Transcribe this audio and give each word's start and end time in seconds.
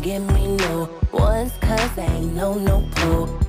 Don't 0.00 0.28
give 0.28 0.34
me 0.34 0.56
no 0.56 0.88
ones 1.12 1.52
cause 1.60 1.98
I 1.98 2.06
ain't 2.06 2.34
no 2.34 2.54
no. 2.54 2.80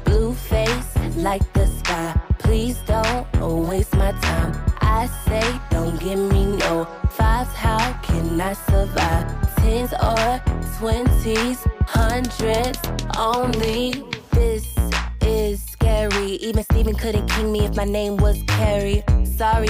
Blue 0.03 0.33
face 0.33 0.95
like 1.15 1.41
the 1.53 1.65
sky. 1.67 2.19
Please 2.39 2.77
don't 2.85 3.67
waste 3.67 3.95
my 3.95 4.11
time. 4.11 4.53
I 4.81 5.07
say 5.25 5.59
don't 5.69 5.99
give 5.99 6.19
me 6.19 6.45
no 6.57 6.85
fives. 7.11 7.53
How 7.53 7.93
can 8.03 8.39
I 8.41 8.53
survive? 8.53 9.55
Tens 9.57 9.93
or 9.93 10.41
twenties, 10.77 11.59
hundreds 11.87 12.79
only. 13.17 14.03
This 14.31 14.65
is 15.21 15.63
scary. 15.63 16.31
Even 16.47 16.63
Steven 16.63 16.95
couldn't 16.95 17.27
king 17.27 17.51
me 17.51 17.65
if 17.65 17.75
my 17.75 17.85
name 17.85 18.17
was 18.17 18.41
Carrie. 18.47 19.03
Sorry. 19.23 19.69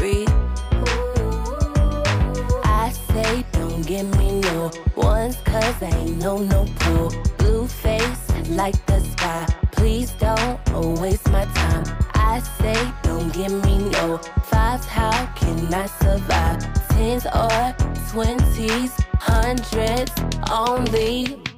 Don't 3.81 3.87
give 3.87 4.19
me 4.19 4.41
no 4.41 4.71
ones 4.95 5.37
cause 5.43 5.81
I 5.81 5.89
ain't 5.95 6.17
no 6.17 6.37
no. 6.37 6.67
Blue 7.37 7.67
face 7.67 8.29
like 8.49 8.85
the 8.85 8.99
sky. 8.99 9.45
Please 9.71 10.11
don't 10.11 10.59
waste 10.99 11.29
my 11.31 11.45
time. 11.45 11.83
I 12.13 12.39
say 12.59 12.93
don't 13.01 13.33
give 13.33 13.51
me 13.65 13.77
no 13.89 14.17
fives. 14.43 14.85
How 14.85 15.25
can 15.35 15.73
I 15.73 15.87
survive? 15.87 16.87
Tens 16.89 17.25
or 17.25 17.75
twenties, 18.11 18.93
hundreds 19.19 20.11
only. 20.51 21.50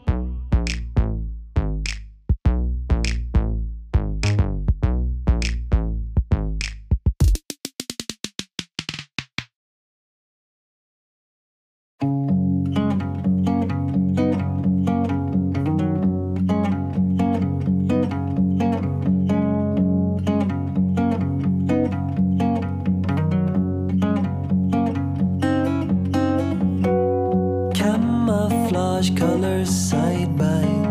Side 29.74 30.38
by 30.38 30.83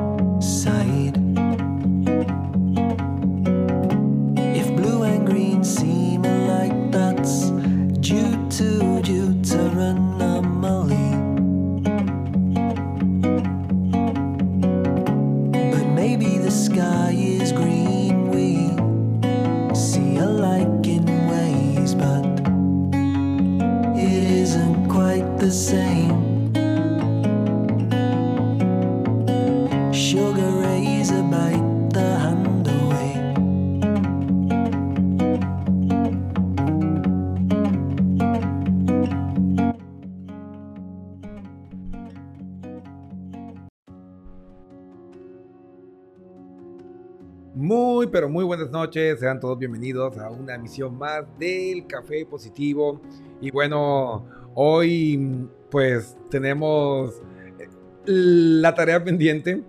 noches. 48.72 49.20
Sean 49.20 49.38
todos 49.38 49.58
bienvenidos 49.58 50.16
a 50.18 50.30
una 50.30 50.54
emisión 50.54 50.96
más 50.96 51.24
del 51.38 51.86
Café 51.86 52.26
Positivo. 52.26 53.00
Y 53.40 53.50
bueno, 53.50 54.26
hoy 54.54 55.48
pues 55.70 56.16
tenemos 56.30 57.22
eh, 57.58 57.68
la 58.06 58.74
tarea 58.74 59.04
pendiente. 59.04 59.62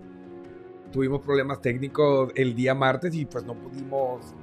Tuvimos 0.90 1.20
problemas 1.20 1.60
técnicos 1.60 2.32
el 2.34 2.54
día 2.54 2.74
martes 2.74 3.14
y 3.14 3.26
pues 3.26 3.44
no 3.44 3.54
pudimos 3.54 4.34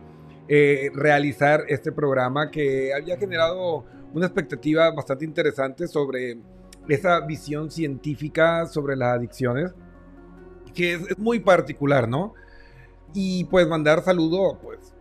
eh, 0.48 0.92
realizar 0.94 1.64
este 1.68 1.92
programa 1.92 2.52
que 2.52 2.94
había 2.94 3.18
generado 3.18 3.84
una 4.14 4.28
expectativa 4.28 4.92
bastante 4.92 5.26
interesante 5.26 5.88
sobre 5.88 6.38
esa 6.88 7.20
visión 7.22 7.72
científica 7.72 8.68
sobre 8.68 8.96
las 8.96 9.18
adicciones, 9.18 9.74
que 10.76 10.94
es, 10.94 11.02
es 11.10 11.18
muy 11.18 11.40
particular, 11.40 12.08
¿no? 12.08 12.34
Y 13.14 13.46
pues 13.46 13.68
mandar 13.68 14.04
saludo 14.04 14.58
pues 14.62 14.94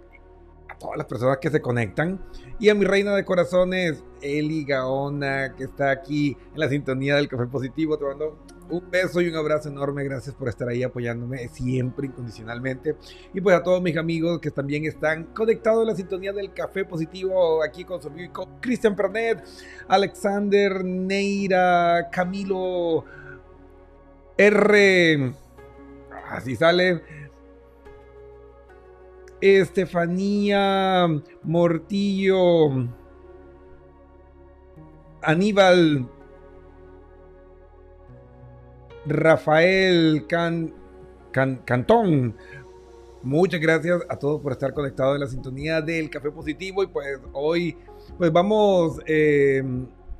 a 0.69 0.79
todas 0.79 0.97
las 0.97 1.07
personas 1.07 1.39
que 1.39 1.51
se 1.51 1.61
conectan. 1.61 2.21
Y 2.59 2.69
a 2.69 2.75
mi 2.75 2.85
reina 2.85 3.15
de 3.15 3.25
corazones, 3.25 4.03
Eli 4.21 4.65
Gaona, 4.65 5.55
que 5.55 5.65
está 5.65 5.91
aquí 5.91 6.37
en 6.53 6.61
la 6.61 6.69
sintonía 6.69 7.17
del 7.17 7.29
Café 7.29 7.47
Positivo. 7.47 7.97
Te 7.97 8.05
mando 8.05 8.39
un 8.69 8.91
beso 8.91 9.21
y 9.21 9.29
un 9.29 9.37
abrazo 9.37 9.69
enorme. 9.69 10.05
Gracias 10.05 10.35
por 10.35 10.49
estar 10.49 10.69
ahí 10.69 10.83
apoyándome 10.83 11.49
siempre 11.49 12.07
incondicionalmente. 12.07 12.97
Y 13.35 13.41
pues 13.41 13.57
a 13.57 13.63
todos 13.63 13.83
mis 13.83 13.97
amigos 13.97 14.41
que 14.41 14.51
también 14.51 14.85
están 14.85 15.25
conectados 15.35 15.83
en 15.83 15.89
la 15.89 15.97
sintonía 15.97 16.33
del 16.33 16.53
Café 16.53 16.85
Positivo, 16.85 17.63
aquí 17.63 17.85
con 17.85 18.01
su 18.01 18.09
amigo 18.09 18.49
Cristian 18.61 18.95
Pernet, 18.95 19.45
Alexander 19.89 20.85
Neira, 20.85 22.09
Camilo 22.11 23.05
R. 24.37 25.33
Así 26.31 26.57
sale. 26.57 27.20
Estefanía 29.41 31.07
Mortillo, 31.43 32.89
Aníbal, 35.23 36.09
Rafael 39.07 40.27
Can, 40.29 40.75
Can- 41.33 41.63
Cantón. 41.65 42.37
Muchas 43.23 43.61
gracias 43.61 44.01
a 44.09 44.17
todos 44.17 44.41
por 44.41 44.53
estar 44.53 44.73
conectados 44.73 45.15
en 45.17 45.21
la 45.21 45.27
sintonía 45.27 45.81
del 45.83 46.09
Café 46.09 46.31
Positivo 46.31 46.83
y 46.83 46.87
pues 46.87 47.19
hoy 47.33 47.77
pues 48.17 48.33
vamos 48.33 48.99
eh, 49.07 49.63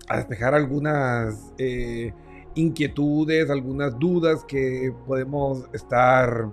a 0.07 0.19
despejar 0.19 0.55
algunas 0.55 1.53
eh, 1.57 2.13
inquietudes, 2.55 3.49
algunas 3.49 3.99
dudas 3.99 4.45
que 4.45 4.93
podemos 5.07 5.65
estar 5.73 6.51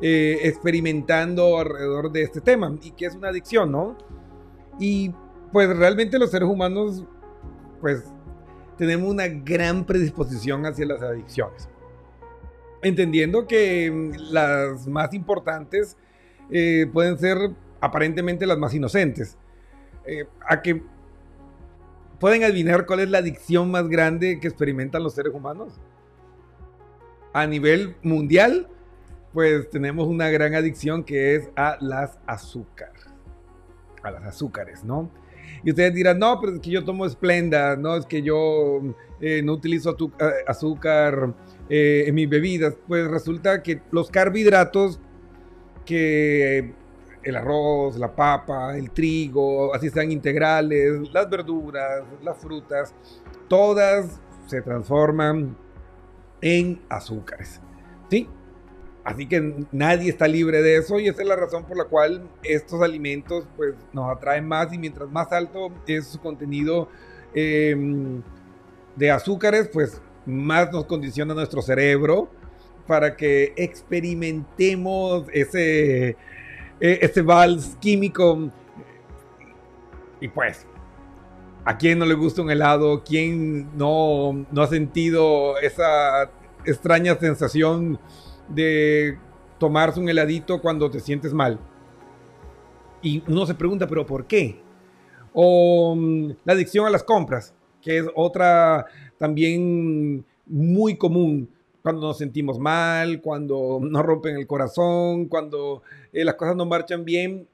eh, 0.00 0.38
experimentando 0.44 1.58
alrededor 1.58 2.12
de 2.12 2.22
este 2.22 2.40
tema 2.40 2.72
y 2.82 2.92
que 2.92 3.06
es 3.06 3.14
una 3.14 3.28
adicción, 3.28 3.72
¿no? 3.72 3.96
Y 4.78 5.12
pues 5.52 5.74
realmente 5.76 6.18
los 6.18 6.30
seres 6.30 6.48
humanos 6.48 7.04
pues 7.80 8.04
tenemos 8.76 9.10
una 9.10 9.26
gran 9.26 9.84
predisposición 9.84 10.64
hacia 10.66 10.86
las 10.86 11.02
adicciones. 11.02 11.68
Entendiendo 12.82 13.46
que 13.46 13.90
mm, 13.90 14.32
las 14.32 14.86
más 14.86 15.12
importantes 15.14 15.96
eh, 16.50 16.88
pueden 16.92 17.18
ser 17.18 17.36
aparentemente 17.80 18.46
las 18.46 18.58
más 18.58 18.72
inocentes. 18.74 19.36
Eh, 20.06 20.26
a 20.48 20.62
que 20.62 20.82
pueden 22.18 22.44
adivinar 22.44 22.86
cuál 22.86 23.00
es 23.00 23.10
la 23.10 23.18
adicción 23.18 23.70
más 23.70 23.88
grande 23.88 24.40
que 24.40 24.48
experimentan 24.48 25.02
los 25.02 25.14
seres 25.14 25.34
humanos. 25.34 25.80
A 27.32 27.46
nivel 27.46 27.96
mundial, 28.02 28.68
pues 29.38 29.70
tenemos 29.70 30.08
una 30.08 30.30
gran 30.30 30.56
adicción 30.56 31.04
que 31.04 31.36
es 31.36 31.48
a 31.54 31.78
las 31.80 32.18
azúcar. 32.26 32.90
A 34.02 34.10
las 34.10 34.24
azúcares, 34.24 34.82
¿no? 34.82 35.12
Y 35.62 35.70
ustedes 35.70 35.94
dirán, 35.94 36.18
no, 36.18 36.40
pero 36.40 36.54
es 36.56 36.60
que 36.60 36.70
yo 36.70 36.84
tomo 36.84 37.08
Splenda, 37.08 37.76
no, 37.76 37.94
es 37.94 38.04
que 38.04 38.20
yo 38.20 38.80
eh, 39.20 39.40
no 39.44 39.52
utilizo 39.52 39.96
eh, 40.18 40.24
azúcar 40.44 41.36
eh, 41.68 42.06
en 42.08 42.16
mis 42.16 42.28
bebidas. 42.28 42.74
Pues 42.88 43.06
resulta 43.06 43.62
que 43.62 43.80
los 43.92 44.10
carbohidratos, 44.10 44.98
que 45.86 46.74
el 47.22 47.36
arroz, 47.36 47.96
la 47.96 48.16
papa, 48.16 48.76
el 48.76 48.90
trigo, 48.90 49.72
así 49.72 49.88
sean 49.88 50.10
integrales, 50.10 51.12
las 51.12 51.30
verduras, 51.30 52.02
las 52.24 52.36
frutas, 52.38 52.92
todas 53.46 54.20
se 54.48 54.62
transforman 54.62 55.56
en 56.40 56.82
azúcares. 56.88 57.60
¿Sí? 58.10 58.28
Así 59.04 59.26
que 59.26 59.64
nadie 59.72 60.10
está 60.10 60.28
libre 60.28 60.60
de 60.60 60.76
eso 60.76 61.00
y 61.00 61.08
esa 61.08 61.22
es 61.22 61.28
la 61.28 61.36
razón 61.36 61.64
por 61.64 61.76
la 61.76 61.84
cual 61.84 62.28
estos 62.42 62.82
alimentos 62.82 63.46
pues, 63.56 63.74
nos 63.92 64.10
atraen 64.14 64.46
más 64.46 64.72
y 64.72 64.78
mientras 64.78 65.08
más 65.08 65.32
alto 65.32 65.70
es 65.86 66.08
su 66.08 66.20
contenido 66.20 66.88
em, 67.34 68.22
de 68.96 69.10
azúcares, 69.10 69.70
pues 69.72 70.02
más 70.26 70.70
nos 70.72 70.84
condiciona 70.84 71.32
nuestro 71.32 71.62
cerebro 71.62 72.28
para 72.86 73.16
que 73.16 73.52
experimentemos 73.56 75.24
ese, 75.32 76.10
e, 76.80 76.98
ese 77.00 77.22
vals 77.22 77.76
químico. 77.80 78.50
Y 80.20 80.28
pues, 80.28 80.66
¿a 81.64 81.76
quién 81.78 81.98
no 81.98 82.04
le 82.04 82.14
gusta 82.14 82.42
un 82.42 82.50
helado? 82.50 83.04
¿Quién 83.04 83.76
no, 83.76 84.46
no 84.50 84.62
ha 84.62 84.66
sentido 84.66 85.58
esa 85.58 86.30
extraña 86.64 87.14
sensación? 87.16 87.98
De 88.48 89.18
tomarse 89.58 90.00
un 90.00 90.08
heladito 90.08 90.60
cuando 90.60 90.90
te 90.90 91.00
sientes 91.00 91.32
mal. 91.32 91.58
Y 93.02 93.22
uno 93.28 93.46
se 93.46 93.54
pregunta, 93.54 93.86
¿pero 93.86 94.06
por 94.06 94.26
qué? 94.26 94.60
O 95.32 95.94
mm, 95.96 96.30
la 96.44 96.52
adicción 96.52 96.86
a 96.86 96.90
las 96.90 97.04
compras, 97.04 97.54
que 97.82 97.98
es 97.98 98.06
otra 98.14 98.86
también 99.18 100.24
muy 100.46 100.96
común 100.96 101.48
cuando 101.82 102.02
nos 102.08 102.18
sentimos 102.18 102.58
mal, 102.58 103.20
cuando 103.20 103.78
nos 103.80 104.04
rompen 104.04 104.36
el 104.36 104.46
corazón, 104.46 105.26
cuando 105.26 105.82
eh, 106.12 106.24
las 106.24 106.34
cosas 106.34 106.56
no 106.56 106.66
marchan 106.66 107.04
bien, 107.04 107.48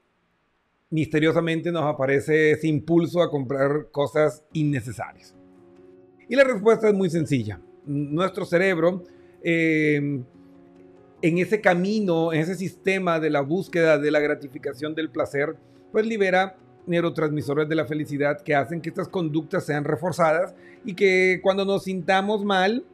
misteriosamente 0.89 1.71
nos 1.71 1.83
aparece 1.83 2.51
ese 2.51 2.67
impulso 2.67 3.21
a 3.21 3.29
comprar 3.29 3.89
cosas 3.91 4.43
innecesarias. 4.53 5.35
Y 6.27 6.35
la 6.35 6.43
respuesta 6.43 6.87
es 6.87 6.93
muy 6.93 7.09
sencilla. 7.09 7.59
Nuestro 7.85 8.45
cerebro 8.45 9.03
eh, 9.43 10.23
en 11.25 11.39
ese 11.39 11.59
camino, 11.59 12.31
en 12.33 12.41
ese 12.41 12.53
sistema 12.53 13.19
de 13.19 13.31
la 13.31 13.41
búsqueda 13.41 13.97
de 13.97 14.11
la 14.11 14.19
gratificación 14.19 14.93
del 14.93 15.09
placer, 15.09 15.55
pues 15.91 16.05
libera 16.05 16.55
neurotransmisores 16.85 17.67
de 17.67 17.73
la 17.73 17.85
felicidad 17.85 18.41
que 18.41 18.53
hacen 18.53 18.79
que 18.79 18.89
estas 18.89 19.07
conductas 19.07 19.65
sean 19.65 19.85
reforzadas 19.85 20.53
y 20.85 20.93
que 20.93 21.39
cuando 21.41 21.65
nos 21.65 21.85
sintamos 21.85 22.45
mal, 22.45 22.85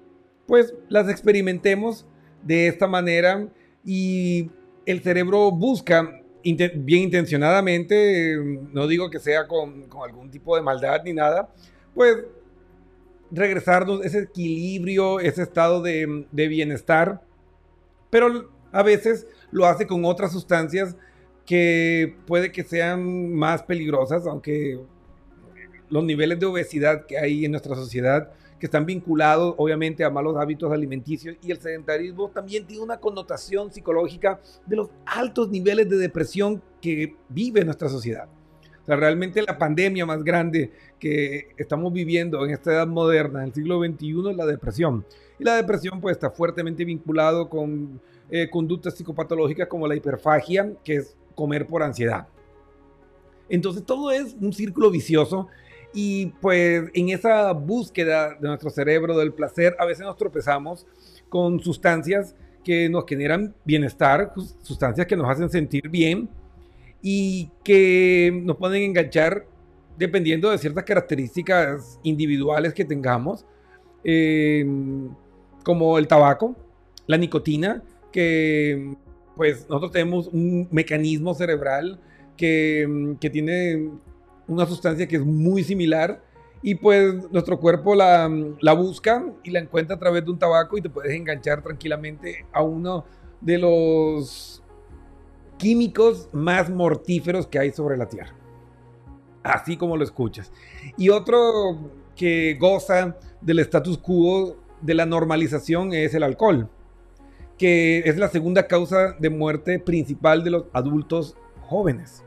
pues 0.48 0.74
las 0.88 1.10
experimentemos 1.10 2.06
de 2.42 2.68
esta 2.68 2.88
manera 2.88 3.50
y 3.84 4.50
el 4.86 5.02
cerebro 5.02 5.52
busca 5.52 6.22
bien 6.42 7.04
intencionadamente, 7.04 8.38
no 8.72 8.88
digo 8.88 9.10
que 9.10 9.20
sea 9.20 9.46
con, 9.46 9.88
algún 10.06 10.32
tipo 10.32 10.56
de 10.56 10.62
maldad 10.62 11.02
ni 11.04 11.12
nada, 11.12 11.50
pues 11.94 12.16
regresarnos 13.30 14.06
ese 14.06 14.20
equilibrio, 14.20 15.20
ese 15.20 15.44
estado 15.44 15.82
de, 15.82 16.26
bienestar 16.32 17.22
pero 18.12 18.52
a 18.72 18.84
veces 18.84 19.26
lo 19.50 19.66
hace 19.66 19.88
con 19.88 20.06
otras 20.06 20.32
sustancias 20.32 20.96
que 21.46 22.16
puede 22.28 22.52
que 22.52 22.64
sean 22.64 23.34
más 23.34 23.64
peligrosas, 23.64 24.28
aunque 24.28 24.80
los 25.90 26.04
niveles 26.04 26.40
de 26.40 26.46
obesidad 26.46 27.06
que 27.08 27.18
hay 27.18 27.44
en 27.46 27.52
nuestra 27.52 27.76
sociedad, 27.76 28.32
que 28.60 28.68
están 28.68 28.86
vinculados 28.86 29.56
obviamente 29.58 30.04
a 30.04 30.12
malos 30.12 30.38
hábitos 30.38 30.72
alimenticios 30.72 31.36
y 31.42 31.50
el 31.50 31.60
sedentarismo, 31.60 32.30
también 32.30 32.68
tiene 32.68 32.84
una 32.84 32.98
connotación 32.98 33.72
psicológica 33.74 34.40
de 34.68 34.76
los 34.76 34.92
altos 35.06 35.50
niveles 35.50 35.90
de 35.90 35.98
depresión 35.98 36.62
que 36.80 37.16
vive 37.28 37.66
nuestra 37.66 37.90
sociedad. 37.90 38.30
O 38.82 38.86
sea, 38.86 38.96
realmente 38.96 39.42
la 39.42 39.58
pandemia 39.58 40.06
más 40.06 40.24
grande 40.24 40.72
que 41.00 41.50
estamos 41.58 41.92
viviendo 41.92 42.46
en 42.46 42.52
esta 42.52 42.72
edad 42.72 42.88
moderna, 42.88 43.42
en 43.42 43.50
el 43.50 43.54
siglo 43.54 43.80
XXI, 43.80 44.30
es 44.32 44.38
la 44.38 44.46
depresión. 44.46 45.06
Y 45.42 45.44
la 45.44 45.56
depresión 45.56 46.00
pues 46.00 46.18
está 46.18 46.30
fuertemente 46.30 46.86
vinculado 46.86 47.50
con 47.50 48.00
eh, 48.30 48.48
conductas 48.48 48.94
psicopatológicas 48.94 49.68
como 49.68 49.88
la 49.88 49.96
hiperfagia, 49.96 50.72
que 50.84 50.98
es 50.98 51.18
comer 51.34 51.66
por 51.66 51.82
ansiedad. 51.82 52.28
Entonces 53.50 53.84
todo 53.84 54.12
es 54.12 54.36
un 54.40 54.54
círculo 54.54 54.92
vicioso 54.92 55.48
y 55.96 56.28
pues 56.42 56.92
en 56.94 57.10
esa 57.10 57.54
búsqueda 57.54 58.36
de 58.36 58.50
nuestro 58.50 58.70
cerebro 58.70 59.18
del 59.18 59.34
placer 59.34 59.76
a 59.80 59.86
veces 59.86 60.06
nos 60.06 60.16
tropezamos 60.16 60.86
con 61.28 61.60
sustancias 61.60 62.36
que 62.64 62.88
nos 62.88 63.06
generan 63.08 63.56
bienestar, 63.66 64.34
sustancias 64.62 65.08
que 65.08 65.18
nos 65.18 65.28
hacen 65.28 65.50
sentir 65.50 65.90
bien 65.90 66.30
y 67.02 67.50
que 67.64 68.44
nos 68.44 68.58
pueden 68.58 68.84
enganchar 68.84 69.48
dependiendo 69.98 70.52
de 70.52 70.60
ciertas 70.60 70.84
características 70.84 72.00
individuales 72.04 72.76
que 72.76 72.86
tengamos. 72.86 73.44
Eh, 74.04 74.64
como 75.64 75.98
el 75.98 76.08
tabaco, 76.08 76.56
la 77.08 77.18
nicotina, 77.18 77.84
que 78.12 78.96
pues 79.36 79.68
nosotros 79.70 79.92
tenemos 79.92 80.28
un 80.28 80.68
mecanismo 80.72 81.34
cerebral 81.34 82.00
que, 82.38 83.16
que 83.20 83.30
tiene 83.30 83.90
una 84.48 84.66
sustancia 84.66 85.08
que 85.08 85.16
es 85.16 85.26
muy 85.26 85.64
similar 85.64 86.22
y 86.62 86.76
pues 86.76 87.32
nuestro 87.32 87.60
cuerpo 87.60 87.96
la, 87.96 88.30
la, 88.60 88.74
busca 88.74 89.26
y 89.44 89.52
la 89.52 89.60
encuentra 89.60 89.96
a 89.96 90.00
través 90.00 90.24
de 90.24 90.32
un 90.32 90.38
tabaco 90.38 90.78
y 90.78 90.82
te 90.82 90.90
puedes 90.90 91.12
enganchar 91.12 91.64
tranquilamente 91.64 92.46
a 92.52 92.62
uno 92.62 93.06
de 93.40 93.58
los 93.58 94.62
químicos 95.58 96.30
más 96.32 96.70
mortíferos 96.70 97.48
que 97.48 97.58
hay 97.58 97.72
sobre 97.72 97.98
la 97.98 98.08
Tierra. 98.08 98.36
Así 99.44 99.76
como 99.76 99.98
lo 99.98 100.04
escuchas. 100.04 100.52
Y 100.98 101.10
otro 101.10 101.92
que 102.16 102.58
goza 102.60 103.18
del 103.42 103.60
status 103.60 103.98
quo 103.98 104.58
de 104.82 104.94
la 104.94 105.06
normalización 105.06 105.94
es 105.94 106.14
el 106.14 106.24
alcohol, 106.24 106.70
que 107.58 108.00
es 108.00 108.18
la 108.18 108.30
segunda 108.30 108.68
causa 108.68 109.16
de 109.20 109.30
muerte 109.30 109.80
principal 109.80 110.44
de 110.44 110.52
los 110.52 110.66
adultos 110.74 111.38
jóvenes. 111.62 112.24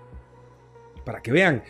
Para 1.05 1.21
que 1.21 1.33
vean, 1.33 1.63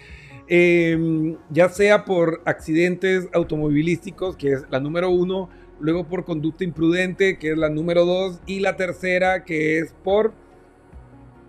em, 0.46 1.36
ya 1.50 1.68
sea 1.68 2.04
por 2.04 2.42
accidentes 2.44 3.28
automovilísticos, 3.32 4.36
que 4.36 4.52
es 4.52 4.64
la 4.70 4.80
número 4.80 5.10
uno, 5.10 5.48
luego 5.80 6.06
por 6.06 6.24
conducta 6.24 6.64
imprudente, 6.64 7.38
que 7.38 7.52
es 7.52 7.58
la 7.58 7.68
número 7.68 8.04
dos, 8.04 8.40
y 8.46 8.60
la 8.60 8.76
tercera, 8.76 9.44
que 9.44 9.78
es 9.78 9.92
por 10.04 10.34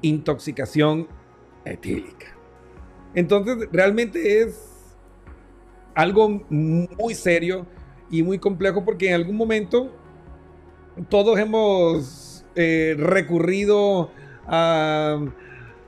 intoxicación 0.01 1.07
etílica. 1.65 2.27
Entonces, 3.13 3.69
realmente 3.71 4.41
es 4.41 4.75
algo 5.93 6.43
muy 6.49 7.13
serio 7.13 7.65
y 8.09 8.23
muy 8.23 8.39
complejo 8.39 8.85
porque 8.85 9.09
en 9.09 9.15
algún 9.15 9.35
momento 9.35 9.91
todos 11.09 11.37
hemos 11.39 12.45
eh, 12.55 12.95
recurrido 12.97 14.11
a, 14.47 15.19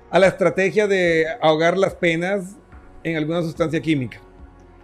a, 0.09 0.19
la 0.19 0.27
estrategia 0.27 0.87
de 0.87 1.25
ahogar 1.41 1.77
las 1.77 1.95
penas 1.95 2.57
en 3.03 3.17
alguna 3.17 3.41
sustancia 3.41 3.81
química. 3.81 4.19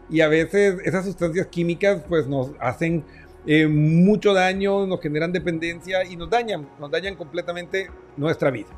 Y 0.09 0.21
a 0.21 0.27
veces 0.27 0.77
esas 0.85 1.05
sustancias 1.05 1.47
químicas 1.47 2.03
pues 2.07 2.27
nos 2.27 2.51
hacen 2.59 3.03
eh, 3.45 3.67
mucho 3.67 4.33
daño, 4.33 4.87
nos 4.87 5.01
generan 5.01 5.33
dependencia 5.33 6.05
y 6.05 6.15
nos 6.15 6.29
dañan, 6.29 6.69
nos 6.79 6.89
dañan 6.89 7.15
completamente 7.15 7.89
nuestra 8.15 8.49
vida. 8.51 8.69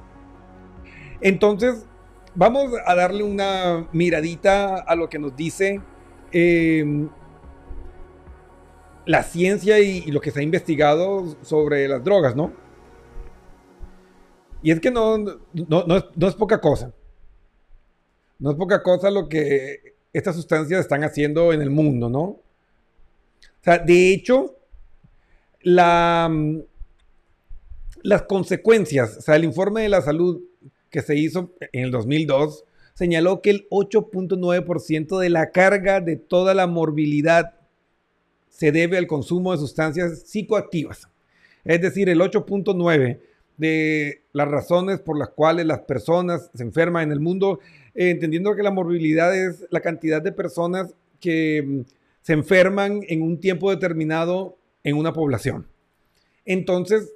Entonces, 1.21 1.85
vamos 2.33 2.71
a 2.85 2.95
darle 2.95 3.23
una 3.23 3.87
miradita 3.91 4.77
a 4.77 4.95
lo 4.95 5.07
que 5.07 5.19
nos 5.19 5.35
dice 5.35 5.81
eh, 6.31 7.07
la 9.05 9.23
ciencia 9.23 9.79
y, 9.79 10.01
lo 10.11 10.21
que 10.21 10.31
se 10.31 10.39
ha 10.39 10.43
investigado 10.43 11.35
sobre 11.43 11.87
las 11.87 12.03
drogas, 12.03 12.35
¿no? 12.35 12.53
Y 14.63 14.71
es 14.71 14.79
que 14.79 14.89
no, 14.89 15.17
no, 15.17 15.95
es, 15.95 16.35
poca 16.35 16.59
cosa. 16.59 16.91
No 18.39 18.51
es 18.51 18.57
poca 18.57 18.81
cosa 18.81 19.11
lo 19.11 19.29
que 19.29 19.95
estas 20.11 20.35
sustancias 20.35 20.79
están 20.79 21.03
haciendo 21.03 21.53
en 21.53 21.61
el 21.61 21.69
mundo, 21.69 22.09
¿no? 22.09 22.23
O 22.23 22.41
sea, 23.61 23.77
de 23.77 24.11
hecho, 24.11 24.55
la, 25.61 26.31
las 28.01 28.23
consecuencias, 28.23 29.17
o 29.17 29.21
sea, 29.21 29.35
el 29.35 29.43
informe 29.43 29.83
de 29.83 29.89
la 29.89 30.01
salud 30.01 30.41
que 30.89 31.01
se 31.01 31.15
hizo 31.15 31.51
en 31.71 31.85
el 31.85 31.91
2002 31.91 32.63
señaló 32.93 33.41
que 33.41 33.49
el 33.51 33.67
8.9% 33.69 35.19
de 35.19 35.29
la 35.29 35.51
carga 35.51 36.01
de 36.01 36.15
toda 36.15 36.53
la 36.53 36.65
morbilidad 36.65 37.54
se 38.55 38.71
debe 38.71 38.97
al 38.97 39.05
consumo 39.05 39.51
de 39.51 39.57
sustancias 39.57 40.23
psicoactivas. 40.27 41.09
Es 41.65 41.81
decir, 41.81 42.07
el 42.07 42.21
8.9% 42.21 43.19
de 43.57 44.21
las 44.33 44.47
razones 44.47 44.99
por 44.99 45.17
las 45.17 45.29
cuales 45.29 45.65
las 45.65 45.79
personas 45.79 46.49
se 46.53 46.63
enferman 46.63 47.03
en 47.03 47.11
el 47.11 47.19
mundo, 47.19 47.59
eh, 47.93 48.09
entendiendo 48.09 48.55
que 48.55 48.63
la 48.63 48.71
morbilidad 48.71 49.35
es 49.35 49.65
la 49.69 49.81
cantidad 49.81 50.21
de 50.21 50.31
personas 50.31 50.93
que 51.19 51.63
mm, 51.65 51.81
se 52.21 52.33
enferman 52.33 53.01
en 53.07 53.21
un 53.21 53.39
tiempo 53.39 53.69
determinado 53.71 54.57
en 54.83 54.97
una 54.97 55.13
población. 55.13 55.67
Entonces, 56.45 57.13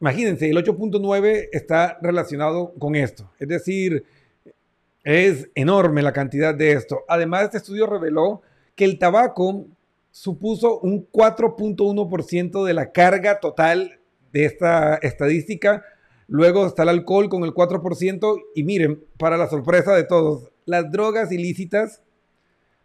imagínense, 0.00 0.50
el 0.50 0.56
8.9 0.56 1.48
está 1.52 1.98
relacionado 2.02 2.74
con 2.78 2.94
esto. 2.94 3.30
Es 3.38 3.48
decir, 3.48 4.04
es 5.04 5.48
enorme 5.54 6.02
la 6.02 6.12
cantidad 6.12 6.54
de 6.54 6.72
esto. 6.72 7.04
Además, 7.08 7.44
este 7.44 7.58
estudio 7.58 7.86
reveló 7.86 8.42
que 8.74 8.84
el 8.84 8.98
tabaco 8.98 9.66
supuso 10.12 10.78
un 10.80 11.10
4.1% 11.10 12.64
de 12.64 12.74
la 12.74 12.92
carga 12.92 13.40
total 13.40 13.98
de 14.30 14.44
esta 14.44 14.96
estadística. 14.96 15.84
Luego 16.28 16.66
está 16.66 16.84
el 16.84 16.90
alcohol 16.90 17.28
con 17.28 17.42
el 17.42 17.52
4%. 17.52 18.40
Y 18.54 18.62
miren, 18.62 19.02
para 19.18 19.36
la 19.36 19.48
sorpresa 19.48 19.94
de 19.94 20.04
todos, 20.04 20.52
las 20.66 20.92
drogas 20.92 21.32
ilícitas 21.32 22.02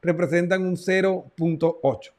representan 0.02 0.64
un 0.64 0.78
0.8. 0.78 2.12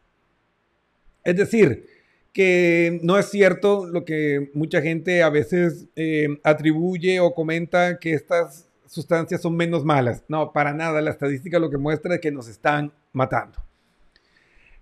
Es 1.24 1.36
decir, 1.36 1.86
que 2.32 3.00
no 3.02 3.18
es 3.18 3.30
cierto 3.30 3.86
lo 3.86 4.04
que 4.04 4.50
mucha 4.54 4.80
gente 4.82 5.22
a 5.22 5.30
veces 5.30 5.86
eh, 5.96 6.38
atribuye 6.44 7.18
o 7.20 7.34
comenta 7.34 7.98
que 7.98 8.12
estas 8.12 8.68
sustancias 8.86 9.40
son 9.40 9.56
menos 9.56 9.84
malas. 9.84 10.22
No, 10.28 10.52
para 10.52 10.74
nada. 10.74 11.00
La 11.00 11.10
estadística 11.10 11.58
lo 11.58 11.70
que 11.70 11.78
muestra 11.78 12.16
es 12.16 12.20
que 12.20 12.30
nos 12.30 12.46
están 12.48 12.92
matando. 13.12 13.67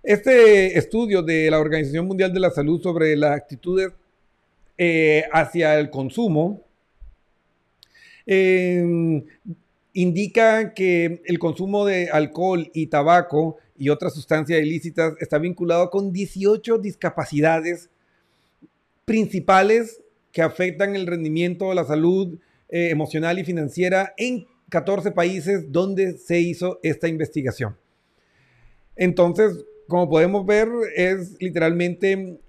Este 0.07 0.77
estudio 0.77 1.21
de 1.21 1.51
la 1.51 1.59
Organización 1.59 2.07
Mundial 2.07 2.31
de 2.31 2.39
la 2.39 2.49
Salud 2.49 2.81
sobre 2.81 3.17
las 3.17 3.31
actitudes 3.31 3.91
eh, 4.77 5.25
hacia 5.33 5.77
el 5.77 5.89
consumo 5.89 6.61
em, 8.25 9.25
indica 9.91 10.73
que 10.73 11.21
el 11.25 11.39
consumo 11.39 11.85
de 11.85 12.09
alcohol 12.09 12.71
y 12.73 12.87
tabaco 12.87 13.57
y 13.77 13.89
otras 13.89 14.13
sustancias 14.13 14.61
ilícitas 14.61 15.15
está 15.19 15.39
vinculado 15.39 15.89
con 15.89 16.13
18 16.13 16.77
discapacidades 16.77 17.89
principales 19.03 20.01
que 20.31 20.41
afectan 20.41 20.95
el 20.95 21.05
rendimiento, 21.05 21.73
la 21.73 21.83
salud 21.83 22.39
eh, 22.69 22.91
emocional 22.91 23.39
y 23.39 23.43
financiera 23.43 24.13
en 24.15 24.47
14 24.69 25.11
países 25.11 25.69
donde 25.69 26.17
se 26.17 26.39
hizo 26.39 26.79
esta 26.81 27.09
investigación. 27.09 27.75
Entonces, 28.95 29.65
como 29.87 30.09
podemos 30.09 30.45
ver, 30.45 30.69
es 30.95 31.35
literalmente 31.39 32.39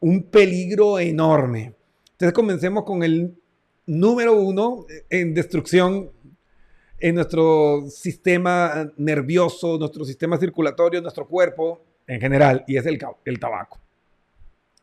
un 0.00 0.22
peligro 0.24 0.98
enorme. 0.98 1.74
Entonces 2.12 2.32
comencemos 2.32 2.84
con 2.84 3.02
el 3.02 3.34
número 3.86 4.34
uno 4.38 4.86
en 5.10 5.34
destrucción 5.34 6.10
en 6.98 7.16
nuestro 7.16 7.84
sistema 7.88 8.92
nervioso, 8.96 9.76
nuestro 9.76 10.04
sistema 10.04 10.38
circulatorio, 10.38 11.00
nuestro 11.00 11.26
cuerpo 11.26 11.82
en 12.06 12.20
general, 12.20 12.64
y 12.66 12.76
es 12.76 12.86
el, 12.86 12.98
el 13.24 13.40
tabaco. 13.40 13.80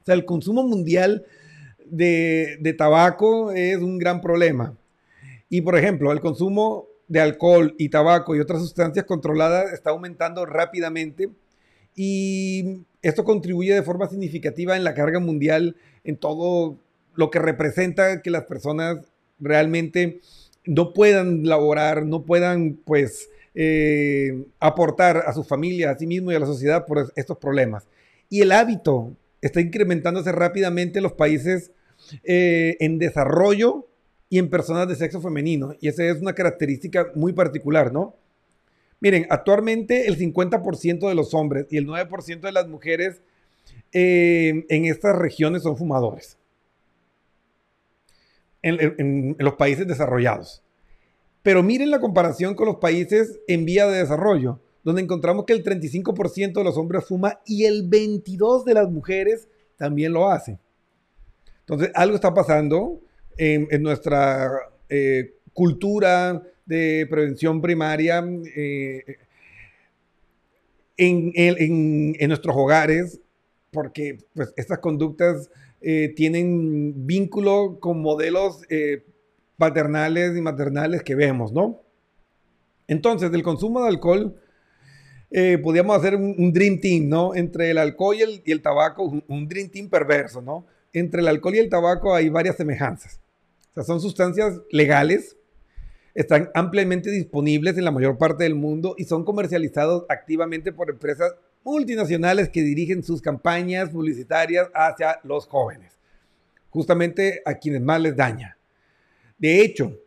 O 0.02 0.06
sea, 0.06 0.16
el 0.16 0.26
consumo 0.26 0.64
mundial 0.64 1.26
de, 1.86 2.76
tabaco 2.78 3.52
es 3.52 3.78
un 3.78 3.98
gran 3.98 4.22
problema. 4.22 4.76
Y 5.50 5.62
por 5.62 5.78
ejemplo, 5.78 6.12
el 6.12 6.20
consumo 6.20 6.88
de 7.08 7.22
alcohol 7.22 7.74
y 7.78 7.90
tabaco 7.90 8.36
y 8.36 8.40
otras 8.40 8.62
sustancias 8.62 9.06
controladas 9.06 9.74
está 9.74 9.90
aumentando 9.90 10.46
rápidamente 10.46 11.30
y 12.02 12.86
esto 13.02 13.26
contribuye 13.26 13.74
de 13.76 13.84
forma 13.84 14.08
significativa 14.08 14.78
en 14.78 14.86
la 14.86 14.94
carga 14.94 15.20
mundial, 15.20 15.76
en 16.06 16.16
todo 16.16 16.78
lo 17.14 17.30
que 17.30 17.40
representa 17.40 18.22
que 18.22 18.30
las 18.30 18.46
personas 18.46 19.00
realmente 19.38 20.22
no 20.64 20.94
puedan 20.94 21.44
laborar, 21.44 22.06
no 22.06 22.24
puedan 22.24 22.80
pues 22.86 23.30
eh, 23.54 24.46
aportar 24.62 25.26
a 25.28 25.34
su 25.34 25.44
familia, 25.44 25.92
a 25.92 25.98
sí 25.98 26.08
mismo 26.08 26.32
y 26.32 26.36
a 26.36 26.40
la 26.40 26.46
sociedad 26.46 26.86
por 26.86 27.12
estos 27.18 27.38
problemas. 27.38 27.86
Y 28.30 28.44
el 28.44 28.54
hábito 28.54 29.12
está 29.42 29.60
incrementándose 29.60 30.32
rápidamente 30.32 31.00
en 31.00 31.04
los 31.04 31.14
países 31.14 31.74
eh, 32.24 32.78
en 32.80 32.98
desarrollo 32.98 33.90
y 34.30 34.38
en 34.40 34.50
personas 34.50 34.88
de 34.88 34.96
sexo 34.96 35.20
femenino. 35.20 35.76
Y 35.82 35.90
esa 35.90 36.06
es 36.06 36.22
una 36.22 36.34
característica 36.34 37.12
muy 37.14 37.34
particular, 37.34 37.92
¿no? 37.92 38.16
Miren, 39.02 39.28
actualmente 39.30 40.08
el 40.08 40.18
50% 40.18 41.08
de 41.08 41.16
los 41.16 41.34
hombres 41.34 41.68
y 41.70 41.78
el 41.78 41.88
9% 41.88 42.42
de 42.42 42.52
las 42.52 42.68
mujeres 42.68 43.22
eh, 43.94 44.66
en 44.70 44.86
estas 44.86 45.16
regiones 45.18 45.64
son 45.64 45.78
fumadores. 45.78 46.38
En, 48.62 49.38
los 49.40 49.54
países 49.54 49.88
desarrollados. 49.88 50.64
Pero 51.42 51.64
miren 51.64 51.92
la 51.92 52.02
comparación 52.02 52.56
con 52.56 52.68
los 52.68 52.76
países 52.76 53.40
en 53.48 53.64
vía 53.64 53.88
de 53.88 54.00
desarrollo, 54.00 54.60
donde 54.84 55.02
encontramos 55.02 55.46
que 55.46 55.54
el 55.54 55.64
35% 55.64 56.54
de 56.54 56.64
los 56.66 56.78
hombres 56.78 57.06
fuma 57.06 57.40
y 57.46 57.64
el 57.64 57.90
22% 57.90 58.66
de 58.66 58.74
las 58.74 58.90
mujeres 58.90 59.48
también 59.78 60.12
lo 60.12 60.30
hacen. 60.30 60.60
Entonces, 61.62 61.92
algo 61.96 62.16
está 62.16 62.34
pasando 62.34 63.00
en, 63.38 63.82
nuestra 63.82 64.52
eh, 64.90 65.36
cultura 65.54 66.44
de 66.70 67.06
prevención 67.10 67.62
primaria, 67.62 68.24
eh, 68.56 69.18
en, 70.96 72.30
nuestros 72.30 72.56
hogares, 72.56 73.20
porque 73.72 74.20
pues, 74.34 74.54
estas 74.56 74.80
conductas 74.80 75.50
eh, 75.82 76.14
tienen 76.16 77.06
vínculo 77.06 77.80
con 77.82 78.02
modelos 78.02 78.62
paternales 79.58 80.38
y 80.38 80.42
maternales 80.42 81.04
que 81.04 81.16
vemos, 81.16 81.52
¿no? 81.52 81.82
Entonces, 82.88 83.32
del 83.32 83.44
consumo 83.44 83.82
de 83.82 83.90
alcohol, 83.90 84.36
podríamos 85.62 85.98
hacer 85.98 86.16
un, 86.16 86.54
dream 86.54 86.80
team, 86.80 87.10
¿no? 87.10 87.36
Entre 87.36 87.72
el 87.72 87.78
alcohol 87.78 88.16
y 88.16 88.22
el, 88.22 88.42
y 88.46 88.52
el 88.52 88.62
tabaco, 88.62 89.04
un, 89.04 89.24
un, 89.28 89.48
dream 89.48 89.70
team 89.70 89.90
perverso, 89.90 90.42
¿no? 90.42 90.66
entre 90.94 91.22
el 91.22 91.28
alcohol 91.28 91.56
y 91.56 91.60
el 91.60 91.70
tabaco 91.70 92.16
hay 92.16 92.30
varias 92.30 92.58
semejanzas. 92.58 93.20
Son 93.86 94.02
sustancias 94.02 94.60
legales, 94.72 95.38
están 96.20 96.50
ampliamente 96.54 97.10
disponibles 97.10 97.78
en 97.78 97.86
la 97.86 97.92
mayor 97.92 98.18
parte 98.18 98.44
del 98.44 98.54
mundo 98.54 98.94
y 98.98 99.06
son 99.06 99.24
comercializados 99.24 100.04
activamente 100.10 100.74
por 100.74 100.90
empresas 100.90 101.34
multinacionales 101.64 102.50
que 102.50 102.62
dirigen 102.62 103.04
sus 103.04 103.22
campañas 103.22 103.90
publicitarias 103.90 104.68
hacia 104.74 105.22
los 105.24 105.48
jóvenes, 105.48 105.98
justamente 106.72 107.42
a 107.46 107.54
quienes 107.54 107.82
más 107.82 108.02
les 108.02 108.18
daña. 108.18 108.58
De 109.38 109.62
hecho, 109.62 109.98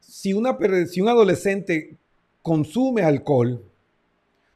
si, 0.00 0.32
una, 0.32 0.58
si 0.88 1.00
un 1.00 1.08
adolescente 1.08 1.96
consume 2.42 3.02
alcohol, 3.02 3.64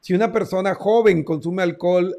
si 0.01 0.15
una 0.15 0.33
persona 0.33 0.75
joven 0.75 1.23
consume 1.23 1.63
alcohol 1.63 2.13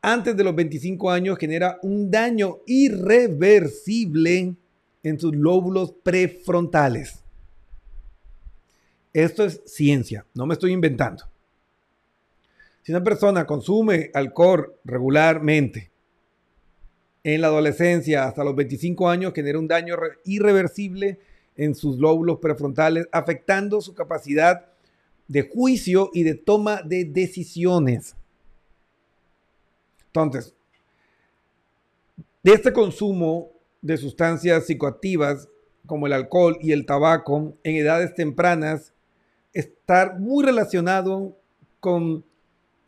antes 0.00 0.36
de 0.36 0.44
los 0.44 0.54
25 0.54 1.10
años 1.10 1.38
genera 1.38 1.80
un 1.82 2.08
daño 2.08 2.58
irreversible 2.66 4.54
en 5.02 5.18
sus 5.18 5.34
lóbulos 5.34 5.92
prefrontales. 6.04 7.24
Esto 9.12 9.44
es 9.44 9.62
ciencia, 9.64 10.26
no 10.34 10.46
me 10.46 10.54
estoy 10.54 10.72
inventando. 10.72 11.24
Si 12.82 12.92
una 12.92 13.02
persona 13.02 13.46
consume 13.46 14.10
alcohol 14.14 14.74
regularmente 14.84 15.90
en 17.22 17.40
la 17.40 17.48
adolescencia 17.48 18.24
hasta 18.24 18.44
los 18.44 18.54
25 18.54 19.08
años, 19.08 19.32
genera 19.34 19.58
un 19.58 19.68
daño 19.68 19.96
irreversible 20.24 21.18
en 21.56 21.74
sus 21.74 21.98
lóbulos 21.98 22.38
prefrontales, 22.38 23.06
afectando 23.12 23.80
su 23.80 23.94
capacidad 23.94 24.66
de 25.26 25.42
juicio 25.42 26.10
y 26.14 26.22
de 26.22 26.34
toma 26.34 26.82
de 26.82 27.04
decisiones. 27.04 28.16
Entonces, 30.06 30.54
de 32.42 32.52
este 32.52 32.72
consumo 32.72 33.50
de 33.82 33.96
sustancias 33.96 34.66
psicoactivas 34.66 35.48
como 35.86 36.06
el 36.06 36.12
alcohol 36.12 36.56
y 36.60 36.72
el 36.72 36.86
tabaco 36.86 37.54
en 37.62 37.76
edades 37.76 38.14
tempranas, 38.14 38.92
estar 39.52 40.18
muy 40.18 40.44
relacionado 40.44 41.36
con 41.80 42.24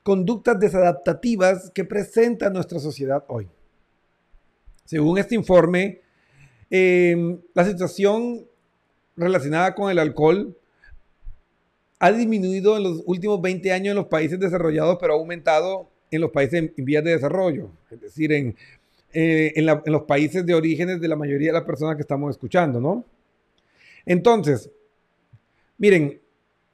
conductas 0.02 0.58
desadaptativas 0.58 1.70
que 1.70 1.84
presenta 1.84 2.50
nuestra 2.50 2.78
sociedad 2.78 3.24
hoy. 3.28 3.48
Según 4.84 5.18
este 5.18 5.34
informe, 5.34 6.00
em, 6.70 7.38
la 7.54 7.64
situación 7.64 8.46
relacionada 9.16 9.74
con 9.74 9.90
el 9.90 9.98
alcohol 9.98 10.56
ha 11.98 12.10
disminuido 12.12 12.76
en 12.76 12.82
los 12.84 13.02
últimos 13.04 13.40
20 13.42 13.72
años 13.72 13.90
en 13.90 13.96
los 13.96 14.06
países 14.06 14.40
desarrollados, 14.40 14.96
pero 15.00 15.12
ha 15.12 15.16
aumentado 15.16 15.90
en 16.10 16.20
los 16.22 16.30
países 16.30 16.72
en, 16.76 16.84
vías 16.84 17.04
de 17.04 17.12
desarrollo, 17.12 17.70
es 17.90 18.00
decir, 18.00 18.32
en, 18.32 18.56
eh, 19.12 19.52
en, 19.54 19.66
los 19.66 20.02
países 20.02 20.44
de 20.46 20.54
orígenes 20.54 21.00
de 21.00 21.08
la 21.08 21.16
mayoría 21.16 21.48
de 21.48 21.58
las 21.58 21.64
personas 21.64 21.96
que 21.96 22.02
estamos 22.02 22.30
escuchando, 22.30 22.80
¿no? 22.80 23.04
Entonces, 24.06 24.70
miren, 25.78 26.20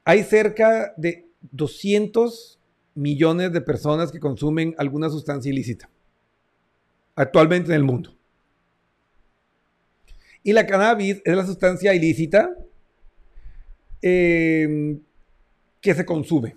hay 0.06 0.22
cerca 0.22 0.94
de 0.96 1.26
200 1.50 2.60
millones 2.94 3.52
de 3.52 3.60
personas 3.60 4.12
que 4.12 4.20
consumen 4.20 4.74
alguna 4.78 5.10
sustancia 5.10 5.50
ilícita 5.50 5.90
actualmente 7.16 7.70
en 7.70 7.76
el 7.76 7.82
mundo. 7.82 8.16
Y 10.44 10.52
la 10.52 10.64
cannabis 10.64 11.20
es 11.24 11.36
la 11.36 11.44
sustancia 11.44 11.92
ilícita 11.92 12.56
eh, 14.00 14.96
que 15.80 15.94
se 15.94 16.06
consume 16.06 16.56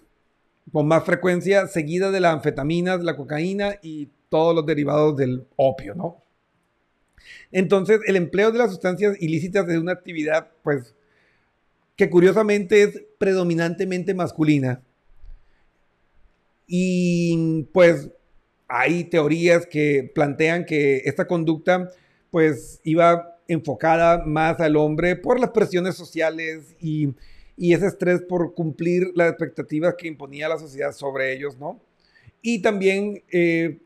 con 0.72 0.88
más 0.88 1.04
frecuencia, 1.04 1.66
seguida 1.66 2.12
de 2.12 2.20
la 2.20 2.32
anfetamina, 2.32 2.98
la 2.98 3.18
cocaína 3.18 3.80
y 3.82 4.10
todos 4.30 4.54
los 4.54 4.64
derivados 4.68 5.18
del 5.18 5.48
opio, 5.56 5.96
¿no? 5.96 6.24
Entonces, 7.52 8.00
el 8.06 8.16
empleo 8.16 8.52
de 8.52 8.60
las 8.60 8.70
sustancias 8.70 9.20
ilícitas 9.20 9.68
es 9.68 9.78
una 9.80 9.94
actividad, 9.94 10.52
pues, 10.62 10.94
que 11.96 12.12
curiosamente 12.12 12.84
es 12.84 13.09
predominantemente 13.20 14.16
masculina. 14.16 14.82
Y 16.66 17.68
pues 17.72 18.10
hay 18.68 19.04
teorías 19.04 19.68
que 19.68 20.12
plantean 20.16 20.66
que 20.66 20.98
esta 21.06 21.28
conducta 21.28 21.92
pues 22.32 22.80
iba 22.84 23.38
enfocada 23.48 24.24
más 24.26 24.60
al 24.60 24.76
hombre 24.78 25.16
por 25.16 25.40
las 25.40 25.50
presiones 25.50 25.96
sociales 25.96 26.76
y, 26.80 27.14
ese 27.58 27.88
estrés 27.88 28.22
por 28.22 28.54
cumplir 28.54 29.12
las 29.16 29.32
expectativas 29.32 29.96
que 29.98 30.08
imponía 30.08 30.48
la 30.48 30.58
sociedad 30.58 30.94
sobre 30.94 31.34
ellos, 31.34 31.58
¿no? 31.58 31.82
Y 32.42 32.62
también 32.62 33.22
eh, 33.34 33.80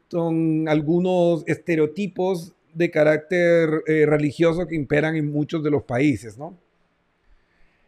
algunos 0.68 1.44
estereotipos 1.48 2.54
de 2.72 2.92
carácter 2.92 3.82
eh, 3.88 4.06
religioso 4.06 4.68
que 4.68 4.76
imperan 4.76 5.16
en 5.16 5.32
muchos 5.32 5.64
de 5.64 5.72
los 5.72 5.82
países, 5.82 6.38
¿no? 6.38 6.56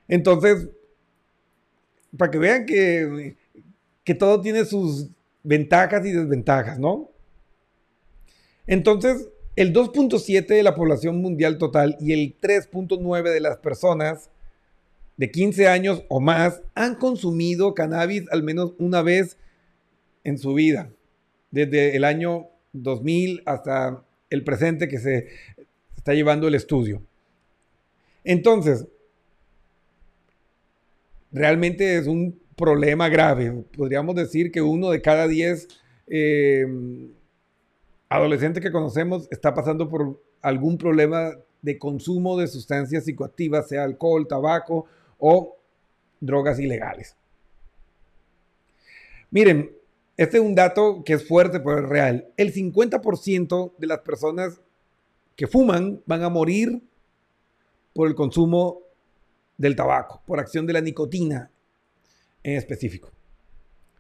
Entonces, 0.08 0.70
para 2.18 2.32
que 2.32 2.38
vean 2.38 2.66
que, 2.66 3.36
que 4.04 4.16
todo 4.16 4.42
tiene 4.42 4.66
sus 4.66 5.10
ventajas 5.44 6.06
y 6.06 6.12
desventajas, 6.12 6.80
¿no? 6.80 7.12
Entonces, 8.68 9.30
el 9.56 9.74
2.7 9.74 10.48
de 10.48 10.64
la 10.64 10.76
población 10.76 11.22
mundial 11.22 11.58
total 11.58 11.98
y 12.00 12.14
el 12.14 12.38
3.9 12.40 13.32
de 13.32 13.40
las 13.40 13.58
personas 13.58 14.30
de 15.18 15.32
15 15.32 15.68
años 15.68 16.04
o 16.10 16.20
más 16.20 16.62
han 16.74 16.96
consumido 16.96 17.74
cannabis 17.74 18.26
al 18.32 18.44
menos 18.44 18.74
una 18.80 19.02
vez 19.02 19.38
en 20.24 20.38
su 20.38 20.54
vida, 20.54 20.92
desde 21.52 21.96
el 21.96 22.04
año 22.04 22.48
2000 22.74 23.44
hasta 23.46 24.04
el 24.30 24.44
presente 24.44 24.88
que 24.88 25.00
se 25.00 25.28
está 25.96 26.14
llevando 26.14 26.48
el 26.48 26.56
estudio. 26.56 27.02
Entonces, 28.24 28.88
realmente 31.36 31.98
es 31.98 32.08
un 32.08 32.40
problema 32.56 33.10
grave. 33.10 33.52
Podríamos 33.76 34.16
decir 34.16 34.52
que 34.52 34.62
uno 34.62 34.90
de 34.90 35.02
cada 35.02 35.28
10 35.28 35.68
eh, 36.08 36.66
adolescentes 38.08 38.64
que 38.64 38.72
conocemos 38.72 39.28
está 39.30 39.54
pasando 39.54 39.90
por 39.90 40.24
algún 40.42 40.78
problema 40.78 41.34
de 41.62 41.78
consumo 41.78 42.38
de 42.38 42.48
sustancias 42.48 43.04
psicoactivas, 43.04 43.68
sea 43.68 43.84
alcohol, 43.84 44.28
tabaco 44.28 44.86
o 45.20 45.58
drogas 46.22 46.58
ilegales. 46.60 47.18
Miren, 49.30 49.76
este 50.16 50.38
es 50.38 50.44
un 50.44 50.56
dato 50.56 51.04
que 51.04 51.14
es 51.14 51.28
fuerte, 51.28 51.60
pero 51.60 51.80
es 51.80 51.90
real. 51.90 52.30
El 52.38 52.54
50% 52.54 53.74
de 53.78 53.88
las 53.88 54.00
personas 54.00 54.62
que 55.36 55.48
fuman 55.48 56.02
van 56.06 56.24
a 56.24 56.30
morir 56.30 56.82
por 57.94 58.08
el 58.08 58.16
consumo 58.16 58.85
del 59.58 59.76
tabaco, 59.76 60.22
por 60.26 60.40
acción 60.40 60.66
de 60.66 60.74
la 60.74 60.82
nicotina 60.82 61.50
en 62.44 62.58
específico. 62.58 63.12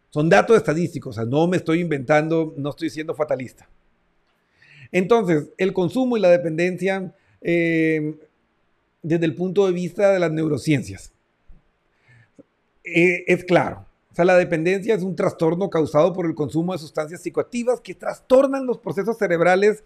Son 0.09 0.29
datos 0.29 0.57
estadísticos, 0.57 1.15
o 1.15 1.21
sea, 1.21 1.29
no 1.29 1.47
me 1.47 1.57
estoy 1.57 1.81
inventando, 1.81 2.53
no 2.57 2.69
estoy 2.69 2.89
siendo 2.89 3.15
fatalista. 3.15 3.67
Entonces, 4.91 5.49
el 5.57 5.73
consumo 5.73 6.15
y 6.15 6.21
la 6.21 6.29
dependencia 6.29 7.13
eh, 7.41 8.15
desde 9.01 9.25
el 9.25 9.35
punto 9.35 9.67
de 9.67 9.73
vista 9.73 10.11
de 10.11 10.19
las 10.19 10.31
neurociencias. 10.31 11.11
Eh, 12.83 13.23
es 13.27 13.43
claro, 13.43 13.85
o 14.11 14.15
sea, 14.15 14.25
la 14.25 14.37
dependencia 14.37 14.95
es 14.95 15.03
un 15.03 15.15
trastorno 15.15 15.69
causado 15.69 16.13
por 16.13 16.25
el 16.25 16.33
consumo 16.35 16.73
de 16.73 16.79
sustancias 16.79 17.21
psicoactivas 17.21 17.81
que 17.81 17.93
trastornan 17.93 18.65
los 18.65 18.77
procesos 18.77 19.17
cerebrales 19.17 19.83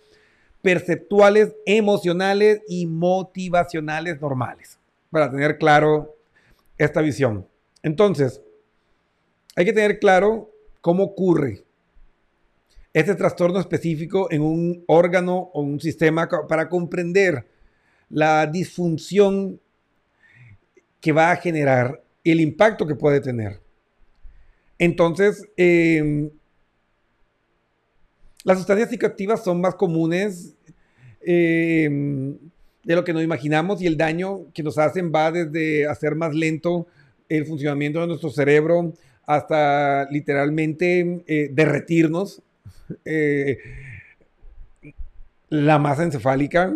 perceptuales, 0.61 1.55
emocionales 1.65 2.61
y 2.67 2.85
motivacionales 2.85 4.21
normales, 4.21 4.78
para 5.09 5.31
tener 5.31 5.57
claro 5.57 6.15
esta 6.77 7.01
visión. 7.01 7.47
Entonces, 7.83 8.41
hay 9.55 9.65
que 9.65 9.73
tener 9.73 9.99
claro 9.99 10.51
cómo 10.81 11.03
ocurre 11.03 11.63
este 12.93 13.15
trastorno 13.15 13.59
específico 13.59 14.31
en 14.31 14.41
un 14.41 14.83
órgano 14.87 15.49
o 15.53 15.61
un 15.61 15.79
sistema 15.79 16.27
para 16.47 16.69
comprender 16.69 17.47
la 18.09 18.47
disfunción 18.47 19.59
que 20.99 21.11
va 21.11 21.31
a 21.31 21.35
generar 21.35 22.03
y 22.23 22.31
el 22.31 22.41
impacto 22.41 22.85
que 22.85 22.95
puede 22.95 23.21
tener. 23.21 23.61
Entonces, 24.77 25.45
em, 25.55 26.29
las 28.43 28.57
sustancias 28.57 28.89
psicoactivas 28.89 29.43
son 29.43 29.61
más 29.61 29.75
comunes 29.75 30.55
em, 31.21 32.37
de 32.89 32.95
lo 32.95 33.03
que 33.03 33.13
nos 33.13 33.23
imaginamos 33.23 33.83
y 33.83 33.85
el 33.85 33.97
daño 33.97 34.51
que 34.51 34.63
nos 34.63 34.79
hacen 34.79 35.11
va 35.13 35.31
desde 35.31 35.87
hacer 35.87 36.15
más 36.15 36.33
lento 36.33 36.87
el 37.29 37.45
funcionamiento 37.45 38.01
de 38.01 38.07
nuestro 38.07 38.31
cerebro 38.31 38.93
hasta 39.27 40.09
literalmente 40.09 41.21
eh, 41.27 41.51
derretirnos. 41.53 42.41
Eh, 43.05 43.59
la 45.49 45.77
masa 45.77 46.01
encefálica 46.01 46.75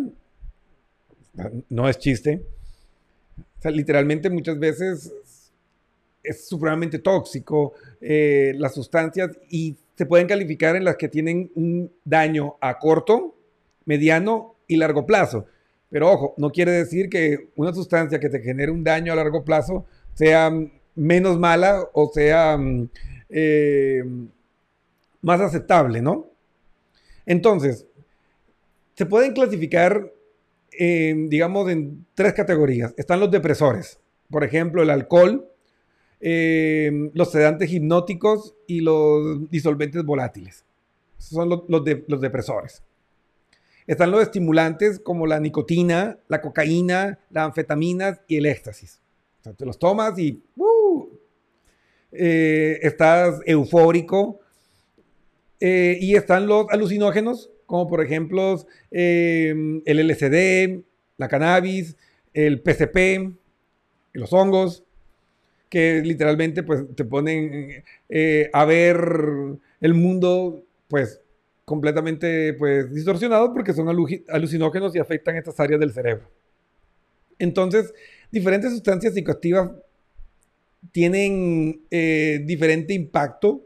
no 1.69 1.89
es 1.89 1.97
chiste. 1.97 2.43
Literalmente 3.63 4.29
muchas 4.29 4.59
veces 4.59 5.11
es 6.21 6.47
supremamente 6.47 6.99
tóxico, 6.99 7.73
eh, 7.99 8.53
las 8.57 8.75
sustancias, 8.75 9.31
y 9.49 9.77
se 9.97 10.05
pueden 10.05 10.27
calificar 10.27 10.75
en 10.75 10.83
las 10.83 10.95
que 10.95 11.09
tienen 11.09 11.49
un 11.55 11.91
daño 12.05 12.57
a 12.61 12.77
corto, 12.77 13.35
mediano 13.85 14.53
y 14.67 14.75
largo 14.75 15.07
plazo. 15.07 15.47
Pero 15.93 16.11
ojo, 16.11 16.33
no 16.37 16.49
quiere 16.49 16.71
decir 16.71 17.09
que 17.09 17.51
una 17.55 17.73
sustancia 17.73 18.19
que 18.19 18.27
te 18.27 18.41
genere 18.41 18.69
un 18.69 18.83
daño 18.83 19.13
a 19.13 19.15
largo 19.15 19.45
plazo 19.45 19.85
sea 20.13 20.51
menos 20.95 21.39
mala 21.39 21.87
o 21.93 22.11
sea 22.13 22.57
mm, 22.57 22.89
eh, 23.29 24.03
más 25.21 25.39
aceptable, 25.39 26.01
¿no? 26.01 26.27
Entonces, 27.25 27.85
se 28.95 29.05
pueden 29.05 29.31
clasificar, 29.31 30.11
digamos, 30.77 31.69
en 31.69 32.05
tres 32.13 32.33
categorías. 32.33 32.93
Están 32.97 33.21
los 33.21 33.31
depresores, 33.31 34.01
por 34.29 34.43
ejemplo, 34.43 34.83
el 34.83 34.89
alcohol, 34.89 35.47
Em, 36.25 37.11
los 37.13 37.31
sedantes 37.33 37.69
hipnóticos 37.69 38.55
y 38.65 38.79
los 38.79 39.49
disolventes 39.49 40.05
volátiles. 40.05 40.63
son 41.17 41.49
los, 41.49 41.63
los, 41.67 42.21
depresores. 42.21 42.81
Están 43.87 44.11
los 44.11 44.21
estimulantes 44.21 44.99
como 44.99 45.27
la 45.27 45.39
nicotina, 45.39 46.17
la 46.27 46.41
cocaína, 46.41 47.19
las 47.29 47.45
anfetaminas 47.45 48.21
y 48.27 48.37
el 48.37 48.45
éxtasis. 48.45 49.01
te 49.57 49.65
los 49.65 49.77
tomas 49.77 50.17
y 50.17 50.41
¡uh! 50.55 51.07
eh, 52.11 52.79
estás 52.81 53.41
eufórico. 53.45 54.39
Eh, 55.59 55.97
y 56.01 56.15
están 56.15 56.45
los 56.45 56.67
alucinógenos, 56.71 57.49
como 57.65 57.87
por 57.87 58.03
ejemplo 58.03 58.65
em, 58.91 59.81
el 59.85 60.09
LSD, 60.09 60.83
la 61.17 61.29
cannabis, 61.29 61.95
el 62.33 62.61
PCP, 62.61 63.33
los 64.11 64.33
hongos 64.33 64.83
que 65.69 66.01
literalmente 66.03 66.63
pues 66.63 66.83
te 66.95 67.05
ponen 67.05 67.83
eh, 68.09 68.49
a 68.53 68.65
ver 68.65 68.99
el 69.81 69.93
mundo 69.93 70.63
pues 70.87 71.22
completamente 71.65 72.53
pues 72.53 72.93
distorsionado 72.93 73.53
porque 73.53 73.73
son 73.73 73.87
alucinógenos 73.89 74.95
y 74.95 74.99
afectan 74.99 75.37
estas 75.37 75.59
áreas 75.59 75.79
del 75.79 75.93
cerebro. 75.93 76.29
Entonces, 77.39 77.93
diferentes 78.31 78.71
sustancias 78.71 79.13
psicoactivas 79.13 79.71
tienen 80.91 81.85
eh, 81.89 82.41
diferente 82.45 82.93
impacto 82.93 83.61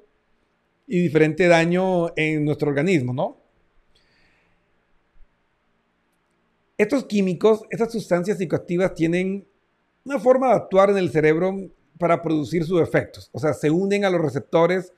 y 0.85 1.01
diferente 1.01 1.47
daño 1.47 2.15
en 2.15 2.45
nuestro 2.45 2.69
organismo, 2.69 3.13
¿no? 3.13 3.37
Estos 6.77 7.05
químicos, 7.05 7.63
estas 7.71 7.91
sustancias 7.91 8.37
psicoactivas 8.37 8.93
tienen 8.93 9.47
una 10.05 10.19
forma 10.19 10.49
de 10.49 10.53
actuar 10.53 10.91
en 10.91 10.97
el 10.97 11.09
cerebro 11.09 11.69
para 11.97 12.21
producir 12.21 12.63
sus 12.63 12.79
efectos. 12.81 13.29
O 13.33 13.39
sea, 13.39 13.53
se 13.53 13.71
unen 13.71 14.05
a 14.05 14.09
los 14.11 14.21
receptores 14.21 14.93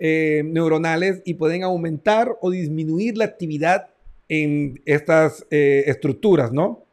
eh, 0.00 0.42
neuronales 0.44 1.22
y 1.24 1.34
pueden 1.34 1.62
aumentar 1.62 2.36
o 2.40 2.50
disminuir 2.50 3.16
la 3.16 3.26
actividad 3.26 3.90
en 4.28 4.80
estas 4.84 5.46
eh, 5.50 5.84
estructuras, 5.86 6.52
¿no? 6.52 6.84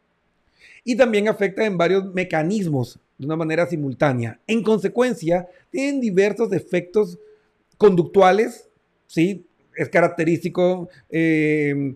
y 0.87 0.95
también 0.95 1.27
afecta 1.27 1.65
en 1.65 1.77
varios 1.77 2.05
mecanismos 2.13 2.97
de 3.17 3.25
una 3.25 3.35
manera 3.35 3.65
simultánea. 3.65 4.39
En 4.47 4.63
consecuencia, 4.63 5.45
tienen 5.69 5.99
diversos 5.99 6.53
efectos 6.53 7.19
conductuales, 7.77 8.69
¿sí? 9.05 9.45
Es 9.75 9.89
característico 9.89 10.87
eh, 11.09 11.93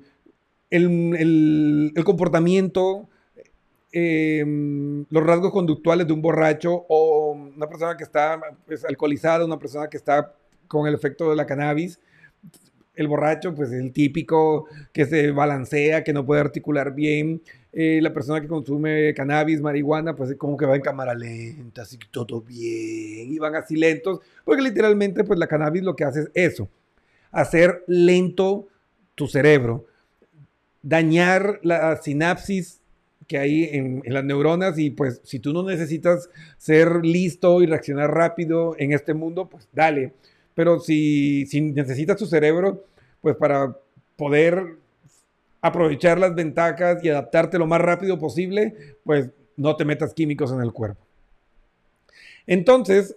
el, 0.70 1.94
comportamiento, 2.04 3.08
eh, 3.94 4.44
los 5.10 5.24
rasgos 5.26 5.54
conductuales 5.54 6.06
de 6.06 6.12
un 6.12 6.22
borracho 6.22 6.86
o 6.90 7.32
una 7.32 7.70
persona 7.70 7.96
que 7.96 8.04
está 8.04 8.42
pues, 8.66 8.84
alcoholizada, 8.84 9.46
una 9.46 9.58
persona 9.58 9.90
que 9.90 9.96
está 9.96 10.36
con 10.72 10.88
el 10.88 10.96
efecto 10.96 11.30
de 11.30 11.36
la 11.36 11.46
cannabis. 11.46 12.00
El 12.96 13.08
borracho, 13.10 13.54
pues 13.54 13.74
el 13.74 13.92
típico 13.92 14.68
que 14.94 15.06
se 15.06 15.32
balancea, 15.32 16.04
que 16.04 16.14
no 16.14 16.26
puede 16.26 16.40
articular 16.40 16.96
bien. 16.96 17.42
Eh, 17.74 18.00
la 18.02 18.14
persona 18.14 18.40
que 18.40 18.48
consume 18.48 19.14
cannabis, 19.14 19.60
marihuana, 19.60 20.16
pues 20.16 20.34
como 20.36 20.56
que 20.56 20.66
va 20.66 20.78
en 20.78 20.82
cámara 20.82 21.14
lenta, 21.14 21.82
así 21.82 21.98
que 21.98 22.08
todo 22.10 22.42
bien, 22.42 23.32
y 23.32 23.38
van 23.38 23.56
así 23.56 23.78
lentos, 23.78 24.20
porque 24.44 24.62
literalmente 24.62 25.24
pues 25.24 25.40
la 25.40 25.48
cannabis 25.48 25.82
lo 25.82 25.96
que 25.96 26.04
hace 26.04 26.20
es 26.20 26.32
eso, 26.34 26.70
hacer 27.32 27.86
lento 27.88 28.68
tu 29.16 29.28
cerebro, 29.28 29.86
dañar 30.82 31.62
la 31.64 31.96
sinapsis 31.96 32.82
que 33.26 33.38
hay 33.38 33.64
en, 33.72 34.04
las 34.06 34.26
neuronas 34.26 34.78
y 34.78 34.90
pues 34.90 35.22
si 35.24 35.40
tú 35.40 35.54
no 35.54 35.64
necesitas 35.64 36.30
ser 36.58 37.06
listo 37.06 37.62
y 37.62 37.66
reaccionar 37.66 38.12
rápido 38.12 38.76
en 38.78 38.92
este 38.92 39.14
mundo, 39.14 39.48
pues 39.48 39.70
dale. 39.72 40.12
Pero 40.54 40.80
si, 40.80 41.46
si 41.46 41.62
necesitas 41.62 42.18
tu 42.18 42.26
cerebro, 42.26 42.86
pues 43.22 43.36
para 43.36 43.78
poder 44.18 44.78
aprovechar 45.62 46.20
las 46.20 46.36
ventajas 46.36 47.04
y 47.04 47.10
adaptarte 47.10 47.58
lo 47.58 47.68
más 47.68 47.82
rápido 47.82 48.18
posible, 48.18 48.76
pues 49.04 49.30
no 49.58 49.76
te 49.76 49.86
metas 49.86 50.14
químicos 50.14 50.52
en 50.52 50.62
el 50.62 50.74
cuerpo. 50.74 51.06
Entonces, 52.48 53.16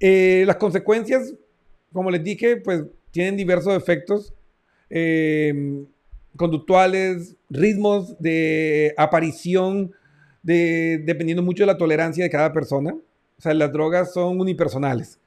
eh, 0.00 0.44
las 0.46 0.56
consecuencias, 0.56 1.34
como 1.92 2.10
les 2.10 2.22
dije, 2.22 2.56
pues 2.58 2.84
tienen 3.10 3.36
diversos 3.36 3.74
efectos. 3.74 4.34
Eh, 4.90 5.84
conductuales, 6.36 7.36
ritmos 7.48 8.18
de 8.18 8.94
aparición, 8.96 9.92
de, 10.42 11.02
dependiendo 11.04 11.42
mucho 11.42 11.62
de 11.62 11.68
la 11.68 11.78
tolerancia 11.78 12.24
de 12.24 12.30
cada 12.30 12.52
persona. 12.52 12.92
O 12.92 13.40
sea, 13.40 13.54
las 13.54 13.72
drogas 13.72 14.12
son 14.12 14.40
unipersonales. 14.40 15.18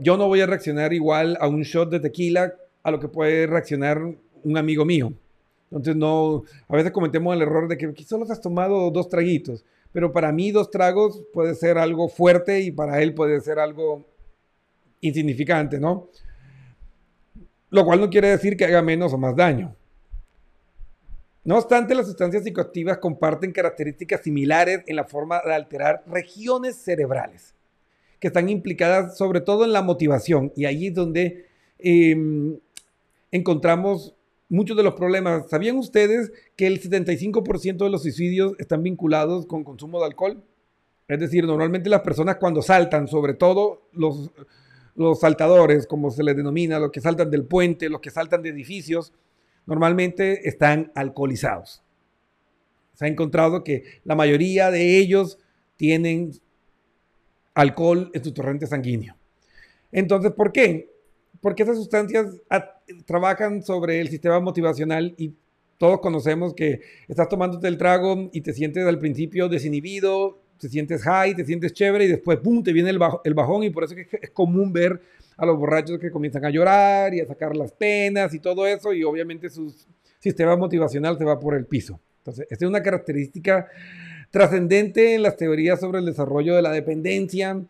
Yo 0.00 0.16
no 0.16 0.26
voy 0.26 0.40
a 0.40 0.46
reaccionar 0.46 0.92
igual 0.92 1.36
a 1.40 1.48
un 1.48 1.62
shot 1.62 1.90
de 1.90 2.00
tequila 2.00 2.54
a 2.82 2.90
lo 2.90 2.98
que 2.98 3.08
puede 3.08 3.46
reaccionar 3.46 4.00
un 4.42 4.56
amigo 4.56 4.84
mío. 4.84 5.12
Entonces, 5.70 5.96
no, 5.96 6.44
a 6.68 6.76
veces 6.76 6.92
cometemos 6.92 7.34
el 7.34 7.42
error 7.42 7.68
de 7.68 7.76
que 7.76 8.04
solo 8.04 8.24
has 8.30 8.40
tomado 8.40 8.90
dos 8.90 9.08
traguitos, 9.08 9.64
pero 9.92 10.12
para 10.12 10.32
mí 10.32 10.50
dos 10.50 10.70
tragos 10.70 11.22
puede 11.32 11.54
ser 11.54 11.78
algo 11.78 12.08
fuerte 12.08 12.60
y 12.60 12.70
para 12.70 13.02
él 13.02 13.14
puede 13.14 13.40
ser 13.40 13.58
algo 13.58 14.06
insignificante, 15.00 15.78
¿no? 15.80 16.08
Lo 17.70 17.84
cual 17.84 18.00
no 18.00 18.08
quiere 18.08 18.28
decir 18.28 18.56
que 18.56 18.64
haga 18.64 18.80
menos 18.80 19.12
o 19.12 19.18
más 19.18 19.34
daño. 19.34 19.74
No 21.42 21.58
obstante, 21.58 21.94
las 21.94 22.06
sustancias 22.06 22.44
psicoactivas 22.44 22.98
comparten 22.98 23.52
características 23.52 24.22
similares 24.22 24.82
en 24.86 24.96
la 24.96 25.04
forma 25.04 25.40
de 25.44 25.54
alterar 25.54 26.02
regiones 26.06 26.76
cerebrales, 26.76 27.54
que 28.20 28.28
están 28.28 28.48
implicadas 28.48 29.16
sobre 29.16 29.40
todo 29.40 29.64
en 29.64 29.72
la 29.72 29.82
motivación. 29.82 30.52
Y 30.56 30.64
ahí 30.64 30.88
es 30.88 30.94
donde 30.94 31.46
em, 31.78 32.58
encontramos 33.30 34.14
muchos 34.48 34.76
de 34.76 34.82
los 34.82 34.94
problemas. 34.94 35.48
¿Sabían 35.48 35.76
ustedes 35.76 36.32
que 36.56 36.66
el 36.66 36.80
75% 36.80 37.84
de 37.84 37.90
los 37.90 38.02
suicidios 38.02 38.54
están 38.58 38.82
vinculados 38.82 39.46
con 39.46 39.64
consumo 39.64 39.98
de 40.00 40.06
alcohol? 40.06 40.42
Es 41.08 41.20
decir, 41.20 41.44
normalmente 41.44 41.88
las 41.88 42.00
personas 42.00 42.36
cuando 42.36 42.62
saltan, 42.62 43.06
sobre 43.06 43.34
todo 43.34 43.88
los, 43.92 44.30
los 44.96 45.20
saltadores, 45.20 45.86
como 45.86 46.10
se 46.10 46.24
les 46.24 46.36
denomina, 46.36 46.78
los 46.78 46.90
que 46.90 47.00
saltan 47.00 47.30
del 47.30 47.44
puente, 47.44 47.88
los 47.88 48.00
que 48.00 48.10
saltan 48.10 48.42
de 48.42 48.48
edificios, 48.48 49.12
normalmente 49.66 50.48
están 50.48 50.90
alcoholizados. 50.94 51.82
Se 52.94 53.04
ha 53.04 53.08
encontrado 53.08 53.62
que 53.62 53.84
la 54.04 54.14
mayoría 54.14 54.70
de 54.70 54.98
ellos 54.98 55.38
tienen 55.76 56.32
alcohol 57.56 58.10
en 58.12 58.22
su 58.22 58.32
torrente 58.32 58.66
sanguíneo. 58.66 59.16
Entonces, 59.90 60.30
¿por 60.32 60.52
qué? 60.52 60.92
Porque 61.40 61.62
esas 61.62 61.76
sustancias 61.76 62.26
trabajan 63.06 63.62
sobre 63.62 64.00
el 64.00 64.08
sistema 64.08 64.38
motivacional 64.40 65.14
y 65.16 65.34
todos 65.78 66.00
conocemos 66.00 66.54
que 66.54 66.82
estás 67.08 67.28
tomándote 67.28 67.66
el 67.66 67.78
trago 67.78 68.28
y 68.32 68.42
te 68.42 68.52
sientes 68.52 68.86
al 68.86 68.98
principio 68.98 69.48
desinhibido, 69.48 70.38
te 70.58 70.68
sientes 70.68 71.02
high, 71.02 71.34
te 71.34 71.44
sientes 71.44 71.72
chévere 71.72 72.04
y 72.04 72.08
después, 72.08 72.38
¡pum!, 72.38 72.62
te 72.62 72.72
viene 72.72 72.90
el, 72.90 72.98
el 73.24 73.34
bajón 73.34 73.62
y 73.62 73.70
por 73.70 73.84
eso 73.84 73.94
es, 73.94 74.06
es 74.20 74.30
común 74.30 74.72
ver 74.72 75.00
a 75.38 75.46
los 75.46 75.58
borrachos 75.58 75.98
que 75.98 76.10
comienzan 76.10 76.44
a 76.44 76.50
llorar 76.50 77.14
y 77.14 77.20
a 77.20 77.26
sacar 77.26 77.56
las 77.56 77.72
penas 77.72 78.32
y 78.34 78.38
todo 78.38 78.66
eso, 78.66 78.92
y 78.92 79.02
obviamente 79.02 79.50
su 79.50 79.74
sistema 80.18 80.56
motivacional 80.56 81.16
se 81.18 81.24
va 81.24 81.38
por 81.38 81.54
el 81.54 81.66
piso. 81.66 82.00
Entonces, 82.18 82.46
esta 82.50 82.64
es 82.64 82.68
una 82.68 82.82
característica 82.82 83.66
trascendente 84.30 85.14
en 85.14 85.22
las 85.22 85.36
teorías 85.36 85.80
sobre 85.80 85.98
el 85.98 86.06
desarrollo 86.06 86.54
de 86.54 86.62
la 86.62 86.72
dependencia 86.72 87.62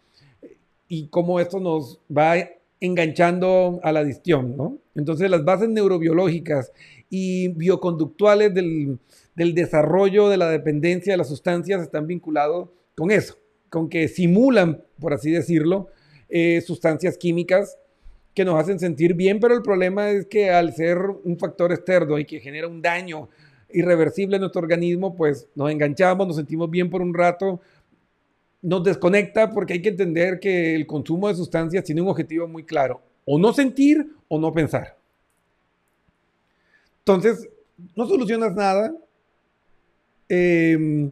y 0.89 1.09
cómo 1.09 1.41
esto 1.41 1.61
nos 1.61 2.01
va 2.15 2.35
enganchando 2.81 3.81
a 3.83 3.93
la 3.93 4.01
adicción, 4.01 4.57
¿no? 4.57 4.79
Entonces, 4.95 5.31
las 5.31 5.45
bases 5.45 5.69
neurobiológicas 5.69 6.73
y 7.11 7.49
bioconductuales 7.49 8.53
del, 8.55 8.99
del 9.35 9.55
desarrollo 9.55 10.29
de 10.29 10.37
la 10.37 10.51
dependencia 10.51 11.13
de 11.13 11.17
las 11.19 11.29
sustancias 11.29 11.83
están 11.83 12.07
vinculados 12.07 12.69
con 12.97 13.11
eso, 13.11 13.37
con 13.71 13.89
que 13.89 14.09
simulan, 14.09 14.83
por 15.01 15.15
así 15.15 15.31
decirlo, 15.31 15.89
eh, 16.29 16.61
sustancias 16.61 17.17
químicas 17.17 17.79
que 18.35 18.45
nos 18.45 18.61
hacen 18.61 18.79
sentir 18.79 19.15
bien, 19.15 19.41
pero 19.41 19.55
el 19.55 19.63
problema 19.63 20.11
es 20.11 20.27
que 20.27 20.51
al 20.51 20.75
ser 20.75 20.99
un 20.99 21.39
factor 21.39 21.73
externo 21.73 22.19
y 22.19 22.25
que 22.25 22.41
genera 22.41 22.69
un 22.69 22.83
daño 22.83 23.29
irreversible 23.73 24.37
en 24.37 24.41
nuestro 24.41 24.63
organismo, 24.63 25.15
pues 25.15 25.49
nos 25.55 25.71
enganchamos, 25.71 26.27
nos 26.27 26.37
sentimos 26.37 26.71
bien 26.71 26.91
por 26.91 27.03
un 27.03 27.15
rato, 27.15 27.61
nos 28.63 28.85
desconecta 28.85 29.51
porque 29.51 29.75
hay 29.75 29.83
que 29.83 29.91
entender 29.91 30.41
que 30.41 30.75
el 30.75 30.87
consumo 30.87 31.29
de 31.29 31.35
sustancias 31.35 31.85
tiene 31.85 32.01
un 32.01 32.09
objetivo 32.09 32.49
muy 32.49 32.65
claro, 32.65 33.01
o 33.25 33.39
no 33.39 33.53
sentir 33.53 34.13
o 34.29 34.39
no 34.39 34.53
pensar. 34.53 34.97
Entonces, 37.01 37.49
no 37.95 38.07
solucionas 38.07 38.55
nada, 38.55 38.95
eh, 40.29 41.11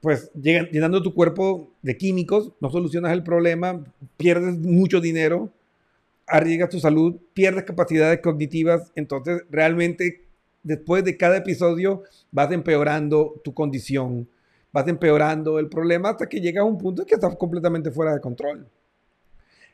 pues 0.00 0.30
llenando 0.34 1.02
tu 1.02 1.14
cuerpo 1.14 1.70
de 1.80 1.96
químicos, 1.96 2.52
no 2.60 2.70
solucionas 2.70 3.12
el 3.12 3.22
problema, 3.22 3.82
pierdes 4.18 4.58
mucho 4.58 5.00
dinero, 5.00 5.50
arriesgas 6.26 6.70
tu 6.70 6.80
salud, 6.80 7.16
pierdes 7.32 7.64
capacidades 7.64 8.20
cognitivas, 8.20 8.92
entonces 8.96 9.44
realmente 9.50 10.23
después 10.64 11.04
de 11.04 11.16
cada 11.16 11.36
episodio 11.36 12.02
vas 12.32 12.50
empeorando 12.50 13.40
tu 13.44 13.54
condición, 13.54 14.28
vas 14.72 14.88
empeorando 14.88 15.60
el 15.60 15.68
problema 15.68 16.10
hasta 16.10 16.28
que 16.28 16.40
llega 16.40 16.62
a 16.62 16.64
un 16.64 16.76
punto 16.76 17.02
en 17.02 17.06
que 17.06 17.14
estás 17.14 17.36
completamente 17.36 17.92
fuera 17.92 18.12
de 18.12 18.20
control. 18.20 18.66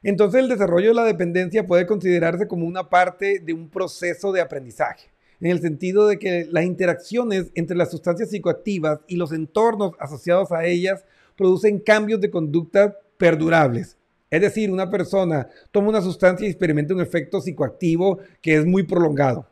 Entonces 0.03 0.41
el 0.41 0.49
desarrollo 0.49 0.89
de 0.89 0.95
la 0.95 1.05
dependencia 1.05 1.67
puede 1.67 1.87
considerarse 1.87 2.47
como 2.47 2.67
una 2.67 2.91
parte 2.91 3.39
de 3.39 3.55
un 3.55 3.71
proceso 3.71 4.33
de 4.33 4.43
aprendizaje 4.43 5.11
en 5.41 5.51
el 5.51 5.61
sentido 5.61 6.07
de 6.07 6.19
que 6.19 6.47
las 6.51 6.65
interacciones 6.65 7.51
entre 7.55 7.77
las 7.77 7.91
sustancias 7.91 8.31
psicoactivas 8.31 9.01
y 9.07 9.17
los 9.17 9.33
entornos 9.33 9.93
asociados 9.99 10.53
a 10.53 10.65
ellas 10.67 11.05
producen 11.37 11.79
cambios 11.79 12.21
de 12.21 12.31
conducta 12.31 12.97
perdurables. 13.17 13.97
Es 14.31 14.43
decir, 14.43 14.71
una 14.71 14.91
persona 14.91 15.49
toma 15.71 15.89
una 15.89 16.03
sustancia 16.03 16.47
y 16.47 16.51
experimenta 16.51 16.95
un 16.95 17.01
efecto 17.01 17.41
psicoactivo 17.41 18.19
que 18.41 18.57
es 18.57 18.67
muy 18.67 18.83
prolongado. 18.83 19.47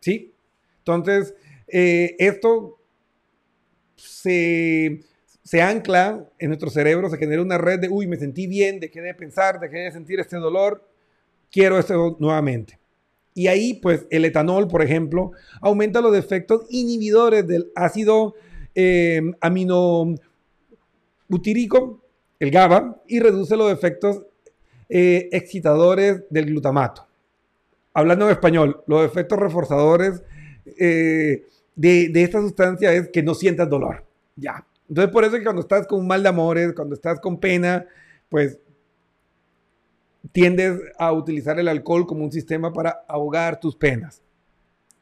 ¿Sí? 0.00 0.33
Entonces, 0.86 1.34
eh, 1.66 2.14
esto 2.18 2.78
se, 3.96 5.00
se, 5.42 5.62
ancla 5.62 6.28
en 6.38 6.48
nuestro 6.48 6.68
cerebro, 6.68 7.08
se 7.08 7.16
genera 7.16 7.40
una 7.40 7.56
red 7.56 7.80
de, 7.80 7.88
uy, 7.88 8.06
me 8.06 8.18
sentí 8.18 8.46
bien, 8.46 8.80
dejé 8.80 9.00
de 9.00 9.14
pensar, 9.14 9.58
dejé 9.58 9.78
de 9.78 9.92
sentir 9.92 10.20
este 10.20 10.36
dolor, 10.36 10.86
quiero 11.50 11.78
esto 11.78 12.18
nuevamente. 12.20 12.78
Y 13.32 13.46
ahí, 13.46 13.72
pues, 13.74 14.06
el 14.10 14.26
etanol, 14.26 14.68
por 14.68 14.82
ejemplo, 14.82 15.32
aumenta 15.62 16.02
los 16.02 16.14
efectos 16.14 16.66
inhibidores 16.68 17.46
del 17.46 17.72
ácido 17.74 18.34
eh, 18.74 19.22
aminobutírico, 19.40 22.02
el 22.40 22.50
GABA, 22.50 23.00
y 23.08 23.20
reduce 23.20 23.56
los 23.56 23.72
efectos 23.72 24.20
eh, 24.90 25.30
excitadores 25.32 26.24
del 26.28 26.44
glutamato. 26.44 27.06
Hablando 27.94 28.26
en 28.26 28.32
español, 28.32 28.82
los 28.86 29.06
efectos 29.06 29.38
reforzadores 29.38 30.22
eh, 30.66 31.44
de, 31.74 32.08
de, 32.08 32.22
esta 32.22 32.40
sustancia 32.40 32.92
es 32.92 33.08
que 33.08 33.22
no 33.22 33.34
sientas 33.34 33.68
dolor. 33.68 34.04
Ya. 34.36 34.66
Entonces, 34.88 35.12
por 35.12 35.24
eso 35.24 35.34
es 35.34 35.40
que 35.40 35.44
cuando 35.44 35.62
estás 35.62 35.86
con 35.86 36.06
mal 36.06 36.22
de 36.22 36.28
amores, 36.28 36.72
cuando 36.74 36.94
estás 36.94 37.20
con 37.20 37.38
pena, 37.38 37.86
pues 38.28 38.58
tiendes 40.32 40.80
a 40.98 41.12
utilizar 41.12 41.58
el 41.58 41.68
alcohol 41.68 42.06
como 42.06 42.24
un 42.24 42.32
sistema 42.32 42.72
para 42.72 43.04
ahogar 43.08 43.60
tus 43.60 43.76
penas. 43.76 44.22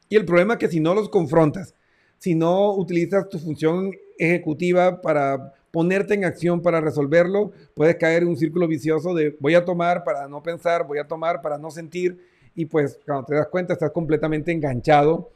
Y 0.09 0.15
el 0.15 0.25
problema 0.25 0.53
es 0.53 0.59
que 0.59 0.67
si 0.67 0.79
no 0.79 0.93
los 0.93 1.09
confrontas, 1.09 1.73
si 2.19 2.35
no 2.35 2.73
utilizas 2.75 3.29
tu 3.29 3.39
función 3.39 3.91
ejecutiva 4.17 5.01
para 5.01 5.53
ponerte 5.71 6.13
en 6.13 6.23
acción 6.23 6.61
para 6.61 6.81
resolverlo, 6.81 7.51
puedes 7.73 7.95
caer 7.95 8.21
en 8.21 8.29
un 8.29 8.37
círculo 8.37 8.67
vicioso 8.67 9.15
de 9.15 9.35
voy 9.39 9.55
a 9.55 9.65
tomar 9.65 10.03
para 10.03 10.27
no 10.27 10.43
pensar, 10.43 10.85
voy 10.85 10.99
a 10.99 11.07
tomar 11.07 11.41
para 11.41 11.57
no 11.57 11.71
sentir 11.71 12.19
y 12.53 12.65
pues 12.65 12.99
cuando 13.05 13.25
te 13.25 13.35
das 13.35 13.47
cuenta 13.47 13.73
estás 13.73 13.91
completamente 13.91 14.51
enganchado 14.51 15.31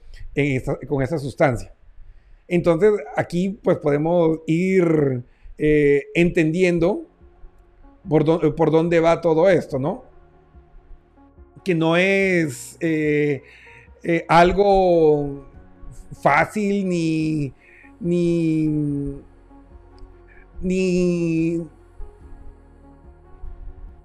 con 0.87 1.01
esa 1.01 1.17
sustancia. 1.17 1.73
Entonces 2.47 2.93
aquí 3.15 3.59
pues 3.61 3.77
podemos 3.77 4.39
ir 4.47 5.23
eh, 5.57 6.03
entendiendo 6.13 7.05
por, 8.07 8.55
por, 8.55 8.71
dónde 8.71 8.99
va 8.99 9.21
todo 9.21 9.49
esto, 9.49 9.79
¿no? 9.79 10.05
Que 11.63 11.75
no 11.75 11.97
es 11.97 12.77
eh, 12.79 13.43
eh, 14.03 14.25
algo 14.29 15.45
fácil 16.21 16.87
ni, 16.87 17.51
ni, 17.99 18.67
ni, 20.61 21.67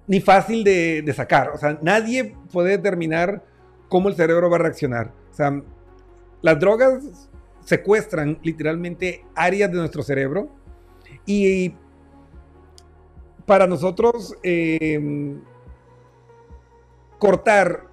ni 0.05 0.19
fácil 0.19 0.65
de, 0.65 1.01
de, 1.01 1.13
sacar. 1.13 1.51
O 1.51 1.57
sea, 1.57 1.79
nadie 1.81 2.35
puede 2.51 2.71
determinar 2.71 3.41
cómo 3.87 4.09
el 4.09 4.15
cerebro 4.15 4.49
va 4.49 4.57
a 4.57 4.59
reaccionar. 4.59 5.13
O 5.31 5.33
sea, 5.33 5.63
las 6.43 6.59
drogas 6.59 7.29
secuestran 7.65 8.37
literalmente 8.43 9.25
áreas 9.33 9.71
de 9.71 9.77
nuestro 9.77 10.03
cerebro 10.03 10.49
y 11.25 11.73
para 13.45 13.65
nosotros 13.65 14.35
em, 14.43 15.39
cortar 17.17 17.85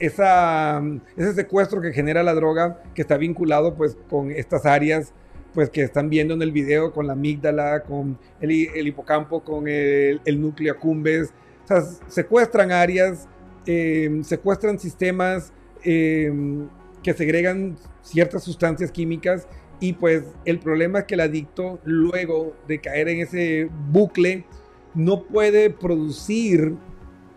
esa, 0.00 0.82
ese 1.16 1.34
secuestro 1.34 1.80
que 1.80 1.92
genera 1.92 2.22
la 2.22 2.34
droga 2.34 2.82
que 2.94 3.02
está 3.02 3.16
vinculado 3.16 3.74
pues 3.74 3.96
con 4.10 4.32
estas 4.32 4.66
áreas 4.66 5.14
pues 5.54 5.70
que 5.70 5.82
están 5.82 6.10
viendo 6.10 6.34
en 6.34 6.42
el 6.42 6.52
video 6.52 6.92
con 6.92 7.06
la 7.06 7.14
amígdala, 7.14 7.82
con 7.84 8.18
el, 8.40 8.86
hipocampo, 8.86 9.42
con 9.42 9.66
el, 9.66 10.20
núcleo 10.40 10.72
accumbens, 10.72 11.32
o 11.70 11.80
secuestran 12.08 12.70
áreas, 12.70 13.28
em, 13.66 14.22
secuestran 14.22 14.78
sistemas 14.78 15.52
em, 15.82 16.68
que 17.08 17.14
segregan 17.14 17.78
ciertas 18.02 18.44
sustancias 18.44 18.92
químicas 18.92 19.48
y 19.80 19.94
pues 19.94 20.24
el 20.44 20.58
problema 20.58 20.98
es 20.98 21.04
que 21.06 21.14
el 21.14 21.22
adicto 21.22 21.80
luego 21.82 22.54
de 22.66 22.82
caer 22.82 23.08
en 23.08 23.20
ese 23.20 23.70
bucle 23.90 24.44
no 24.92 25.22
puede 25.22 25.70
producir 25.70 26.74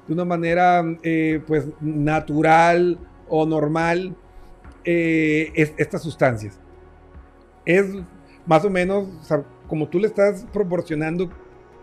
de 0.08 0.14
una 0.14 0.26
manera 0.26 0.84
eh, 1.04 1.42
pues 1.48 1.70
natural 1.80 3.00
o 3.30 3.46
normal 3.46 4.14
eh, 4.84 5.54
estas 5.56 6.02
sustancias. 6.02 6.60
Es 7.66 7.86
más 8.46 8.66
o 8.66 8.70
menos 8.70 9.08
como 9.70 9.88
tú 9.88 10.00
le 10.00 10.08
estás 10.08 10.46
proporcionando 10.52 11.30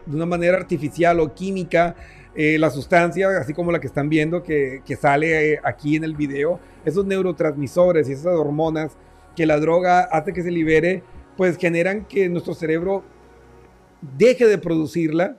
de 0.04 0.14
una 0.14 0.26
manera 0.26 0.58
artificial 0.58 1.20
o 1.20 1.34
química 1.34 1.96
eh, 2.40 2.56
la 2.56 2.70
sustancia, 2.70 3.36
así 3.40 3.52
como 3.52 3.72
la 3.72 3.80
que 3.80 3.88
están 3.88 4.08
viendo 4.08 4.44
que, 4.44 4.80
sale 4.96 5.58
aquí 5.64 5.96
en 5.96 6.04
el 6.04 6.14
video, 6.14 6.60
esos 6.84 7.04
neurotransmisores 7.04 8.08
y 8.08 8.12
esas 8.12 8.26
hormonas 8.36 8.92
que 9.34 9.44
la 9.44 9.58
droga 9.58 10.02
hace 10.02 10.32
que 10.32 10.44
se 10.44 10.52
libere, 10.52 11.02
pues 11.36 11.56
generan 11.56 12.06
que 12.06 12.28
nuestro 12.28 12.54
cerebro 12.54 13.02
deje 14.16 14.46
de 14.46 14.56
producirla, 14.56 15.36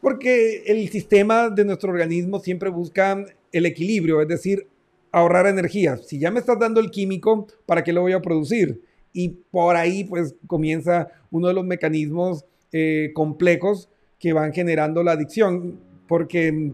porque 0.00 0.62
el 0.66 0.88
sistema 0.90 1.50
de 1.50 1.64
nuestro 1.64 1.90
organismo 1.90 2.38
siempre 2.38 2.70
busca 2.70 3.24
el 3.50 3.66
equilibrio, 3.66 4.22
es 4.22 4.28
decir, 4.28 4.68
ahorrar 5.10 5.48
energía. 5.48 5.96
Si 5.96 6.20
ya 6.20 6.30
me 6.30 6.38
estás 6.38 6.60
dando 6.60 6.78
el 6.78 6.92
químico, 6.92 7.48
¿para 7.66 7.82
qué 7.82 7.92
lo 7.92 8.02
voy 8.02 8.12
a 8.12 8.22
producir? 8.22 8.80
Y 9.12 9.30
por 9.50 9.74
ahí 9.74 10.04
pues 10.04 10.36
comienza 10.46 11.08
uno 11.32 11.48
de 11.48 11.54
los 11.54 11.64
mecanismos 11.64 12.44
eh, 12.70 13.10
complejos 13.12 13.88
que 14.20 14.32
van 14.32 14.52
generando 14.52 15.02
la 15.02 15.12
adicción, 15.12 15.87
porque 16.08 16.72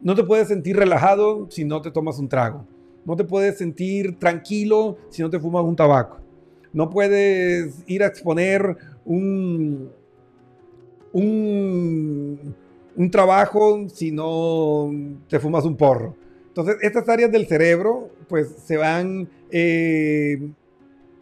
no 0.00 0.14
te 0.16 0.24
puedes 0.24 0.48
sentir 0.48 0.76
relajado 0.76 1.46
si 1.50 1.64
no 1.64 1.80
te 1.80 1.92
tomas 1.92 2.18
un 2.18 2.28
trago. 2.28 2.66
No 3.04 3.16
te 3.16 3.24
puedes 3.24 3.58
sentir 3.58 4.18
tranquilo 4.18 4.96
si 5.10 5.22
no 5.22 5.30
te 5.30 5.38
fumas 5.38 5.64
un 5.64 5.76
tabaco. 5.76 6.18
No 6.72 6.90
puedes 6.90 7.84
ir 7.86 8.02
a 8.02 8.06
exponer 8.06 8.76
un, 9.04 9.90
un, 11.12 13.10
trabajo 13.10 13.88
si 13.88 14.10
no 14.10 14.90
te 15.28 15.38
fumas 15.38 15.64
un 15.64 15.76
porro. 15.76 16.16
Entonces, 16.48 16.76
estas 16.82 17.08
áreas 17.08 17.30
del 17.30 17.46
cerebro, 17.46 18.10
pues, 18.28 18.54
se 18.64 18.76
van 18.76 19.28
eh, 19.50 20.50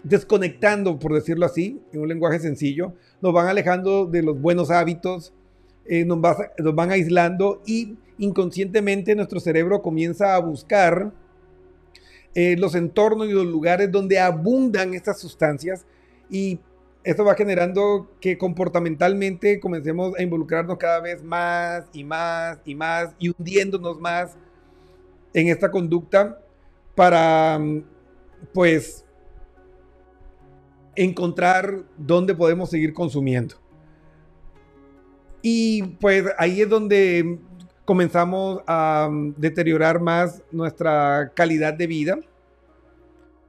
desconectando, 0.02 0.98
por 0.98 1.14
decirlo 1.14 1.46
así, 1.46 1.80
en 1.92 2.00
un 2.00 2.08
lenguaje 2.08 2.38
sencillo, 2.38 2.94
nos 3.20 3.32
van 3.32 3.48
alejando 3.48 4.06
de 4.06 4.22
los 4.22 4.40
buenos 4.40 4.70
hábitos, 4.70 5.32
eh, 5.86 6.04
nos, 6.04 6.18
nos, 6.18 6.74
van 6.74 6.90
aislando 6.90 7.62
y 7.66 7.96
inconscientemente 8.18 9.14
nuestro 9.14 9.40
cerebro 9.40 9.82
comienza 9.82 10.34
a 10.34 10.38
buscar 10.38 11.12
eh, 12.34 12.56
los 12.58 12.74
entornos 12.74 13.28
y 13.28 13.32
los 13.32 13.46
lugares 13.46 13.90
donde 13.90 14.20
abundan 14.20 14.94
estas 14.94 15.18
sustancias 15.18 15.84
y 16.28 16.60
esto 17.02 17.24
va 17.24 17.34
generando 17.34 18.10
que 18.20 18.36
comportamentalmente 18.36 19.58
comencemos 19.58 20.16
a 20.18 20.22
involucrarnos 20.22 20.76
cada 20.76 21.00
vez 21.00 21.22
más 21.24 21.86
y 21.92 22.04
más 22.04 22.58
y 22.64 22.74
más 22.74 23.14
y 23.18 23.30
hundiéndonos 23.30 23.98
más 23.98 24.36
en 25.32 25.48
esta 25.48 25.70
conducta 25.70 26.38
para 26.94 27.58
pues 28.52 29.04
encontrar 30.94 31.82
dónde 31.96 32.34
podemos 32.34 32.70
seguir 32.70 32.92
consumiendo. 32.92 33.59
Y 35.42 35.82
pues 36.00 36.24
ahí 36.38 36.60
es 36.60 36.68
donde 36.68 37.38
comenzamos 37.84 38.60
a 38.66 39.08
deteriorar 39.36 40.00
más 40.00 40.42
nuestra 40.52 41.32
calidad 41.34 41.74
de 41.74 41.86
vida 41.86 42.18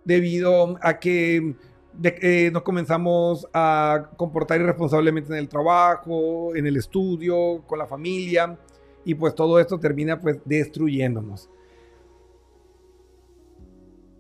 debido 0.03 0.77
a 0.81 0.99
que 0.99 1.55
eh, 2.03 2.49
nos 2.51 2.63
comenzamos 2.63 3.47
a 3.53 4.09
comportar 4.15 4.61
irresponsablemente 4.61 5.31
en 5.33 5.39
el 5.39 5.49
trabajo, 5.49 6.55
en 6.55 6.65
el 6.65 6.77
estudio, 6.77 7.63
con 7.67 7.77
la 7.77 7.85
familia 7.85 8.57
y 9.03 9.13
pues 9.15 9.35
todo 9.35 9.59
esto 9.59 9.79
termina 9.79 10.19
pues 10.19 10.39
destruyéndonos. 10.45 11.49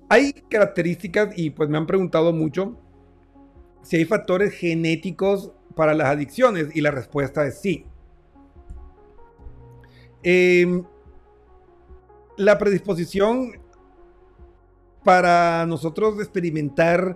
Hay 0.09 0.33
características 0.49 1.37
y 1.37 1.51
pues 1.51 1.69
me 1.69 1.77
han 1.77 1.87
preguntado 1.87 2.33
mucho 2.33 2.77
si 3.81 3.97
hay 3.97 4.05
factores 4.05 4.53
genéticos 4.53 5.51
para 5.75 5.93
las 5.93 6.07
adicciones 6.07 6.67
y 6.73 6.81
la 6.81 6.91
respuesta 6.91 7.45
es 7.45 7.59
sí. 7.59 7.85
Em, 10.23 10.83
la 12.37 12.57
predisposición 12.57 13.53
para 15.03 15.65
nosotros 15.65 16.19
experimentar 16.19 17.15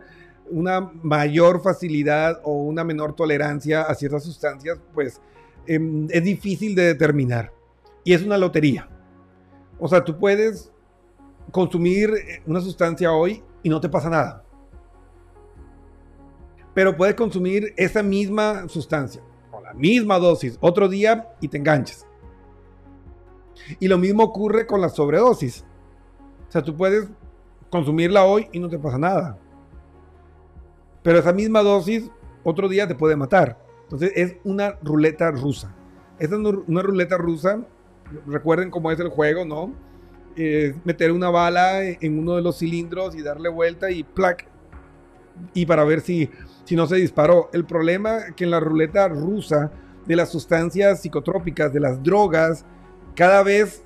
una 0.50 0.92
mayor 1.02 1.62
facilidad 1.62 2.40
o 2.44 2.54
una 2.64 2.84
menor 2.84 3.16
tolerancia 3.16 3.84
a 3.84 3.96
ciertas 3.96 4.24
sustancias, 4.24 4.80
pues 4.94 5.22
em, 5.68 6.08
es 6.10 6.24
difícil 6.24 6.76
de 6.76 6.84
determinar. 6.84 7.52
Y 8.04 8.14
es 8.14 8.24
una 8.24 8.38
lotería. 8.38 8.88
O 9.80 9.88
sea, 9.88 10.04
tú 10.04 10.18
puedes 10.18 10.72
consumir 11.52 12.12
una 12.46 12.62
sustancia 12.62 13.12
hoy 13.12 13.44
y 13.64 13.70
no 13.70 13.82
te 13.82 13.90
pasa 13.90 14.10
nada. 14.10 14.45
Pero 16.76 16.96
puedes 16.96 17.16
consumir 17.16 17.74
esa 17.78 18.04
misma 18.04 18.68
sustancia 18.70 19.24
o 19.52 19.60
la 19.60 19.74
misma 19.74 20.20
dosis 20.20 20.58
otro 20.62 20.88
día 20.88 21.30
y 21.42 21.48
te 21.48 21.58
enganchas. 21.58 22.06
Y 23.80 23.88
lo 23.88 23.98
mismo 23.98 24.22
ocurre 24.22 24.68
con 24.68 24.82
la 24.82 24.90
sobredosis. 24.90 25.66
O 26.48 26.52
sea, 26.52 26.62
tú 26.62 26.76
puedes 26.78 27.10
consumirla 27.72 28.26
hoy 28.26 28.48
y 28.52 28.60
no 28.60 28.70
te 28.70 28.78
pasa 28.78 29.00
nada. 29.00 29.40
Pero 31.02 31.18
esa 31.18 31.34
misma 31.34 31.64
dosis 31.64 32.12
otro 32.44 32.70
día 32.70 32.88
te 32.88 32.94
puede 32.94 33.16
matar. 33.16 33.58
Entonces 33.84 34.12
es 34.16 34.36
una 34.44 34.78
ruleta 34.84 35.32
rusa. 35.32 35.74
Esta 36.20 36.36
es 36.36 36.42
una 36.68 36.82
ruleta 36.84 37.18
rusa. 37.18 37.66
Recuerden 38.28 38.70
cómo 38.70 38.92
es 38.92 39.00
el 39.00 39.10
juego, 39.10 39.46
¿no? 39.46 39.74
meter 40.84 41.12
una 41.12 41.30
bala 41.30 41.82
en 41.84 42.20
uno 42.20 42.36
de 42.36 42.42
los 42.42 42.58
cilindros 42.60 43.16
y 43.16 43.22
darle 43.22 43.50
vuelta 43.50 43.90
y 43.92 44.04
plac. 44.04 44.46
Y 45.54 45.66
para 45.66 45.84
ver 45.84 46.02
si, 46.02 46.30
si 46.66 46.76
no 46.76 46.86
se 46.88 46.98
disparó. 46.98 47.50
El 47.54 47.66
problema 47.66 48.34
que 48.36 48.44
en 48.44 48.52
la 48.52 48.60
ruleta 48.60 49.08
rusa 49.08 49.72
de 50.06 50.16
las 50.16 50.30
sustancias 50.30 51.02
psicotrópicas, 51.02 51.72
de 51.72 51.80
las 51.80 52.04
drogas, 52.04 52.66
cada 53.16 53.42
vez 53.44 53.84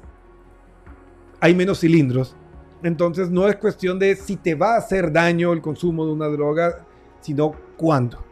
hay 1.39 1.53
menos 1.53 1.79
cilindros. 1.79 2.35
Entonces 2.81 3.29
no 3.29 3.47
es 3.47 3.57
cuestión 3.57 3.99
de 3.99 4.15
si 4.15 4.37
te 4.37 4.55
va 4.55 4.75
a 4.75 4.77
hacer 4.77 5.11
daño 5.11 5.53
el 5.53 5.61
consumo 5.61 6.05
de 6.05 6.13
una 6.13 6.27
droga, 6.27 6.85
sino 7.21 7.53
cuándo. 7.77 8.25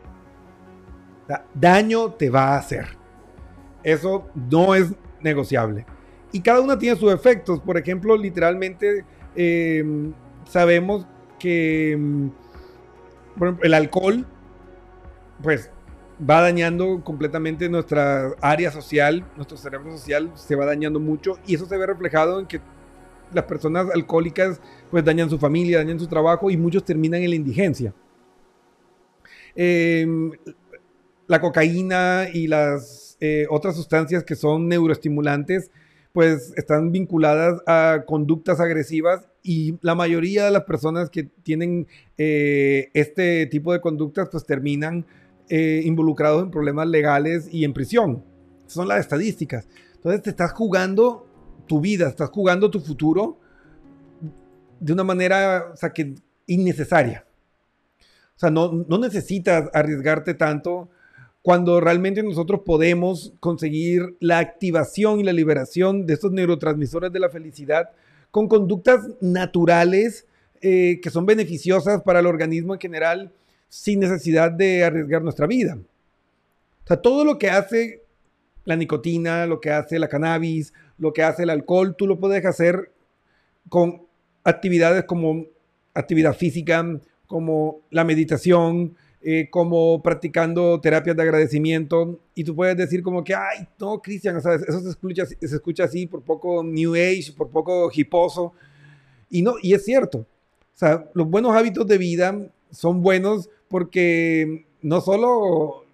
daño 1.54 2.12
te 2.14 2.30
va 2.30 2.56
a 2.56 2.58
hacer. 2.58 2.88
Eso 3.84 4.28
no 4.50 4.74
es 4.74 4.94
negociable. 5.22 5.86
Y 6.32 6.42
cada 6.42 6.62
una 6.62 6.78
tiene 6.78 6.98
sus 6.98 7.12
efectos. 7.14 7.60
Por 7.60 7.78
ejemplo, 7.78 8.16
literalmente 8.16 9.06
em, 9.36 10.14
sabemos 10.46 11.06
que 11.38 11.92
ejemplo, 13.38 13.60
el 13.64 13.74
alcohol, 13.74 14.26
pues 15.42 15.72
va 16.20 16.42
dañando 16.42 17.04
completamente 17.04 17.70
nuestra 17.70 18.34
área 18.42 18.72
social, 18.72 19.26
nuestro 19.36 19.58
cerebro 19.58 19.92
social 19.92 20.32
se 20.36 20.56
va 20.56 20.66
dañando 20.66 21.00
mucho 21.00 21.38
y 21.46 21.56
eso 21.56 21.66
se 21.66 21.78
ve 21.78 21.86
reflejado 21.86 22.40
en 22.40 22.48
que 22.48 22.60
las 23.34 23.46
personas 23.46 23.88
alcohólicas 23.94 24.60
pues 24.90 25.04
dañan 25.04 25.30
su 25.30 25.38
familia, 25.38 25.78
dañan 25.78 26.00
su 26.00 26.08
trabajo 26.08 26.50
y 26.50 26.58
muchos 26.58 26.84
terminan 26.84 27.22
en 27.22 27.30
la 27.30 27.36
indigencia. 27.36 27.94
Em, 29.56 30.32
la 31.28 31.42
cocaína 31.42 32.28
y 32.34 32.48
las 32.48 33.18
eh, 33.20 33.48
otras 33.50 33.76
sustancias 33.76 34.24
que 34.24 34.36
son 34.36 34.68
neuroestimulantes 34.68 35.72
pues 36.14 36.54
están 36.56 36.92
vinculadas 36.92 37.62
a 37.68 38.04
conductas 38.08 38.60
agresivas 38.60 39.28
y 39.44 39.78
la 39.82 39.94
mayoría 39.94 40.46
de 40.46 40.52
las 40.52 40.64
personas 40.64 41.10
que 41.10 41.24
tienen 41.24 41.88
eh, 42.18 42.90
este 42.94 43.46
tipo 43.48 43.74
de 43.74 43.82
conductas 43.82 44.30
pues 44.32 44.46
terminan 44.46 45.06
eh, 45.50 45.82
involucrados 45.86 46.44
en 46.44 46.52
problemas 46.52 46.88
legales 46.88 47.48
y 47.52 47.64
en 47.64 47.74
prisión. 47.74 48.24
Son 48.66 48.88
las 48.88 49.00
estadísticas. 49.00 49.68
Entonces 49.96 50.22
te 50.22 50.30
estás 50.30 50.52
jugando 50.52 51.26
tu 51.68 51.82
vida, 51.82 52.10
estás 52.10 52.30
jugando 52.30 52.72
tu 52.72 52.80
futuro 52.80 53.40
de 54.80 54.94
una 54.94 55.04
manera, 55.04 55.72
o 55.74 55.76
sea, 55.76 55.92
que 55.92 56.16
innecesaria. 56.46 57.26
O 58.36 58.40
sea, 58.40 58.52
no, 58.52 58.86
necesitas 59.00 59.70
arriesgarte 59.74 60.34
tanto 60.34 60.90
cuando 61.42 61.80
realmente 61.80 62.22
nosotros 62.22 62.62
podemos 62.66 63.34
conseguir 63.40 64.16
la 64.20 64.40
activación 64.40 65.20
y 65.20 65.24
la 65.24 65.34
liberación 65.34 66.06
de 66.06 66.14
estos 66.14 66.32
neurotransmisores 66.32 67.12
de 67.12 67.20
la 67.20 67.30
felicidad 67.30 67.90
con 68.30 68.48
conductas 68.48 69.08
naturales 69.22 70.28
eh, 70.62 71.00
que 71.02 71.10
son 71.10 71.26
beneficiosas 71.26 72.02
para 72.04 72.20
el 72.20 72.26
organismo 72.26 72.74
en 72.74 72.80
general 72.80 73.32
sin 73.70 74.00
necesidad 74.00 74.52
de 74.52 74.84
arriesgar 74.84 75.22
nuestra 75.22 75.48
vida. 75.48 75.78
O 76.84 76.88
sea, 76.88 76.98
todo 76.98 77.26
lo 77.26 77.38
que 77.38 77.50
hace 77.50 78.04
la 78.66 78.76
nicotina, 78.76 79.46
lo 79.46 79.62
que 79.62 79.72
hace 79.72 80.00
la 80.00 80.08
cannabis, 80.08 80.74
lo 80.98 81.14
que 81.14 81.24
hace 81.24 81.44
el 81.44 81.50
alcohol, 81.50 81.96
tú 81.98 82.08
lo 82.08 82.20
puedes 82.20 82.46
hacer 82.46 82.92
con 83.70 84.04
actividades 84.44 85.04
como 85.06 85.46
actividad 85.94 86.36
física, 86.36 86.86
como 87.28 87.82
la 87.92 88.04
meditación, 88.04 88.96
eh, 89.22 89.50
como 89.50 90.02
practicando 90.02 90.80
terapias 90.80 91.16
de 91.18 91.24
agradecimiento 91.24 92.20
y 92.36 92.44
tú 92.44 92.56
puedes 92.56 92.78
decir 92.78 93.02
como 93.02 93.24
que, 93.24 93.34
ay, 93.34 93.68
no, 93.80 94.00
Cristian, 94.02 94.38
eso 94.38 94.80
se 94.82 94.90
escucha, 94.90 95.26
se 95.26 95.38
escucha 95.44 95.86
así 95.86 96.06
por 96.06 96.22
poco 96.22 96.64
New 96.64 96.94
Age, 96.94 97.34
por 97.36 97.50
poco 97.50 97.90
hiposo. 97.94 98.54
Y 99.30 99.42
no, 99.42 99.56
y 99.62 99.74
es 99.74 99.84
cierto. 99.84 100.20
O 100.20 100.26
sea, 100.80 101.10
los 101.14 101.28
buenos 101.28 101.56
hábitos 101.56 101.88
de 101.88 101.98
vida 101.98 102.38
son 102.70 103.02
buenos 103.02 103.50
porque 103.70 104.68
no 104.82 105.02
solo, 105.02 105.86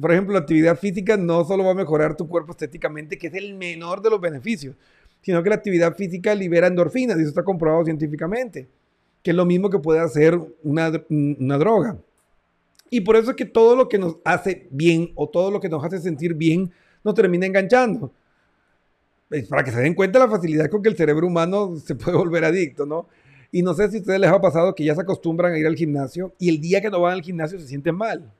por 0.00 0.12
ejemplo, 0.12 0.34
la 0.34 0.40
actividad 0.40 0.78
física 0.78 1.16
no 1.16 1.44
solo 1.44 1.64
va 1.64 1.72
a 1.72 1.74
mejorar 1.74 2.16
tu 2.16 2.28
cuerpo 2.28 2.52
estéticamente, 2.52 3.18
que 3.18 3.28
es 3.28 3.34
el 3.34 3.54
menor 3.54 4.02
de 4.02 4.10
los 4.10 4.20
beneficios, 4.20 4.76
sino 5.22 5.42
que 5.42 5.50
la 5.50 5.56
actividad 5.56 5.96
física 5.96 6.34
libera 6.34 6.66
endorfinas 6.66 7.18
y 7.18 7.20
eso 7.20 7.30
está 7.30 7.42
comprobado 7.42 7.84
científicamente, 7.84 8.68
que 9.22 9.30
es 9.30 9.36
lo 9.36 9.44
mismo 9.44 9.70
que 9.70 9.78
puede 9.78 10.00
hacer 10.00 10.38
una, 10.62 10.92
una 11.08 11.58
droga. 11.58 11.98
Y 12.90 13.02
por 13.02 13.16
eso 13.16 13.30
es 13.30 13.36
que 13.36 13.44
todo 13.44 13.76
lo 13.76 13.88
que 13.88 13.98
nos 13.98 14.16
hace 14.24 14.66
bien 14.70 15.12
o 15.14 15.28
todo 15.28 15.50
lo 15.50 15.60
que 15.60 15.68
nos 15.68 15.84
hace 15.84 15.98
sentir 15.98 16.34
bien 16.34 16.72
nos 17.04 17.14
termina 17.14 17.46
enganchando. 17.46 18.12
Es 19.30 19.46
para 19.46 19.62
que 19.62 19.72
se 19.72 19.80
den 19.80 19.94
cuenta 19.94 20.18
la 20.18 20.28
facilidad 20.28 20.70
con 20.70 20.82
que 20.82 20.88
el 20.88 20.96
cerebro 20.96 21.26
humano 21.26 21.76
se 21.76 21.94
puede 21.94 22.16
volver 22.16 22.44
adicto, 22.44 22.86
¿no? 22.86 23.08
Y 23.50 23.62
no 23.62 23.74
sé 23.74 23.88
si 23.90 23.96
a 23.96 24.00
ustedes 24.00 24.20
les 24.20 24.30
ha 24.30 24.40
pasado 24.40 24.74
que 24.74 24.84
ya 24.84 24.94
se 24.94 25.00
acostumbran 25.00 25.52
a 25.52 25.58
ir 25.58 25.66
al 25.66 25.76
gimnasio 25.76 26.34
y 26.38 26.48
el 26.48 26.60
día 26.60 26.80
que 26.80 26.90
no 26.90 27.00
van 27.00 27.14
al 27.14 27.22
gimnasio 27.22 27.58
se 27.58 27.66
sienten 27.66 27.94
mal. 27.94 28.30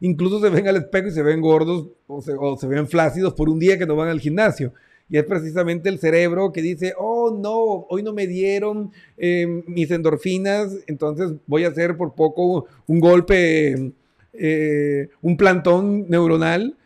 Incluso 0.00 0.40
se 0.40 0.50
ven 0.50 0.68
al 0.68 0.76
espejo 0.76 1.08
y 1.08 1.12
se 1.12 1.22
ven 1.22 1.40
gordos 1.40 1.88
o 2.06 2.20
se, 2.22 2.66
ven 2.68 2.86
flácidos 2.86 3.34
por 3.34 3.48
un 3.48 3.58
día 3.58 3.76
que 3.76 3.86
no 3.86 3.96
van 3.96 4.08
al 4.08 4.20
gimnasio. 4.20 4.72
Y 5.10 5.16
es 5.16 5.24
precisamente 5.24 5.88
el 5.88 5.98
cerebro 5.98 6.52
que 6.52 6.62
dice, 6.62 6.94
oh 6.96 7.36
no, 7.36 7.86
hoy 7.88 8.02
no 8.02 8.12
me 8.12 8.26
dieron 8.26 8.92
eh, 9.16 9.64
mis 9.66 9.90
endorfinas, 9.90 10.76
entonces 10.86 11.32
voy 11.46 11.64
a 11.64 11.68
hacer 11.68 11.96
por 11.96 12.14
poco 12.14 12.66
un 12.86 13.00
golpe, 13.00 13.92
eh, 14.34 15.08
un 15.22 15.36
plantón 15.36 16.08
neuronal 16.08 16.76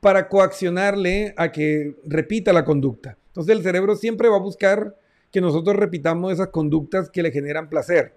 para 0.00 0.28
coaccionarle 0.28 1.34
a 1.36 1.52
que 1.52 1.94
repita 2.04 2.52
la 2.52 2.64
conducta. 2.64 3.18
Entonces 3.28 3.54
el 3.54 3.62
cerebro 3.62 3.96
siempre 3.96 4.28
va 4.28 4.36
a 4.36 4.40
buscar 4.40 4.96
que 5.30 5.40
nosotros 5.40 5.76
repitamos 5.76 6.32
esas 6.32 6.48
conductas 6.48 7.10
que 7.10 7.22
le 7.22 7.30
generan 7.30 7.68
placer. 7.68 8.14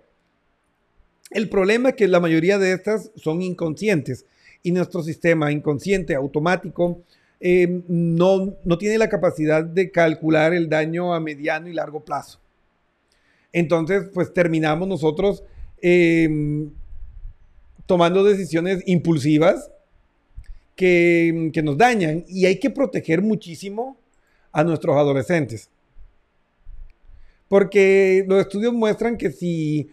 El 1.32 1.50
problema 1.50 1.90
es 1.90 1.96
que 1.96 2.08
la 2.08 2.20
mayoría 2.20 2.58
de 2.58 2.72
estas 2.72 3.12
son 3.16 3.42
inconscientes 3.42 4.26
y 4.64 4.72
nuestro 4.72 5.04
sistema 5.04 5.52
inconsciente 5.52 6.16
automático 6.16 7.02
eh, 7.40 7.84
no, 7.88 8.56
no 8.66 8.78
tiene 8.78 8.98
la 8.98 9.10
capacidad 9.10 9.64
de 9.64 9.92
calcular 9.92 10.54
el 10.54 10.68
daño 10.68 11.14
a 11.14 11.20
mediano 11.20 11.70
y 11.70 11.74
largo 11.74 12.02
plazo. 12.02 12.40
Entonces, 13.54 14.06
pues 14.14 14.34
terminamos 14.34 14.88
nosotros 14.88 15.44
em, 15.82 16.70
tomando 17.86 18.24
decisiones 18.24 18.84
impulsivas 18.86 19.72
que, 20.76 21.50
que, 21.54 21.64
nos 21.64 21.78
dañan 21.78 22.26
y 22.28 22.46
hay 22.46 22.60
que 22.60 22.70
proteger 22.70 23.22
muchísimo 23.22 23.98
a 24.52 24.64
nuestros 24.64 24.96
adolescentes. 24.96 25.70
Porque 27.50 28.24
los 28.28 28.40
estudios 28.40 28.72
muestran 28.74 29.18
que 29.18 29.32
si 29.32 29.90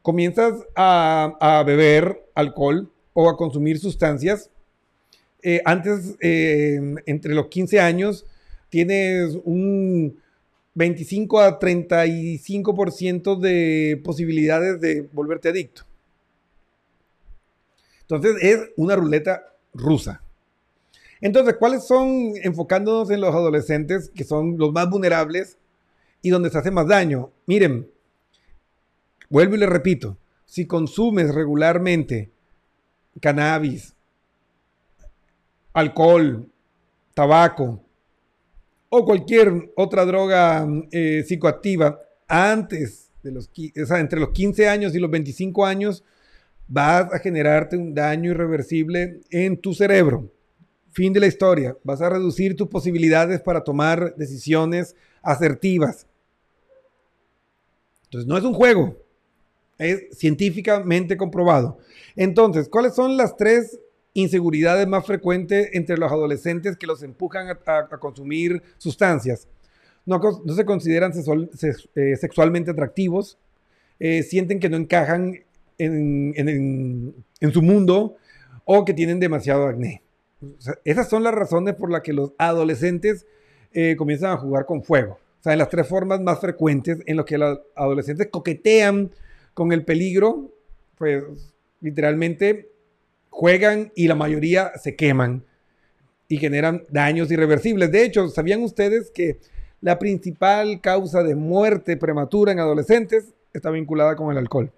comienzas 0.00 0.54
a, 0.74 1.62
beber 1.66 2.26
alcohol 2.34 2.90
o 3.12 3.28
a 3.28 3.36
consumir 3.36 3.78
sustancias, 3.78 4.50
eh, 5.42 5.60
antes, 5.66 6.16
eh, 6.20 6.80
entre 7.04 7.34
los 7.34 7.48
15 7.48 7.80
años, 7.80 8.24
tienes 8.70 9.36
un 9.44 10.18
25 10.74 11.40
a 11.40 11.58
35% 11.58 13.38
de 13.38 14.00
posibilidades 14.02 14.80
de 14.80 15.02
volverte 15.12 15.50
adicto. 15.50 15.82
Entonces 18.02 18.36
es 18.42 18.70
una 18.76 18.96
ruleta 18.96 19.44
rusa. 19.72 20.22
Entonces, 21.20 21.56
¿cuáles 21.58 21.84
son, 21.84 22.34
enfocándonos 22.42 23.10
en 23.10 23.20
los 23.20 23.34
adolescentes, 23.34 24.10
que 24.10 24.24
son 24.24 24.58
los 24.58 24.72
más 24.72 24.90
vulnerables 24.90 25.56
y 26.24 26.30
donde 26.30 26.50
se 26.50 26.58
hace 26.58 26.70
más 26.70 26.88
daño? 26.88 27.30
Miren, 27.46 27.88
vuelvo 29.28 29.54
y 29.54 29.58
le 29.58 29.66
repito, 29.66 30.16
si 30.46 30.66
consumes 30.66 31.34
regularmente 31.34 32.30
cannabis, 33.20 33.94
alcohol, 35.74 36.48
tabaco 37.12 37.80
o 38.88 39.04
cualquier 39.04 39.72
otra 39.76 40.06
droga 40.06 40.66
eh, 40.90 41.22
psicoactiva 41.26 42.00
antes 42.26 43.10
de 43.22 43.32
los, 43.32 43.48
o 43.48 43.86
sea, 43.86 44.00
entre 44.00 44.18
los 44.18 44.30
15 44.30 44.68
años 44.68 44.94
y 44.94 44.98
los 44.98 45.10
25 45.10 45.66
años, 45.66 46.04
vas 46.66 47.12
a 47.12 47.18
generarte 47.18 47.76
un 47.76 47.94
daño 47.94 48.30
irreversible 48.30 49.20
en 49.30 49.60
tu 49.60 49.74
cerebro. 49.74 50.30
Fin 50.90 51.12
de 51.12 51.20
la 51.20 51.26
historia. 51.26 51.76
Vas 51.82 52.00
a 52.00 52.08
reducir 52.08 52.56
tus 52.56 52.68
posibilidades 52.68 53.40
para 53.40 53.62
tomar 53.62 54.14
decisiones 54.16 54.94
asertivas. 55.22 56.06
Entonces, 58.04 58.28
no 58.28 58.36
es 58.36 58.44
un 58.44 58.54
juego. 58.54 58.96
Es 59.78 60.16
científicamente 60.16 61.16
comprobado. 61.16 61.78
Entonces, 62.16 62.68
¿cuáles 62.68 62.94
son 62.94 63.16
las 63.16 63.36
tres 63.36 63.80
inseguridades 64.14 64.86
más 64.86 65.04
frecuentes 65.04 65.70
entre 65.72 65.98
los 65.98 66.10
adolescentes 66.10 66.76
que 66.76 66.86
los 66.86 67.02
empujan 67.02 67.48
a, 67.48 67.88
consumir 67.98 68.62
sustancias. 68.78 69.48
No, 70.06 70.20
se 70.54 70.64
consideran 70.64 71.12
eh, 71.12 72.16
sexualmente 72.16 72.70
atractivos, 72.70 73.38
eh, 73.98 74.22
sienten 74.22 74.60
que 74.60 74.68
no 74.68 74.76
encajan 74.76 75.40
en, 75.78 77.14
su 77.52 77.60
mundo 77.60 78.16
o 78.64 78.84
que 78.84 78.94
tienen 78.94 79.18
demasiado 79.18 79.66
acné. 79.66 80.02
esas 80.84 81.08
son 81.08 81.24
las 81.24 81.34
razones 81.34 81.74
por 81.74 81.90
las 81.90 82.02
que 82.02 82.12
los 82.12 82.32
adolescentes 82.38 83.26
eh, 83.72 83.96
comienzan 83.96 84.30
a 84.32 84.36
jugar 84.36 84.66
con 84.66 84.84
fuego. 84.84 85.18
Sea, 85.44 85.52
en 85.52 85.58
las 85.58 85.68
tres 85.68 85.86
formas 85.86 86.22
más 86.22 86.40
frecuentes 86.40 87.00
en 87.04 87.18
las 87.18 87.26
que 87.26 87.36
los 87.36 87.60
adolescentes 87.76 88.28
coquetean 88.30 89.10
con 89.52 89.72
el 89.72 89.84
peligro, 89.84 90.54
pues 90.96 91.22
literalmente 91.82 92.70
juegan 93.28 93.92
y 93.94 94.08
la 94.08 94.14
mayoría 94.14 94.72
se 94.76 94.96
queman 94.96 95.44
y 96.28 96.38
generan 96.38 96.86
daños 96.88 97.30
irreversibles. 97.30 97.92
De 97.92 98.06
hecho, 98.06 98.28
¿sabían 98.28 98.62
ustedes 98.62 99.10
que 99.10 99.38
la 99.82 99.98
principal 99.98 100.80
causa 100.80 101.22
de 101.22 101.34
muerte 101.34 101.98
prematura 101.98 102.52
en 102.52 102.60
adolescentes 102.60 103.34
está 103.52 103.68
vinculada 103.68 104.16
con 104.16 104.32
el 104.32 104.38
alcohol? 104.38 104.72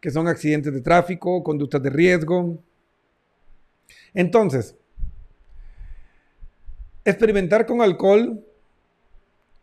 Que 0.00 0.10
son 0.10 0.26
accidentes 0.26 0.72
de 0.72 0.80
tráfico, 0.80 1.42
conductas 1.42 1.82
de 1.82 1.90
riesgo. 1.90 2.56
Entonces, 4.14 4.74
experimentar 7.04 7.66
con 7.66 7.82
alcohol 7.82 8.42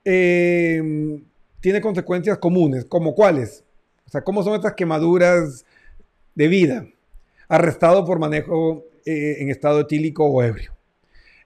eh, 0.06 1.22
tiene 1.62 1.82
consecuencias 1.82 2.38
comunes, 2.38 2.86
como 2.86 3.16
cuáles. 3.16 3.64
O 4.06 4.10
sea, 4.10 4.22
¿cómo 4.22 4.44
son 4.44 4.56
estas 4.56 4.74
quemaduras 4.74 5.66
de 6.36 6.48
vida? 6.48 6.88
Arrestado 7.48 8.06
por 8.06 8.20
manejo 8.20 8.86
eh, 9.06 9.38
en 9.40 9.50
estado 9.50 9.82
etílico 9.82 10.26
o 10.26 10.42
ebrio. 10.44 10.76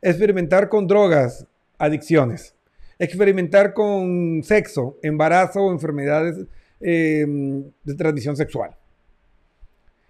Experimentar 0.01 0.69
con 0.69 0.87
drogas, 0.87 1.47
adicciones. 1.77 2.55
Experimentar 2.99 3.73
con 3.73 4.43
sexo, 4.43 4.97
embarazo 5.01 5.61
o 5.61 5.71
enfermedades 5.71 6.45
eh, 6.79 7.25
de 7.83 7.95
transmisión 7.95 8.37
sexual. 8.37 8.75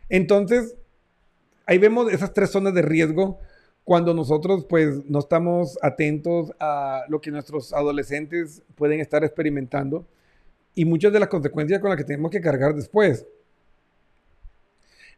Entonces, 0.09 0.75
ahí 1.65 1.77
vemos 1.77 2.11
esas 2.11 2.33
tres 2.33 2.49
zonas 2.49 2.73
de 2.73 2.81
riesgo 2.81 3.39
cuando 3.83 4.13
nosotros 4.13 4.65
pues 4.67 5.03
no 5.05 5.19
estamos 5.19 5.77
atentos 5.81 6.51
a 6.59 7.03
lo 7.09 7.19
que 7.19 7.31
nuestros 7.31 7.73
adolescentes 7.73 8.63
pueden 8.75 8.99
estar 8.99 9.23
experimentando 9.23 10.05
y 10.73 10.85
muchas 10.85 11.11
de 11.11 11.19
las 11.19 11.29
consecuencias 11.29 11.81
con 11.81 11.89
las 11.89 11.97
que 11.97 12.05
tenemos 12.05 12.31
que 12.31 12.41
cargar 12.41 12.73
después. 12.73 13.25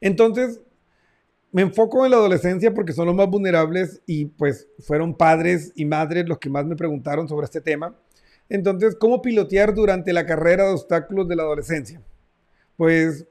Entonces, 0.02 0.62
me 1.52 1.62
enfoco 1.62 2.04
en 2.04 2.12
la 2.12 2.18
adolescencia 2.18 2.74
porque 2.74 2.92
son 2.92 3.06
los 3.06 3.16
más 3.16 3.30
vulnerables 3.30 4.02
y 4.06 4.26
pues 4.26 4.68
fueron 4.80 5.16
padres 5.16 5.72
y 5.76 5.86
madres 5.86 6.28
los 6.28 6.38
que 6.40 6.50
más 6.50 6.66
me 6.66 6.76
preguntaron 6.76 7.30
sobre 7.30 7.46
este 7.46 7.62
tema. 7.62 7.96
Entonces, 8.50 8.96
¿cómo 8.96 9.22
pilotear 9.22 9.74
durante 9.74 10.12
la 10.12 10.26
carrera 10.26 10.66
de 10.66 10.74
obstáculos 10.74 11.28
de 11.28 11.36
la 11.36 11.44
adolescencia? 11.44 12.02
Pues 12.76 13.26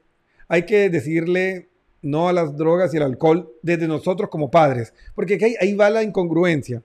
hay 0.47 0.65
que 0.65 0.89
decirle 0.89 1.69
no 2.05 2.29
a 2.29 2.33
las 2.33 2.55
drogas 2.55 2.93
y 2.93 2.97
al 2.97 3.03
alcohol 3.03 3.51
desde 3.61 3.87
nosotros 3.87 4.29
como 4.29 4.51
padres, 4.51 4.93
porque 5.15 5.39
ahí, 5.41 5.55
ahí 5.59 5.75
va 5.75 5.89
la 5.89 6.03
incongruencia. 6.03 6.83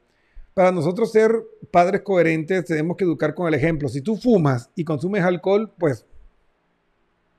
Para 0.55 0.73
nosotros 0.73 1.13
ser 1.13 1.31
padres 1.71 2.01
coherentes 2.01 2.65
tenemos 2.65 2.97
que 2.97 3.05
educar 3.05 3.35
con 3.35 3.47
el 3.47 3.55
ejemplo. 3.55 3.89
Si 3.89 4.01
tú 4.01 4.17
fumas 4.17 4.71
y 4.75 4.85
consumes 4.85 5.23
alcohol, 5.23 5.73
pues 5.79 6.05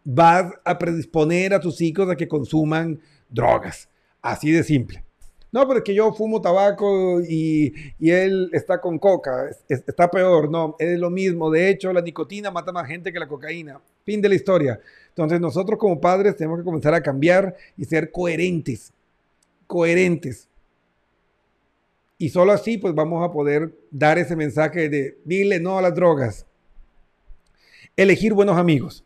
vas 0.04 0.54
a 0.64 0.78
predisponer 0.78 1.54
a 1.54 1.60
tus 1.60 1.82
hijos 1.82 2.10
a 2.10 2.16
que 2.16 2.28
consuman 2.28 3.00
drogas. 3.30 3.90
Así 4.22 4.52
de 4.52 4.64
simple. 4.64 5.04
No, 5.52 5.68
pero 5.68 5.80
es 5.80 5.84
que 5.84 5.94
yo 5.94 6.14
fumo 6.14 6.40
tabaco 6.40 7.20
y, 7.22 7.74
él 8.00 8.50
está 8.54 8.80
con 8.80 8.98
coca. 8.98 9.50
está 9.68 10.10
peor. 10.10 10.50
No, 10.50 10.76
es 10.80 10.98
lo 10.98 11.10
mismo. 11.10 11.52
De 11.52 11.70
hecho, 11.70 11.92
la 11.92 12.02
nicotina 12.02 12.52
mata 12.52 12.72
más 12.72 12.88
gente 12.88 13.12
que 13.12 13.20
la 13.20 13.28
cocaína. 13.28 13.82
Fin 14.06 14.22
de 14.22 14.30
la 14.30 14.36
historia. 14.36 14.80
Entonces, 15.12 15.40
nosotros 15.40 15.78
como 15.78 16.02
padres 16.02 16.36
tenemos 16.36 16.60
que 16.60 16.66
comenzar 16.66 16.94
a 16.94 17.04
cambiar 17.04 17.56
y 17.78 17.86
ser 17.86 18.12
coherentes. 18.12 18.92
Coherentes. 19.68 20.48
Y 22.18 22.30
solo 22.30 22.52
así, 22.52 22.78
pues 22.78 22.94
vamos 22.94 23.28
a 23.28 23.32
poder 23.32 23.74
dar 23.90 24.18
ese 24.18 24.36
mensaje 24.36 24.90
de 24.90 25.18
dile 25.26 25.60
no 25.60 25.78
a 25.78 25.82
las 25.82 25.96
drogas. 25.96 26.46
Elegir 27.98 28.34
buenos 28.34 28.58
amigos. 28.58 29.04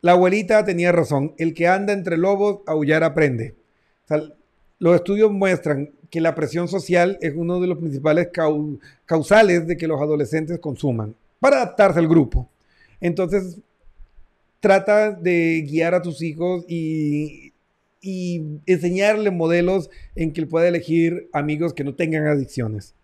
La 0.00 0.12
abuelita 0.12 0.64
tenía 0.64 0.92
razón. 0.92 1.34
El 1.38 1.54
que 1.54 1.68
anda 1.68 1.92
entre 1.92 2.16
lobos, 2.16 2.60
aullar 2.66 3.04
aprende. 3.04 3.54
Los 4.78 4.96
estudios 4.96 5.30
muestran 5.30 5.90
que 6.10 6.20
la 6.20 6.34
presión 6.34 6.68
social 6.68 7.16
es 7.22 7.34
uno 7.34 7.60
de 7.60 7.68
los 7.68 7.78
principales 7.78 8.28
causales 9.06 9.66
de 9.66 9.76
que 9.76 9.86
los 9.86 10.00
adolescentes 10.00 10.58
consuman 10.58 11.14
para 11.38 11.56
adaptarse 11.56 12.00
al 12.00 12.08
grupo. 12.08 12.48
Entonces, 13.00 13.58
trata 14.62 15.10
de 15.10 15.66
guiar 15.68 15.92
a 15.92 16.02
tus 16.02 16.22
hijos 16.22 16.64
y, 16.68 17.52
y 18.00 18.60
enseñarle 18.66 19.32
modelos 19.32 19.90
en 20.14 20.32
que 20.32 20.40
él 20.40 20.46
pueda 20.46 20.68
elegir 20.68 21.28
amigos 21.32 21.74
que 21.74 21.82
no 21.82 21.96
tengan 21.96 22.28
adicciones. 22.28 22.94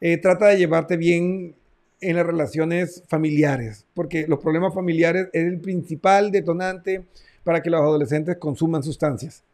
Eh, 0.00 0.18
trata 0.18 0.48
de 0.48 0.58
llevarte 0.58 0.96
bien 0.96 1.54
en 2.00 2.16
las 2.16 2.26
relaciones 2.26 3.04
familiares, 3.06 3.86
porque 3.94 4.26
los 4.26 4.40
problemas 4.40 4.74
familiares 4.74 5.28
es 5.32 5.44
el 5.44 5.60
principal 5.60 6.32
detonante 6.32 7.04
para 7.44 7.62
que 7.62 7.70
los 7.70 7.80
adolescentes 7.80 8.36
consuman 8.38 8.82
sustancias 8.82 9.44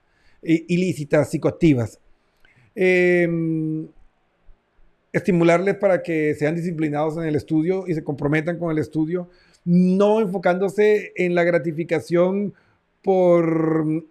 ilícitas, 0.42 1.28
psicoactivas. 1.28 2.00
Em, 2.74 3.86
estimularles 5.12 5.76
para 5.76 6.02
que 6.02 6.34
sean 6.34 6.54
disciplinados 6.54 7.18
en 7.18 7.24
el 7.24 7.36
estudio 7.36 7.84
y 7.86 7.94
se 7.94 8.02
comprometan 8.02 8.58
con 8.58 8.70
el 8.70 8.78
estudio, 8.78 9.28
no 9.64 10.20
enfocándose 10.20 11.12
en 11.16 11.34
la 11.34 11.44
gratificación 11.44 12.54
por 13.02 14.04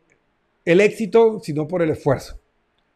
el 0.65 0.81
éxito, 0.81 1.39
sino 1.41 1.67
por 1.67 1.81
el 1.81 1.89
esfuerzo. 1.89 2.39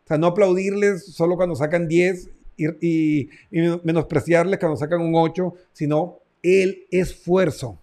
O 0.03 0.07
sea, 0.07 0.17
no 0.17 0.27
aplaudirles 0.27 1.05
solo 1.05 1.35
cuando 1.35 1.55
sacan 1.55 1.87
10 1.87 2.29
y, 2.57 3.29
menospreciarles 3.83 4.59
cuando 4.59 4.77
sacan 4.77 5.01
un 5.01 5.15
8, 5.15 5.53
sino 5.71 6.19
el 6.41 6.85
esfuerzo. 6.91 7.79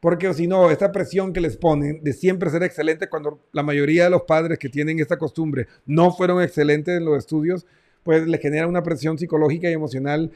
Porque 0.00 0.32
si 0.32 0.46
no, 0.46 0.70
esta 0.70 0.92
presión 0.92 1.32
que 1.32 1.40
les 1.40 1.56
ponen 1.56 2.02
de 2.02 2.12
siempre 2.12 2.50
ser 2.50 2.62
excelente 2.62 3.08
cuando 3.08 3.40
la 3.52 3.62
mayoría 3.62 4.04
de 4.04 4.10
los 4.10 4.22
padres 4.22 4.58
que 4.58 4.68
tienen 4.68 4.98
esta 4.98 5.18
costumbre 5.18 5.66
no 5.84 6.12
fueron 6.12 6.42
excelentes 6.42 6.96
en 6.96 7.04
los 7.04 7.18
estudios, 7.18 7.66
pues 8.02 8.26
le 8.26 8.38
genera 8.38 8.66
una 8.66 8.82
presión 8.82 9.18
psicológica 9.18 9.68
y 9.68 9.74
emocional 9.74 10.30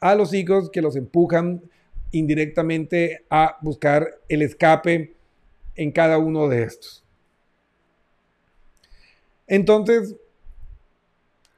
a 0.00 0.14
los 0.14 0.32
hijos 0.34 0.70
que 0.70 0.82
los 0.82 0.94
empujan 0.94 1.62
indirectamente 2.10 3.24
a 3.30 3.58
buscar 3.60 4.20
el 4.28 4.42
escape 4.42 5.14
en 5.76 5.92
cada 5.92 6.18
uno 6.18 6.48
de 6.48 6.62
estos. 6.62 7.04
Entonces, 9.46 10.16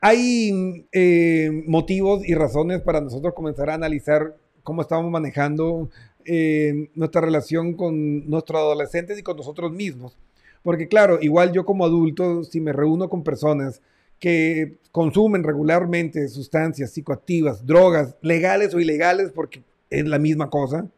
hay 0.01 0.87
eh, 0.93 1.65
motivos 1.67 2.27
y 2.27 2.35
razones 2.35 2.81
para 2.81 3.01
nosotros 3.01 3.35
comenzar 3.35 3.71
a 3.71 3.75
analizar 3.75 4.37
cómo 4.63 4.83
estamos 4.83 5.11
manejando 5.11 5.91
eh, 6.25 6.89
nuestra 6.95 7.21
relación 7.21 7.75
con 7.75 8.29
nuestros 8.29 8.61
adolescentes 8.61 9.19
y 9.19 9.23
con 9.23 9.37
nosotros 9.37 9.73
mismos. 9.73 10.17
Porque 10.63 10.89
claro, 10.89 11.19
igual 11.21 11.53
yo 11.53 11.65
como 11.65 11.85
adulto, 11.85 12.45
si 12.45 12.61
me 12.61 12.73
reúno 12.73 13.09
con 13.09 13.25
personas 13.25 13.83
que 14.19 14.77
consumen 14.93 15.43
regularmente 15.43 16.29
sustancias 16.29 16.93
psicoactivas, 16.93 17.67
drogas, 17.67 18.17
legales 18.21 18.75
o 18.75 18.81
ilegales, 18.81 19.33
porque 19.35 19.63
es 19.91 20.07
la 20.07 20.19
misma 20.19 20.49
cosa, 20.49 20.89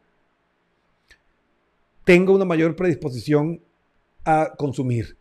tengo 2.05 2.33
una 2.33 2.45
mayor 2.45 2.75
predisposición 2.75 3.61
a 4.25 4.53
consumir. 4.57 5.17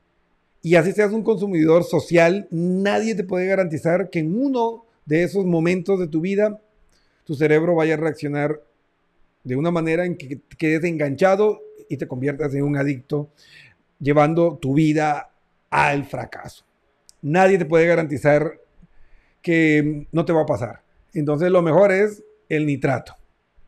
Y 0.63 0.77
así 0.77 0.93
seas 0.93 1.13
un 1.13 1.25
consumidor 1.25 1.85
social, 1.85 2.47
nadie 2.51 3.15
te 3.15 3.25
puede 3.25 3.47
garantizar 3.47 4.11
que 4.11 4.21
en 4.21 4.41
uno 4.41 4.85
de 5.07 5.25
esos 5.25 5.45
momentos 5.45 5.99
de 5.99 6.07
tu 6.07 6.21
vida 6.21 6.61
tu 7.25 7.35
cerebro 7.35 7.75
vaya 7.75 7.95
a 7.95 7.97
reaccionar 7.97 8.61
de 9.45 9.57
una 9.57 9.71
manera 9.71 10.05
en 10.05 10.17
que 10.17 10.41
quedes 10.57 10.85
enganchado 10.85 11.61
y 11.89 11.97
te 11.97 12.07
conviertas 12.07 12.55
en 12.55 12.63
un 12.63 12.77
adicto, 12.77 13.31
llevando 13.99 14.57
tu 14.61 14.75
vida 14.75 15.31
al 15.71 16.05
fracaso. 16.05 16.65
Nadie 17.23 17.59
te 17.59 17.65
puede 17.65 17.87
garantizar 17.87 18.61
que 19.41 20.07
no 20.13 20.25
te 20.25 20.33
va 20.33 20.43
a 20.43 20.47
pasar. 20.47 20.83
Entonces 21.13 21.51
lo 21.51 21.63
mejor 21.63 21.93
es 21.93 22.23
el 22.49 22.67
nitrato. 22.67 23.17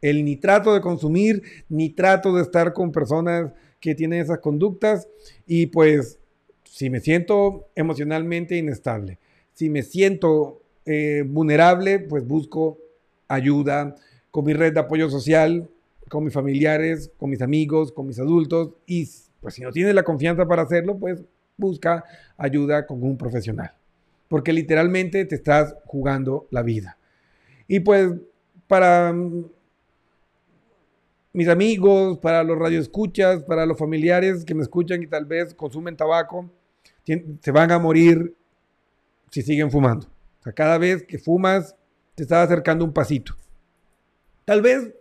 El 0.05 0.23
nitrato 0.23 0.75
de 0.75 0.83
consumir, 0.83 1.43
nitrato 1.71 2.35
de 2.35 2.43
estar 2.43 2.75
con 2.75 2.93
personas 2.93 3.53
que 3.81 3.95
tienen 3.95 4.21
esas 4.21 4.39
conductas 4.39 5.09
y 5.47 5.67
pues 5.67 6.19
si 6.65 6.91
me 6.91 7.01
siento 7.01 7.69
emocionalmente 7.75 8.59
inestable, 8.59 9.19
si 9.55 9.71
me 9.71 9.83
siento 9.83 10.61
eh, 10.85 11.25
vulnerable, 11.27 12.01
pues 12.01 12.27
busco 12.27 12.79
ayuda, 13.29 13.95
con 14.31 14.45
mi 14.45 14.53
red 14.53 14.75
de 14.75 14.81
apoyo 14.81 15.09
social, 15.09 15.71
con 16.11 16.25
mis 16.25 16.35
familiares, 16.35 17.11
con 17.17 17.31
mis 17.31 17.41
amigos, 17.41 17.91
con 17.91 18.07
mis 18.07 18.19
adultos. 18.19 18.75
Y 18.87 19.09
pues 19.41 19.55
si 19.55 19.63
no 19.63 19.73
tienes 19.73 19.95
la 19.95 20.03
confianza 20.03 20.47
para 20.47 20.63
hacerlo, 20.63 20.99
pues 20.99 21.23
busca 21.57 22.05
ayuda 22.37 22.87
con 22.87 23.03
un 23.03 23.17
profesional. 23.17 23.73
Porque 24.29 24.53
literalmente 24.53 25.25
te 25.25 25.37
estás 25.37 25.77
jugando 25.87 26.47
la 26.51 26.63
vida. 26.63 26.99
Y 27.69 27.81
pues 27.81 28.13
para 28.67 29.13
mm, 29.13 29.45
mis 31.35 31.49
amigos, 31.49 32.19
para 32.19 32.45
los 32.45 32.57
radioescuchas, 32.57 33.43
para 33.43 33.67
los 33.67 33.77
familiares 33.77 34.45
que 34.45 34.55
me 34.55 34.63
escuchan 34.63 35.03
y 35.03 35.09
tal 35.09 35.27
vez 35.27 35.53
consumen 35.53 35.97
tabaco, 35.97 36.49
se 37.05 37.51
van 37.51 37.73
a 37.73 37.79
morir 37.81 38.37
si 39.31 39.43
siguen 39.43 39.71
fumando. 39.71 40.07
O 40.39 40.43
sea, 40.45 40.53
cada 40.53 40.79
vez 40.79 41.03
que 41.03 41.19
fumas, 41.19 41.75
te 42.15 42.23
estás 42.23 42.47
acercando 42.47 42.85
un 42.85 42.93
pasito. 42.93 43.35
Tal 44.45 44.63
vez 44.63 44.95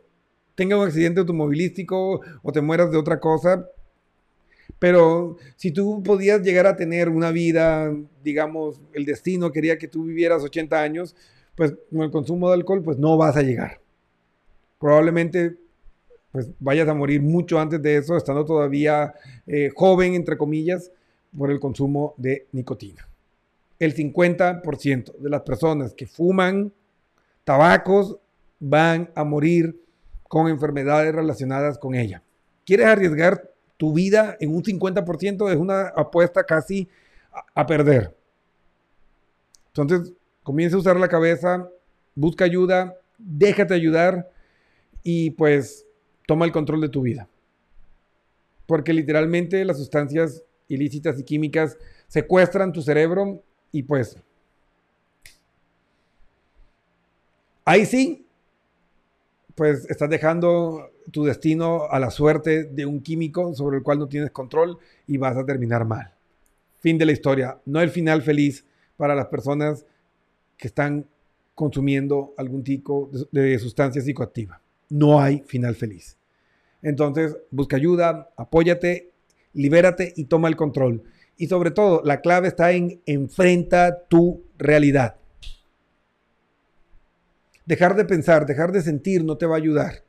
tengas 0.55 0.79
un 0.79 0.85
accidente 0.85 1.19
automovilístico 1.19 2.21
o 2.41 2.51
te 2.51 2.61
mueras 2.61 2.89
de 2.89 2.97
otra 2.97 3.19
cosa, 3.19 3.69
pero 4.79 5.37
si 5.55 5.71
tú 5.71 6.01
podías 6.01 6.41
llegar 6.41 6.65
a 6.65 6.75
tener 6.75 7.09
una 7.09 7.29
vida, 7.29 7.95
digamos, 8.23 8.81
el 8.93 9.05
destino 9.05 9.51
quería 9.51 9.77
que 9.77 9.87
tú 9.87 10.05
vivieras 10.05 10.41
80 10.41 10.81
años, 10.81 11.15
pues 11.53 11.75
con 11.91 12.01
el 12.01 12.09
consumo 12.09 12.47
de 12.47 12.55
alcohol, 12.55 12.81
pues 12.81 12.97
no 12.97 13.17
vas 13.17 13.37
a 13.37 13.43
llegar. 13.43 13.81
Probablemente 14.79 15.62
pues 16.33 16.49
vayas 16.59 16.87
a 16.89 16.95
morir 16.95 17.21
mucho 17.21 17.59
antes 17.59 17.79
de 17.79 17.95
eso, 17.95 18.17
estando 18.17 18.43
todavía 18.43 19.13
eh, 19.45 19.69
joven, 19.73 20.15
entre 20.15 20.35
comillas, 20.35 20.91
por 21.37 21.51
el 21.51 21.59
consumo 21.59 22.15
de 22.17 22.47
nicotina. 22.51 23.07
El 23.77 23.95
50% 23.95 25.15
de 25.15 25.29
las 25.29 25.43
personas 25.43 25.93
que 25.93 26.07
fuman 26.07 26.73
tabacos 27.43 28.17
van 28.59 29.11
a 29.13 29.23
morir 29.23 29.79
con 30.27 30.47
enfermedades 30.47 31.13
relacionadas 31.13 31.77
con 31.77 31.93
ella. 31.93 32.23
quieres 32.65 32.87
arriesgar 32.87 33.51
tu 33.77 33.93
vida 33.93 34.35
en 34.39 34.55
un 34.55 34.63
50%, 34.63 35.51
es 35.51 35.57
una 35.57 35.89
apuesta 35.89 36.43
casi 36.43 36.89
a, 37.31 37.61
a 37.61 37.67
perder. 37.67 38.15
Entonces, 39.67 40.13
comienza 40.41 40.77
a 40.77 40.79
usar 40.79 40.95
la 40.95 41.09
cabeza, 41.09 41.69
busca 42.15 42.45
ayuda, 42.45 42.95
déjate 43.19 43.75
ayudar 43.75 44.31
y 45.03 45.31
pues 45.31 45.85
toma 46.27 46.45
el 46.45 46.51
control 46.51 46.81
de 46.81 46.89
tu 46.89 47.01
vida. 47.01 47.27
Porque 48.65 48.93
literalmente 48.93 49.63
las 49.65 49.77
sustancias 49.77 50.43
ilícitas 50.67 51.19
y 51.19 51.23
químicas 51.23 51.77
secuestran 52.07 52.71
tu 52.71 52.81
cerebro 52.81 53.43
y 53.71 53.83
pues 53.83 54.17
ahí 57.65 57.85
sí, 57.85 58.25
pues 59.55 59.89
estás 59.89 60.09
dejando 60.09 60.91
tu 61.11 61.25
destino 61.25 61.83
a 61.89 61.99
la 61.99 62.11
suerte 62.11 62.63
de 62.63 62.85
un 62.85 63.01
químico 63.01 63.53
sobre 63.53 63.77
el 63.77 63.83
cual 63.83 63.99
no 63.99 64.07
tienes 64.07 64.31
control 64.31 64.77
y 65.07 65.17
vas 65.17 65.37
a 65.37 65.45
terminar 65.45 65.85
mal. 65.85 66.13
Fin 66.79 66.97
de 66.97 67.05
la 67.05 67.11
historia. 67.11 67.59
No 67.65 67.81
el 67.81 67.89
final 67.89 68.21
feliz 68.21 68.65
para 68.97 69.15
las 69.15 69.27
personas 69.27 69.85
que 70.57 70.67
están 70.67 71.05
consumiendo 71.55 72.33
algún 72.37 72.63
tipo 72.63 73.09
de 73.31 73.59
sustancia 73.59 74.01
psicoactiva. 74.01 74.62
No 74.93 75.19
hay 75.19 75.39
final 75.47 75.73
feliz. 75.73 76.17
Entonces, 76.83 77.35
busca 77.49 77.77
ayuda, 77.77 78.29
apóyate, 78.37 79.09
libérate 79.53 80.13
y 80.15 80.25
toma 80.25 80.49
el 80.49 80.55
control. 80.55 81.01
Y 81.35 81.47
sobre 81.47 81.71
todo, 81.71 82.03
la 82.05 82.21
clave 82.21 82.49
está 82.49 82.71
en 82.73 83.01
enfrenta 83.07 84.03
tu 84.07 84.43
realidad. 84.59 85.15
Dejar 87.65 87.95
de 87.95 88.05
pensar, 88.05 88.45
dejar 88.45 88.71
de 88.71 88.83
sentir 88.83 89.23
no 89.23 89.35
te 89.35 89.47
va 89.47 89.55
a 89.55 89.57
ayudar. 89.57 90.03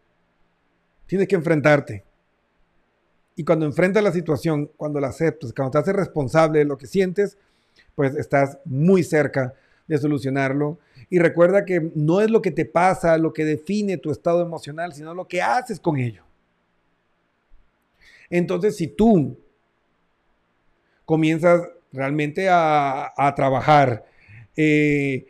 Tienes 1.07 1.29
que 1.29 1.37
enfrentarte. 1.37 2.05
Y 3.37 3.45
cuando 3.45 3.65
enfrentas 3.65 4.05
la 4.05 4.13
situación, 4.13 4.71
cuando 4.77 5.01
la 5.01 5.09
aceptas, 5.09 5.55
cuando 5.55 5.71
te 5.71 5.79
haces 5.79 5.97
responsable 5.97 6.59
de 6.59 6.67
lo 6.67 6.77
que 6.77 6.87
sientes, 6.87 7.39
pues 7.95 8.15
estás 8.17 8.59
muy 8.67 9.03
cerca 9.03 9.55
de 9.87 9.99
solucionarlo. 9.99 10.79
Y 11.11 11.19
recuerda 11.19 11.65
que 11.65 11.91
no 11.95 12.21
es 12.21 12.31
lo 12.31 12.43
que 12.43 12.51
te 12.51 12.65
pasa 12.65 13.19
lo 13.19 13.33
que 13.33 13.45
define 13.45 13.99
tu 13.99 14.11
estado 14.11 14.43
emocional, 14.43 14.93
sino 14.93 15.15
lo 15.15 15.29
que 15.29 15.43
haces 15.43 15.79
con 15.81 15.99
ello. 15.99 16.25
Entonces, 18.31 18.77
si 18.77 18.87
tú 18.89 19.39
comienzas 21.05 21.63
realmente 21.93 22.49
a, 22.51 23.13
trabajar 23.37 24.05
eh, 24.57 25.27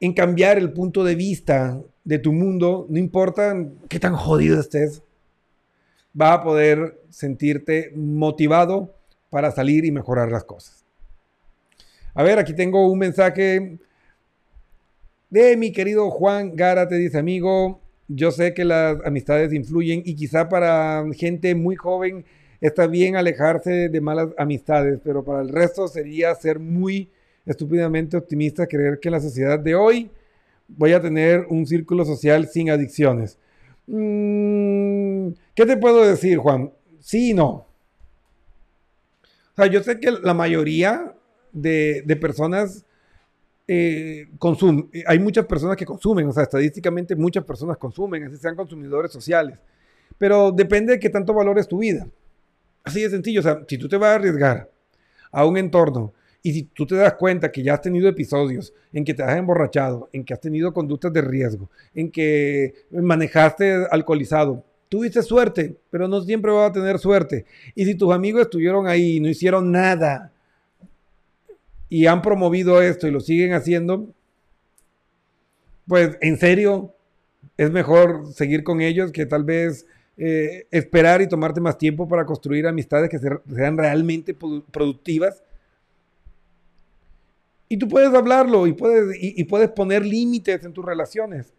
en 0.00 0.12
cambiar 0.12 0.58
el 0.58 0.72
punto 0.72 1.04
de 1.04 1.14
vista 1.14 1.80
de 2.04 2.18
tu 2.18 2.32
mundo, 2.32 2.86
no 2.88 2.98
importa 2.98 3.54
qué 3.88 3.98
tan 3.98 4.14
jodido 4.14 4.60
estés, 4.60 5.02
va 6.20 6.34
a 6.34 6.42
poder 6.42 7.00
sentirte 7.10 7.92
motivado 7.94 8.94
para 9.30 9.50
salir 9.50 9.84
y 9.84 9.92
mejorar 9.92 10.30
las 10.30 10.44
cosas. 10.44 10.77
A 12.18 12.22
ver, 12.24 12.40
aquí 12.40 12.52
tengo 12.52 12.90
un 12.90 12.98
mensaje 12.98 13.78
de 15.30 15.56
mi 15.56 15.70
querido 15.70 16.10
Juan 16.10 16.56
Gara, 16.56 16.88
te 16.88 16.96
dice 16.96 17.16
amigo, 17.16 17.80
yo 18.08 18.32
sé 18.32 18.54
que 18.54 18.64
las 18.64 18.98
amistades 19.04 19.52
influyen 19.52 20.02
y 20.04 20.16
quizá 20.16 20.48
para 20.48 21.04
gente 21.14 21.54
muy 21.54 21.76
joven 21.76 22.24
está 22.60 22.88
bien 22.88 23.14
alejarse 23.14 23.88
de 23.88 24.00
malas 24.00 24.30
amistades, 24.36 24.98
pero 25.04 25.22
para 25.22 25.42
el 25.42 25.50
resto 25.50 25.86
sería 25.86 26.34
ser 26.34 26.58
muy 26.58 27.08
estúpidamente 27.46 28.16
optimista 28.16 28.66
creer 28.66 28.98
que 28.98 29.10
en 29.10 29.12
la 29.12 29.20
sociedad 29.20 29.60
de 29.60 29.76
hoy 29.76 30.10
voy 30.66 30.94
a 30.94 31.00
tener 31.00 31.46
un 31.48 31.68
círculo 31.68 32.04
social 32.04 32.48
sin 32.48 32.70
adicciones. 32.70 33.38
Mm, 33.86 35.28
¿Qué 35.54 35.64
te 35.64 35.76
puedo 35.76 36.04
decir, 36.04 36.38
Juan? 36.38 36.72
Sí 36.98 37.30
y 37.30 37.34
no. 37.34 37.50
O 37.52 37.66
sea, 39.54 39.66
yo 39.66 39.84
sé 39.84 40.00
que 40.00 40.10
la 40.10 40.34
mayoría 40.34 41.14
de, 41.52 42.18
personas 42.20 42.84
eh, 43.66 44.28
consumen, 44.38 44.88
hay 45.06 45.18
muchas 45.18 45.46
personas 45.46 45.76
que 45.76 45.84
consumen, 45.84 46.26
o 46.28 46.32
sea, 46.32 46.44
estadísticamente 46.44 47.14
muchas 47.14 47.44
personas 47.44 47.76
consumen, 47.76 48.24
así 48.24 48.36
sean 48.36 48.56
consumidores 48.56 49.12
sociales, 49.12 49.58
pero 50.16 50.50
depende 50.50 50.94
de 50.94 50.98
qué 50.98 51.10
tanto 51.10 51.34
valores 51.34 51.68
tu 51.68 51.78
vida. 51.78 52.08
Así 52.84 53.02
de 53.02 53.10
sencillo, 53.10 53.40
o 53.40 53.42
sea, 53.42 53.62
si 53.68 53.76
tú 53.76 53.88
te 53.88 53.96
vas 53.96 54.10
a 54.10 54.14
arriesgar 54.14 54.70
a 55.30 55.44
un 55.44 55.58
entorno 55.58 56.14
y 56.42 56.52
si 56.52 56.62
tú 56.62 56.86
te 56.86 56.94
das 56.94 57.14
cuenta 57.14 57.52
que 57.52 57.62
ya 57.62 57.74
has 57.74 57.82
tenido 57.82 58.08
episodios 58.08 58.72
en 58.92 59.04
que 59.04 59.12
te 59.12 59.22
has 59.22 59.36
emborrachado, 59.36 60.08
en 60.12 60.24
que 60.24 60.32
has 60.32 60.40
tenido 60.40 60.72
conductas 60.72 61.12
de 61.12 61.20
riesgo, 61.20 61.70
en 61.94 62.10
que 62.10 62.86
manejaste 62.90 63.86
alcoholizado, 63.90 64.64
tuviste 64.88 65.22
suerte, 65.22 65.76
pero 65.90 66.08
no 66.08 66.22
siempre 66.22 66.52
vas 66.52 66.70
a 66.70 66.72
tener 66.72 66.98
suerte. 66.98 67.44
Y 67.74 67.84
si 67.84 67.94
tus 67.94 68.12
amigos 68.12 68.42
estuvieron 68.42 68.86
ahí 68.86 69.16
y 69.16 69.20
no 69.20 69.28
hicieron 69.28 69.70
nada, 69.70 70.32
y 71.88 72.06
han 72.06 72.22
promovido 72.22 72.82
esto 72.82 73.06
y 73.06 73.10
lo 73.10 73.20
siguen 73.20 73.52
haciendo, 73.54 74.14
pues 75.86 76.18
en 76.20 76.36
serio 76.38 76.94
es 77.56 77.70
mejor 77.70 78.32
seguir 78.32 78.62
con 78.62 78.80
ellos 78.80 79.10
que 79.10 79.26
tal 79.26 79.44
vez 79.44 79.86
eh, 80.16 80.66
esperar 80.70 81.22
y 81.22 81.28
tomarte 81.28 81.60
más 81.60 81.78
tiempo 81.78 82.08
para 82.08 82.26
construir 82.26 82.66
amistades 82.66 83.08
que 83.08 83.18
sean 83.18 83.78
realmente 83.78 84.34
productivas. 84.34 85.42
Y 87.68 87.76
tú 87.76 87.88
puedes 87.88 88.12
hablarlo 88.14 88.66
y 88.66 88.72
puedes, 88.72 89.16
y, 89.20 89.44
puedes 89.44 89.70
poner 89.70 90.04
límites 90.04 90.64
en 90.64 90.72
tus 90.72 90.84
relaciones. 90.84 91.52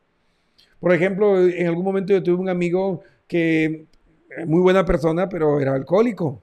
Por 0.80 0.94
ejemplo, 0.94 1.40
en 1.40 1.68
algún 1.68 1.86
momento 1.86 2.14
yo 2.14 2.24
tuve 2.24 2.36
un 2.36 2.50
amigo 2.50 3.02
que, 3.28 3.86
muy 4.46 4.62
buena 4.62 4.86
persona, 4.86 5.30
pero 5.30 5.60
era 5.60 5.76
alcohólico. 5.76 6.42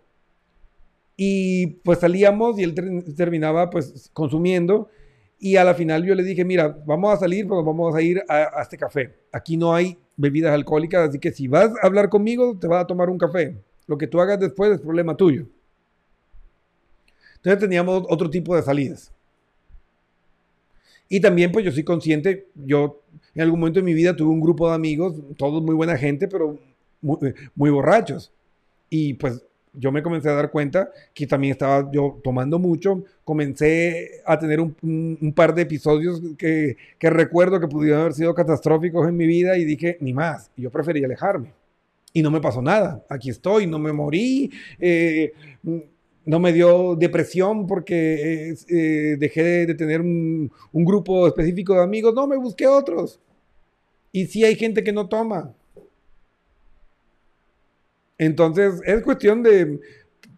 Y 1.16 1.66
pues 1.82 2.00
salíamos 2.00 2.58
y 2.58 2.62
él 2.62 2.74
terminaba 3.16 3.70
pues 3.70 4.10
consumiendo. 4.12 4.88
Y 5.38 5.56
a 5.56 5.64
la 5.64 5.74
final 5.74 6.04
yo 6.04 6.14
le 6.14 6.22
dije, 6.22 6.44
mira, 6.44 6.76
vamos 6.86 7.14
a 7.14 7.18
salir, 7.18 7.46
pues 7.46 7.64
vamos 7.64 7.94
a 7.94 8.02
ir 8.02 8.22
a, 8.28 8.62
este 8.62 8.76
café. 8.76 9.14
Aquí 9.32 9.56
no 9.56 9.74
hay 9.74 9.98
bebidas 10.16 10.52
alcohólicas, 10.52 11.08
así 11.08 11.18
que 11.18 11.30
si 11.30 11.46
vas 11.46 11.72
a 11.82 11.86
hablar 11.86 12.08
conmigo, 12.08 12.56
te 12.58 12.66
vas 12.66 12.84
a 12.84 12.86
tomar 12.86 13.10
un 13.10 13.18
café. 13.18 13.56
Lo 13.86 13.98
que 13.98 14.06
tú 14.06 14.20
hagas 14.20 14.40
después 14.40 14.72
es 14.72 14.80
problema 14.80 15.16
tuyo. 15.16 15.46
Entonces 17.36 17.60
teníamos 17.60 18.04
otro 18.08 18.28
tipo 18.28 18.56
de 18.56 18.62
salidas. 18.62 19.12
Y 21.08 21.20
también 21.20 21.52
pues 21.52 21.64
yo 21.64 21.70
soy 21.70 21.84
consciente, 21.84 22.48
yo 22.54 23.02
en 23.34 23.42
algún 23.42 23.60
momento 23.60 23.78
de 23.78 23.84
mi 23.84 23.94
vida 23.94 24.16
tuve 24.16 24.30
un 24.30 24.40
grupo 24.40 24.68
de 24.68 24.74
amigos, 24.74 25.14
todos 25.36 25.62
muy 25.62 25.74
buena 25.74 25.96
gente, 25.96 26.26
pero 26.26 26.58
muy 27.00 27.70
borrachos. 27.70 28.32
Y 28.90 29.14
pues 29.14 29.45
yo 29.78 29.92
me 29.92 30.02
comencé 30.02 30.28
a 30.28 30.34
dar 30.34 30.50
cuenta 30.50 30.90
que 31.12 31.26
también 31.26 31.52
estaba 31.52 31.90
yo 31.92 32.18
tomando 32.24 32.58
mucho. 32.58 33.04
Comencé 33.24 34.22
a 34.24 34.38
tener 34.38 34.60
un, 34.60 35.32
par 35.34 35.54
de 35.54 35.62
episodios 35.62 36.20
que, 36.38 36.76
recuerdo 37.00 37.60
que 37.60 37.68
pudieron 37.68 38.00
haber 38.00 38.14
sido 38.14 38.34
catastróficos 38.34 39.06
en 39.08 39.16
mi 39.16 39.26
vida 39.26 39.56
y 39.58 39.64
dije, 39.64 39.98
ni 40.00 40.12
más. 40.12 40.50
Yo 40.56 40.70
preferí 40.70 41.04
alejarme. 41.04 41.52
Y 42.12 42.22
no 42.22 42.30
me 42.30 42.40
pasó 42.40 42.62
nada. 42.62 43.04
Aquí 43.10 43.28
estoy, 43.28 43.66
no 43.66 43.78
me 43.78 43.92
morí. 43.92 44.50
Eh, 44.80 45.32
no 46.24 46.40
me 46.40 46.52
dio 46.52 46.96
depresión 46.96 47.66
porque 47.66 48.54
eh, 48.68 49.16
dejé 49.18 49.66
de, 49.66 49.74
tener 49.74 50.00
un, 50.00 50.50
un 50.72 50.84
grupo 50.84 51.26
específico 51.28 51.74
de 51.74 51.82
amigos. 51.82 52.14
No, 52.14 52.26
me 52.26 52.36
busqué 52.36 52.66
otros. 52.66 53.20
Y 54.10 54.26
sí 54.26 54.42
hay 54.42 54.56
gente 54.56 54.82
que 54.82 54.92
no 54.92 55.08
toma. 55.08 55.54
Entonces, 58.18 58.80
es 58.84 59.02
cuestión 59.02 59.42
de 59.42 59.80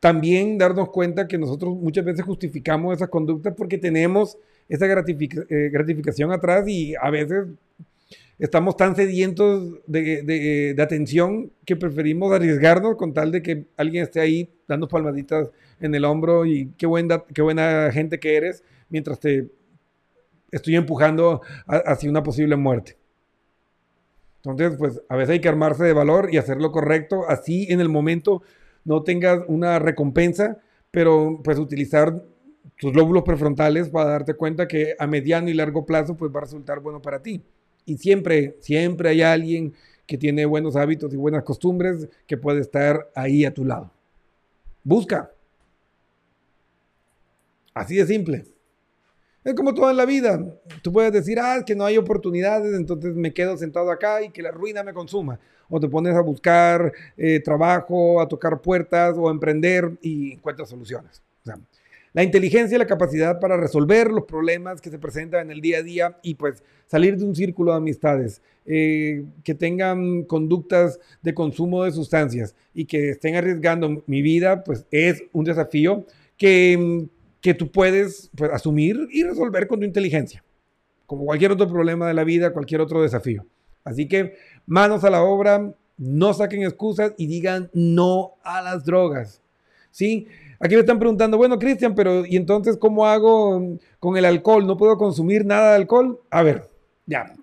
también 0.01 0.59
darnos 0.59 0.91
cuenta 0.91 1.27
que 1.27 1.39
nosotros 1.39 1.77
muchas 1.77 2.05
veces 2.05 2.25
justificamos 2.25 2.97
esas 2.97 3.09
conductas 3.09 3.55
porque 3.57 3.79
tenemos 3.79 4.39
esa 4.69 4.87
eh, 4.87 5.71
gratificación 5.73 6.33
atrás 6.33 6.69
y 6.69 6.95
a 6.95 7.11
veces 7.11 7.47
estamos 8.39 8.77
tan 8.77 8.95
sedientos 8.95 9.75
de, 9.87 10.77
atención 10.79 11.51
que 11.65 11.77
preferimos 11.77 12.33
arriesgarnos 12.33 12.97
con 12.97 13.13
tal 13.13 13.33
de 13.33 13.43
que 13.43 13.65
alguien 13.77 14.05
esté 14.05 14.21
ahí 14.21 14.51
dando 14.69 14.87
palmaditas 14.87 15.51
en 15.81 15.95
el 15.95 16.05
hombro 16.05 16.45
y 16.47 16.73
qué, 16.77 16.87
qué 17.35 17.43
buena 17.43 17.91
gente 17.93 18.21
que 18.21 18.37
eres 18.37 18.63
mientras 18.89 19.19
te 19.19 19.49
estoy 20.51 20.77
empujando 20.77 21.43
hacia 21.67 22.09
una 22.09 22.23
posible 22.23 22.57
muerte. 22.57 22.98
Entonces, 24.45 24.79
pues 24.79 25.03
a 25.09 25.17
veces 25.17 25.35
hay 25.35 25.41
que 25.41 25.49
armarse 25.49 25.85
de 25.85 25.93
valor 25.93 26.29
y 26.33 26.39
hacer 26.39 26.59
lo 26.59 26.73
correcto, 26.73 27.29
así 27.29 27.67
en 27.71 27.81
el 27.81 27.89
momento 27.89 28.43
no 28.85 29.03
tengas 29.03 29.41
una 29.49 29.79
recompensa, 29.79 30.59
pero 30.91 31.41
pues 31.43 31.59
utilizar 31.59 32.23
tus 32.79 32.95
lóbulos 32.95 33.25
prefrontales 33.25 33.89
para 33.89 34.11
darte 34.11 34.35
cuenta 34.35 34.69
que 34.69 34.95
a 34.99 35.07
mediano 35.07 35.49
y 35.49 35.55
largo 35.55 35.85
plazo 35.85 36.17
pues 36.17 36.33
va 36.33 36.39
a 36.39 36.45
resultar 36.45 36.81
bueno 36.81 37.03
para 37.03 37.21
ti. 37.23 37.43
Y 37.85 37.99
siempre, 37.99 38.57
siempre 38.61 39.11
hay 39.11 39.23
alguien 39.23 39.75
que 40.07 40.17
tiene 40.19 40.47
buenos 40.47 40.77
hábitos 40.77 41.13
y 41.13 41.17
buenas 41.17 41.43
costumbres 41.43 42.09
que 42.27 42.37
puede 42.37 42.61
estar 42.61 43.11
ahí 43.15 43.45
a 43.45 43.53
tu 43.53 43.65
lado. 43.65 43.93
Busca. 44.85 45.31
Así 47.75 47.97
de 47.97 48.07
simple. 48.07 48.45
Es 49.49 49.55
como 49.55 49.73
todo 49.73 49.91
en 49.91 49.97
la 49.97 50.05
vida. 50.05 50.45
Tú 50.83 50.93
puedes 50.93 51.11
decir, 51.11 51.39
ah, 51.41 51.63
que 51.65 51.75
no 51.75 51.87
hay 51.87 51.97
oportunidades, 51.97 52.75
entonces 52.75 53.15
me 53.15 53.33
quedo 53.33 53.57
sentado 53.57 53.91
acá 53.91 54.23
y 54.23 54.29
que 54.29 54.43
la 54.43 54.51
ruina 54.51 54.83
me 54.83 54.93
consuma. 54.93 55.41
O 55.71 55.81
te 55.81 55.89
pones 55.89 56.15
a 56.15 56.21
buscar 56.21 56.93
eh, 57.17 57.41
trabajo, 57.41 58.21
a 58.21 58.29
tocar 58.29 58.61
puertas 58.61 59.15
o 59.17 59.27
a 59.27 59.33
emprender 59.33 59.93
y 60.03 60.33
encuentras 60.33 60.69
soluciones. 60.69 61.23
La 62.13 62.23
inteligencia 62.23 62.77
y 62.77 62.79
la 62.79 62.87
capacidad 62.87 63.41
para 63.41 63.57
resolver 63.57 64.11
los 64.11 64.25
problemas 64.25 64.83
que 64.83 64.91
se 64.91 64.99
presentan 64.99 65.47
en 65.47 65.53
el 65.53 65.63
día 65.63 65.79
a 65.79 65.83
día 65.83 66.19
y 66.23 66.35
pues 66.35 66.63
salir 66.87 67.17
de 67.17 67.25
un 67.25 67.35
círculo 67.35 67.71
de 67.71 67.79
amistades, 67.79 68.43
eh, 68.67 69.25
que 69.45 69.55
tengan 69.55 70.25
conductas 70.25 71.01
de 71.23 71.33
consumo 71.33 71.85
de 71.85 71.93
sustancias 71.93 72.55
y 72.75 72.85
que 72.85 73.11
estén 73.11 73.35
arriesgando 73.35 74.03
mi 74.07 74.21
vida, 74.21 74.63
pues 74.63 74.85
es 74.91 75.25
un 75.33 75.47
desafío 75.47 76.05
que, 76.37 77.09
que 77.41 77.55
tú 77.55 77.71
puedes 77.71 78.31
pues, 78.37 78.51
asumir 78.53 79.09
y 79.11 79.23
resolver 79.23 79.67
con 79.67 79.81
tu 79.81 79.87
inteligencia, 79.87 80.45
como 81.07 81.25
cualquier 81.25 81.53
otro 81.53 81.69
problema 81.69 82.07
de 82.07 82.15
la 82.15 82.25
vida, 82.25 82.53
cualquier 82.53 82.81
otro 82.81 83.03
desafío. 83.03 83.47
Así 83.85 84.09
que 84.09 84.35
manos 84.67 85.05
a 85.05 85.11
la 85.11 85.23
obra, 85.23 85.73
no 85.97 86.33
saquen 86.33 86.63
excusas 86.63 87.13
y 87.17 87.27
digan 87.27 87.71
no 87.73 88.35
a 88.43 88.63
las 88.63 88.85
drogas. 88.85 89.41
¿Sí? 89.91 90.27
Aquí 90.61 90.75
me 90.75 90.81
están 90.81 90.99
preguntando, 90.99 91.37
bueno, 91.37 91.59
Cristian, 91.59 91.95
pero 91.95 92.27
¿y 92.27 92.37
entonces 92.37 92.77
cómo 92.77 93.07
hago 93.07 93.79
con 94.01 94.17
el 94.17 94.25
alcohol? 94.25 94.67
¿No 94.67 94.77
puedo 94.77 94.97
consumir 94.97 95.45
nada 95.45 95.71
de 95.71 95.77
alcohol? 95.77 96.21
A 96.31 96.43
ver, 96.43 96.69
ya. 97.07 97.35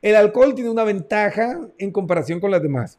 El 0.00 0.14
alcohol 0.14 0.54
tiene 0.54 0.70
una 0.70 0.84
ventaja 0.84 1.58
en 1.78 1.90
comparación 1.90 2.38
con 2.38 2.50
las 2.50 2.62
demás. 2.62 2.98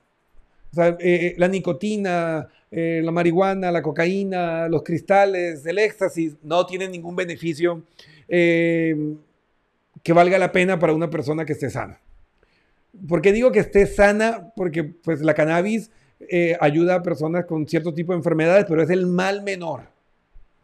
Eh, 0.77 0.97
eh, 0.99 1.35
la 1.37 1.47
nicotina, 1.47 2.47
eh, 2.69 3.01
la 3.03 3.11
marihuana, 3.11 3.71
la 3.71 3.81
cocaína, 3.81 4.67
los 4.67 4.83
cristales, 4.83 5.65
el 5.65 5.79
éxtasis, 5.79 6.35
no 6.43 6.65
tienen 6.65 6.91
ningún 6.91 7.15
beneficio 7.15 7.83
que 8.27 10.13
valga 10.13 10.37
la 10.37 10.51
pena 10.51 10.77
para 10.77 10.93
una 10.93 11.09
persona 11.09 11.45
que 11.45 11.53
esté 11.53 11.71
sana. 11.71 11.99
¿Por 13.07 13.23
qué 13.23 13.33
digo 13.33 13.51
que 13.51 13.59
esté 13.59 13.87
sana? 13.87 14.53
Porque 14.55 14.83
pues 14.83 15.21
la 15.21 15.33
cannabis 15.33 15.89
ayuda 16.59 16.95
a 16.95 17.01
personas 17.01 17.45
con 17.45 17.67
cierto 17.67 17.91
tipo 17.91 18.13
de 18.13 18.17
enfermedades, 18.17 18.65
pero 18.69 18.83
es 18.83 18.91
el 18.91 19.07
mal 19.07 19.41
menor. 19.41 19.81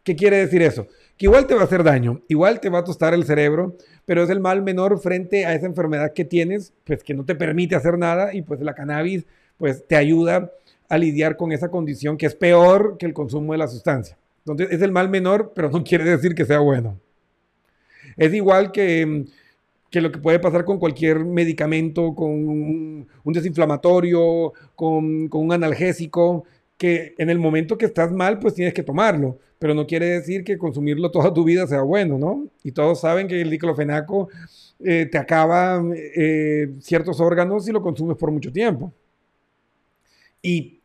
¿Qué 0.03 0.15
quiere 0.15 0.37
decir 0.37 0.61
eso? 0.61 0.85
Que 1.17 1.25
igual 1.25 1.47
te 1.47 1.55
va 1.55 1.61
a 1.61 1.63
hacer 1.63 1.83
daño, 1.83 2.21
igual 2.27 2.59
te 2.59 2.69
va 2.69 2.79
a 2.79 2.83
tostar 2.83 3.15
el 3.15 3.25
cerebro, 3.25 3.75
pero 4.05 4.21
es 4.21 4.29
el 4.29 4.39
mal 4.39 4.61
menor 4.61 4.99
frente 4.99 5.47
a 5.47 5.55
esa 5.55 5.65
enfermedad 5.65 6.13
que 6.13 6.23
tienes, 6.23 6.71
pues 6.83 7.03
que 7.03 7.15
no 7.15 7.25
te 7.25 7.33
permite 7.33 7.75
hacer 7.75 7.97
nada 7.97 8.31
y 8.31 8.43
pues 8.43 8.61
la 8.61 8.75
cannabis 8.75 9.25
pues 9.57 9.85
te 9.87 9.95
ayuda 9.95 10.51
a 10.89 10.97
lidiar 10.97 11.37
con 11.37 11.51
esa 11.51 11.69
condición 11.69 12.17
que 12.17 12.25
es 12.25 12.35
peor 12.35 12.97
que 12.97 13.05
el 13.05 13.13
consumo 13.13 13.53
de 13.53 13.59
la 13.59 13.67
sustancia. 13.67 14.17
Entonces 14.39 14.67
es 14.71 14.81
el 14.81 14.91
mal 14.91 15.09
menor, 15.09 15.53
pero 15.55 15.69
no 15.69 15.83
quiere 15.83 16.03
decir 16.03 16.35
que 16.35 16.45
sea 16.45 16.59
bueno. 16.59 16.99
Es 18.17 18.33
igual 18.33 18.71
que 18.71 19.05
mm, 19.05 19.25
que 19.95 20.01
lo 20.01 20.11
que 20.11 20.19
puede 20.19 20.39
pasar 20.39 20.65
con 20.65 20.77
cualquier 20.77 21.23
medicamento, 21.23 22.13
con 22.15 22.29
un, 22.29 23.07
desinflamatorio, 23.27 24.51
con, 24.75 25.29
un 25.31 25.53
analgésico, 25.53 26.43
que 26.77 27.15
en 27.17 27.29
el 27.29 27.39
momento 27.39 27.77
que 27.77 27.85
estás 27.85 28.11
mal, 28.11 28.37
pues 28.39 28.55
tienes 28.55 28.73
que 28.73 28.83
tomarlo, 28.83 29.39
pero 29.57 29.73
no 29.73 29.87
quiere 29.87 30.07
decir 30.07 30.43
que 30.43 30.57
consumirlo 30.57 31.11
toda 31.11 31.33
tu 31.33 31.45
vida 31.45 31.65
sea 31.65 31.81
bueno, 31.81 32.17
¿no? 32.17 32.45
Y 32.61 32.73
todos 32.73 32.99
saben 32.99 33.29
que 33.29 33.39
el 33.39 33.49
diclofenaco 33.49 34.27
eh, 34.83 35.07
te 35.09 35.17
acaba 35.17 35.81
eh, 35.95 36.73
ciertos 36.81 37.21
órganos 37.21 37.63
si 37.63 37.71
lo 37.71 37.81
consumes 37.81 38.17
por 38.17 38.31
mucho 38.31 38.51
tiempo. 38.51 38.91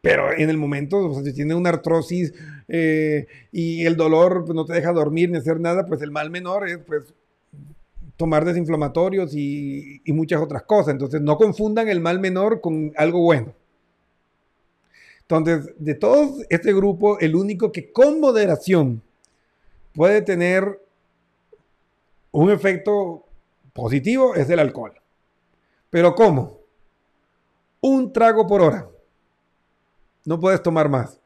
Pero 0.00 0.32
en 0.32 0.48
el 0.48 0.56
momento, 0.56 0.98
o 0.98 1.14
sea, 1.14 1.22
si 1.22 1.34
tienes 1.34 1.56
una 1.56 1.70
artrosis 1.70 2.32
eh, 2.68 3.26
y 3.52 3.84
el 3.84 3.96
dolor 3.96 4.44
pues, 4.44 4.54
no 4.54 4.64
te 4.64 4.72
deja 4.72 4.92
dormir 4.92 5.30
ni 5.30 5.38
hacer 5.38 5.61
nada, 5.61 5.84
pues 5.84 6.00
el 6.02 6.11
mal 6.11 6.30
menor 6.30 6.68
es 6.68 6.78
pues 6.78 7.12
tomar 8.16 8.44
desinflamatorios 8.44 9.34
y, 9.34 10.02
muchas 10.06 10.40
otras 10.42 10.62
cosas. 10.64 10.92
Entonces, 10.92 11.20
no 11.20 11.36
confundan 11.36 11.88
el 11.88 12.00
mal 12.00 12.20
menor 12.20 12.61
con 12.61 12.92
algo 12.96 13.20
bueno. 13.22 13.54
Entonces, 15.22 15.72
de 15.78 15.94
todo 15.94 16.36
este 16.48 16.72
grupo, 16.74 17.18
el 17.20 17.34
único 17.36 17.72
que 17.72 17.92
con 17.92 18.20
moderación 18.20 19.02
puede 19.94 20.22
tener 20.22 20.80
un 22.32 22.50
efecto 22.50 23.24
positivo 23.72 24.34
es 24.34 24.50
el 24.50 24.58
alcohol. 24.58 24.92
Pero 25.88 26.14
¿cómo? 26.14 26.58
Un 27.80 28.12
trago 28.12 28.46
por 28.46 28.61
hora. 28.61 28.88
No 30.30 30.38
puedes 30.38 30.62
tomar 30.62 30.88
más. 30.88 31.18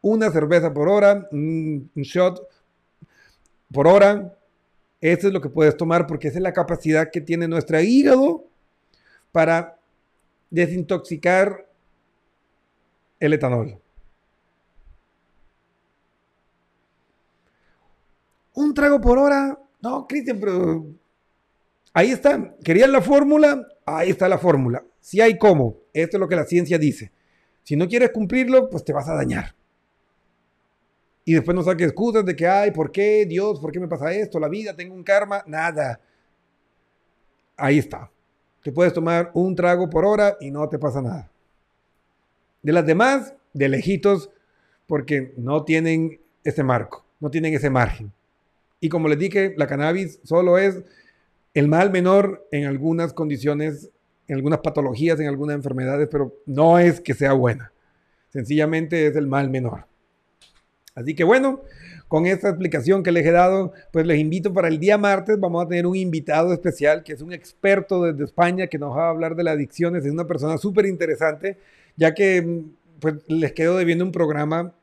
Una 0.00 0.30
cerveza 0.30 0.72
por 0.72 0.88
hora, 0.88 1.28
un 1.32 1.90
shot 1.96 2.40
por 3.72 3.88
hora, 3.88 4.38
eso 5.00 5.26
es 5.26 5.34
lo 5.34 5.40
que 5.40 5.48
puedes 5.48 5.76
tomar 5.76 6.06
porque 6.06 6.28
esa 6.28 6.38
es 6.38 6.44
la 6.44 6.52
capacidad 6.52 7.10
que 7.10 7.20
tiene 7.20 7.48
nuestro 7.48 7.80
hígado 7.80 8.44
para 9.32 9.80
desintoxicar 10.48 11.66
el 13.18 13.32
etanol. 13.32 13.80
Un 18.54 18.74
trago 18.74 19.00
por 19.00 19.18
hora. 19.18 19.58
No, 19.80 20.06
Cristian, 20.06 20.38
pero 20.38 20.86
ahí 21.92 22.12
está. 22.12 22.54
¿Querían 22.62 22.92
la 22.92 23.02
fórmula? 23.02 23.66
Ahí 23.84 24.10
está 24.10 24.28
la 24.28 24.38
fórmula. 24.38 24.84
Si 25.00 25.20
hay 25.20 25.36
cómo. 25.36 25.78
Esto 25.92 26.16
es 26.16 26.20
lo 26.20 26.28
que 26.28 26.36
la 26.36 26.44
ciencia 26.44 26.78
dice. 26.78 27.10
Si 27.62 27.76
no 27.76 27.88
quieres 27.88 28.10
cumplirlo, 28.10 28.68
pues 28.68 28.84
te 28.84 28.92
vas 28.92 29.08
a 29.08 29.14
dañar 29.14 29.54
y 31.24 31.34
después 31.34 31.54
no 31.54 31.62
saque 31.62 31.84
excusas 31.84 32.24
de 32.24 32.34
que, 32.34 32.46
ay, 32.46 32.70
¿por 32.72 32.90
qué 32.90 33.24
Dios? 33.26 33.60
¿Por 33.60 33.70
qué 33.70 33.78
me 33.78 33.88
pasa 33.88 34.12
esto? 34.12 34.40
La 34.40 34.48
vida, 34.48 34.74
tengo 34.74 34.94
un 34.94 35.04
karma, 35.04 35.42
nada. 35.46 36.00
Ahí 37.56 37.78
está. 37.78 38.10
Te 38.62 38.72
puedes 38.72 38.92
tomar 38.92 39.30
un 39.34 39.54
trago 39.54 39.88
por 39.88 40.04
hora 40.04 40.36
y 40.40 40.50
no 40.50 40.68
te 40.68 40.78
pasa 40.78 41.00
nada. 41.00 41.30
De 42.62 42.72
las 42.72 42.86
demás, 42.86 43.34
de 43.52 43.68
lejitos, 43.68 44.30
porque 44.86 45.32
no 45.36 45.64
tienen 45.64 46.20
ese 46.44 46.64
marco, 46.64 47.04
no 47.20 47.30
tienen 47.30 47.54
ese 47.54 47.70
margen. 47.70 48.12
Y 48.80 48.88
como 48.88 49.08
les 49.08 49.18
dije, 49.18 49.54
la 49.56 49.66
cannabis 49.66 50.18
solo 50.24 50.58
es 50.58 50.82
el 51.54 51.68
mal 51.68 51.90
menor 51.90 52.46
en 52.50 52.66
algunas 52.66 53.12
condiciones, 53.12 53.90
en 54.28 54.36
algunas 54.36 54.60
patologías, 54.60 55.18
en 55.20 55.28
algunas 55.28 55.56
enfermedades, 55.56 56.08
pero 56.10 56.34
no 56.46 56.78
es 56.78 57.00
que 57.00 57.14
sea 57.14 57.32
buena. 57.32 57.72
Sencillamente 58.30 59.06
es 59.06 59.16
el 59.16 59.26
mal 59.26 59.50
menor. 59.50 59.86
Así 60.94 61.14
que 61.14 61.24
bueno, 61.24 61.62
con 62.08 62.26
esta 62.26 62.50
explicación 62.50 63.02
que 63.02 63.12
les 63.12 63.24
he 63.24 63.30
dado, 63.30 63.72
pues 63.90 64.06
les 64.06 64.18
invito 64.18 64.52
para 64.52 64.68
el 64.68 64.78
día 64.78 64.98
martes, 64.98 65.40
vamos 65.40 65.64
a 65.64 65.68
tener 65.68 65.86
un 65.86 65.96
invitado 65.96 66.52
especial 66.52 67.02
que 67.02 67.14
es 67.14 67.22
un 67.22 67.32
experto 67.32 68.02
desde 68.04 68.24
España 68.24 68.66
que 68.66 68.78
nos 68.78 68.94
va 68.96 69.06
a 69.06 69.10
hablar 69.10 69.34
de 69.34 69.44
las 69.44 69.54
adicciones, 69.54 70.04
es 70.04 70.12
una 70.12 70.26
persona 70.26 70.58
súper 70.58 70.86
interesante, 70.86 71.58
ya 71.96 72.12
que 72.12 72.64
pues 73.00 73.14
les 73.28 73.52
quedo 73.52 73.78
debiendo 73.78 74.04
un 74.04 74.12
programa 74.12 74.74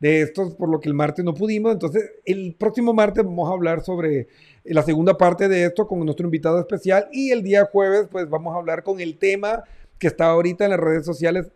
de 0.00 0.22
estos, 0.22 0.54
por 0.54 0.68
lo 0.68 0.80
que 0.80 0.88
el 0.88 0.94
martes 0.94 1.24
no 1.24 1.34
pudimos. 1.34 1.72
Entonces, 1.72 2.10
el 2.24 2.56
próximo 2.58 2.92
martes 2.92 3.24
vamos 3.24 3.50
a 3.50 3.52
hablar 3.52 3.82
sobre 3.82 4.28
la 4.74 4.82
segunda 4.82 5.16
parte 5.16 5.48
de 5.48 5.64
esto 5.64 5.86
con 5.86 6.00
nuestro 6.04 6.26
invitado 6.26 6.58
especial 6.58 7.08
y 7.12 7.30
el 7.30 7.42
día 7.42 7.68
jueves, 7.70 8.08
pues 8.10 8.28
vamos 8.28 8.54
a 8.54 8.58
hablar 8.58 8.82
con 8.82 9.00
el 9.00 9.18
tema 9.18 9.64
que 9.98 10.06
está 10.06 10.26
ahorita 10.26 10.64
en 10.64 10.70
las 10.70 10.80
redes 10.80 11.04
sociales 11.04 11.50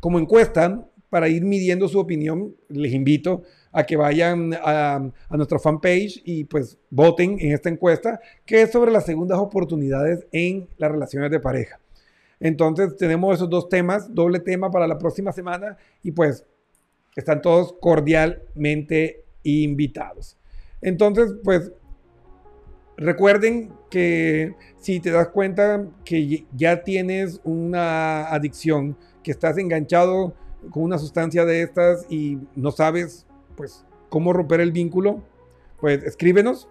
como 0.00 0.18
encuesta 0.18 0.84
para 1.10 1.28
ir 1.28 1.44
midiendo 1.44 1.88
su 1.88 1.98
opinión, 1.98 2.54
les 2.68 2.92
invito 2.92 3.42
a 3.72 3.84
que 3.84 3.96
vayan 3.96 4.54
a, 4.54 5.10
nuestra 5.30 5.58
fanpage 5.58 6.22
y 6.24 6.44
pues 6.44 6.78
voten 6.90 7.38
en 7.40 7.52
esta 7.52 7.68
encuesta 7.68 8.20
que 8.44 8.62
es 8.62 8.72
sobre 8.72 8.90
las 8.90 9.06
segundas 9.06 9.38
oportunidades 9.38 10.26
en 10.32 10.68
las 10.76 10.90
relaciones 10.90 11.30
de 11.30 11.40
pareja. 11.40 11.80
Entonces 12.40 12.96
tenemos 12.96 13.34
esos 13.34 13.50
dos 13.50 13.68
temas, 13.68 14.14
doble 14.14 14.40
tema 14.40 14.70
para 14.70 14.86
la 14.86 14.98
próxima 14.98 15.32
semana 15.32 15.76
y 16.02 16.12
pues 16.12 16.44
están 17.16 17.42
todos 17.42 17.74
cordialmente 17.80 19.24
invitados. 19.42 20.36
Entonces 20.80 21.34
pues 21.42 21.72
recuerden 22.98 23.72
que 23.90 24.54
si 24.78 25.00
te 25.00 25.10
das 25.10 25.28
cuenta 25.28 25.86
que 26.04 26.44
ya 26.54 26.82
tienes 26.82 27.40
una 27.44 28.28
adicción, 28.28 28.96
que 29.22 29.30
estás 29.30 29.56
enganchado 29.56 30.34
con 30.70 30.82
una 30.82 30.98
sustancia 30.98 31.44
de 31.44 31.62
estas 31.62 32.06
y 32.10 32.38
no 32.56 32.70
sabes, 32.72 33.26
pues, 33.56 33.84
cómo 34.08 34.32
romper 34.32 34.60
el 34.60 34.72
vínculo, 34.72 35.22
pues 35.80 36.02
escríbenos 36.02 36.68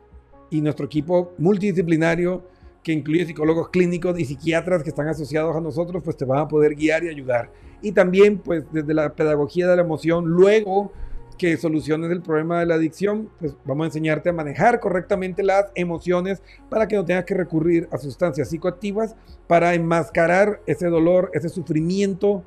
y 0.49 0.61
nuestro 0.61 0.85
equipo 0.85 1.33
multidisciplinario 1.37 2.43
que 2.83 2.91
incluye 2.91 3.25
psicólogos 3.25 3.69
clínicos 3.69 4.19
y 4.19 4.25
psiquiatras 4.25 4.83
que 4.83 4.89
están 4.89 5.07
asociados 5.07 5.55
a 5.55 5.61
nosotros, 5.61 6.03
pues 6.03 6.17
te 6.17 6.25
van 6.25 6.39
a 6.39 6.47
poder 6.47 6.75
guiar 6.75 7.03
y 7.03 7.09
ayudar. 7.09 7.51
Y 7.81 7.91
también, 7.91 8.37
pues 8.39 8.65
desde 8.71 8.93
la 8.93 9.13
pedagogía 9.13 9.67
de 9.67 9.75
la 9.75 9.81
emoción, 9.81 10.25
luego 10.25 10.91
que 11.37 11.57
soluciones 11.57 12.09
el 12.11 12.21
problema 12.21 12.59
de 12.59 12.65
la 12.65 12.75
adicción, 12.75 13.29
pues 13.39 13.55
vamos 13.65 13.85
a 13.85 13.87
enseñarte 13.87 14.29
a 14.29 14.33
manejar 14.33 14.79
correctamente 14.79 15.43
las 15.43 15.65
emociones 15.75 16.41
para 16.69 16.87
que 16.87 16.95
no 16.95 17.03
tengas 17.05 17.25
que 17.25 17.33
recurrir 17.33 17.89
a 17.91 17.97
sustancias 17.97 18.49
psicoactivas 18.49 19.15
para 19.47 19.73
enmascarar 19.73 20.61
ese 20.65 20.87
dolor, 20.87 21.29
ese 21.33 21.49
sufrimiento, 21.49 22.45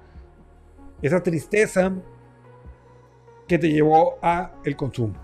esa 1.03 1.23
tristeza 1.23 1.93
que 3.47 3.59
te 3.59 3.71
llevó 3.71 4.17
a 4.23 4.53
el 4.65 4.77
consumo. 4.77 5.15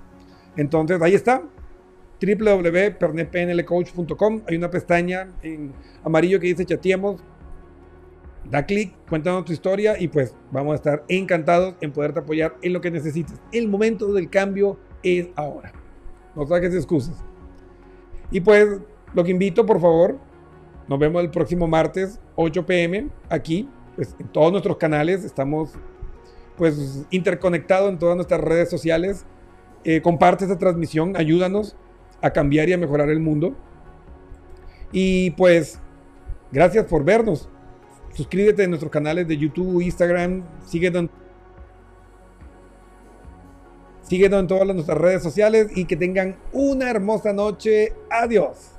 Entonces, 0.56 1.00
ahí 1.02 1.14
está. 1.14 1.42
www.pernepnlcoach.com. 2.20 4.42
Hay 4.48 4.56
una 4.56 4.70
pestaña 4.70 5.28
en 5.42 5.72
amarillo 6.02 6.40
que 6.40 6.46
dice 6.48 6.64
chateemos. 6.64 7.22
Da 8.50 8.64
clic, 8.64 8.94
cuéntanos 9.08 9.44
tu 9.44 9.52
historia 9.52 9.98
y 9.98 10.08
pues 10.08 10.34
vamos 10.52 10.72
a 10.72 10.76
estar 10.76 11.04
encantados 11.08 11.74
en 11.80 11.92
poderte 11.92 12.20
apoyar 12.20 12.56
en 12.62 12.72
lo 12.72 12.80
que 12.80 12.90
necesites. 12.90 13.40
El 13.52 13.68
momento 13.68 14.12
del 14.12 14.30
cambio 14.30 14.78
es 15.02 15.28
ahora. 15.34 15.72
No 16.34 16.46
saques 16.46 16.74
excusas. 16.74 17.16
Y 18.30 18.40
pues 18.40 18.80
lo 19.14 19.24
que 19.24 19.30
invito, 19.32 19.66
por 19.66 19.80
favor, 19.80 20.18
nos 20.88 20.98
vemos 20.98 21.22
el 21.22 21.30
próximo 21.30 21.66
martes, 21.66 22.20
8 22.36 22.66
pm, 22.66 23.08
aquí, 23.28 23.68
pues 23.96 24.14
en 24.18 24.28
todos 24.28 24.52
nuestros 24.52 24.76
canales. 24.76 25.24
Estamos 25.24 25.72
pues 26.56 27.04
interconectados 27.10 27.90
en 27.90 27.98
todas 27.98 28.14
nuestras 28.14 28.40
redes 28.40 28.70
sociales. 28.70 29.26
Eh, 29.84 30.02
comparte 30.02 30.44
esta 30.44 30.58
transmisión, 30.58 31.16
ayúdanos 31.16 31.76
a 32.22 32.30
cambiar 32.30 32.68
y 32.68 32.72
a 32.72 32.78
mejorar 32.78 33.10
el 33.10 33.20
mundo. 33.20 33.56
Y 34.92 35.30
pues, 35.32 35.80
gracias 36.52 36.84
por 36.86 37.04
vernos. 37.04 37.48
Suscríbete 38.16 38.64
en 38.64 38.70
nuestros 38.70 38.90
canales 38.90 39.28
de 39.28 39.36
YouTube, 39.36 39.82
Instagram, 39.82 40.42
síguenos, 40.64 41.10
síguenos 44.08 44.40
en 44.40 44.46
todas 44.46 44.66
nuestras 44.74 44.96
redes 44.96 45.22
sociales 45.22 45.68
y 45.76 45.84
que 45.84 45.96
tengan 45.96 46.34
una 46.52 46.88
hermosa 46.88 47.34
noche. 47.34 47.92
Adiós. 48.08 48.75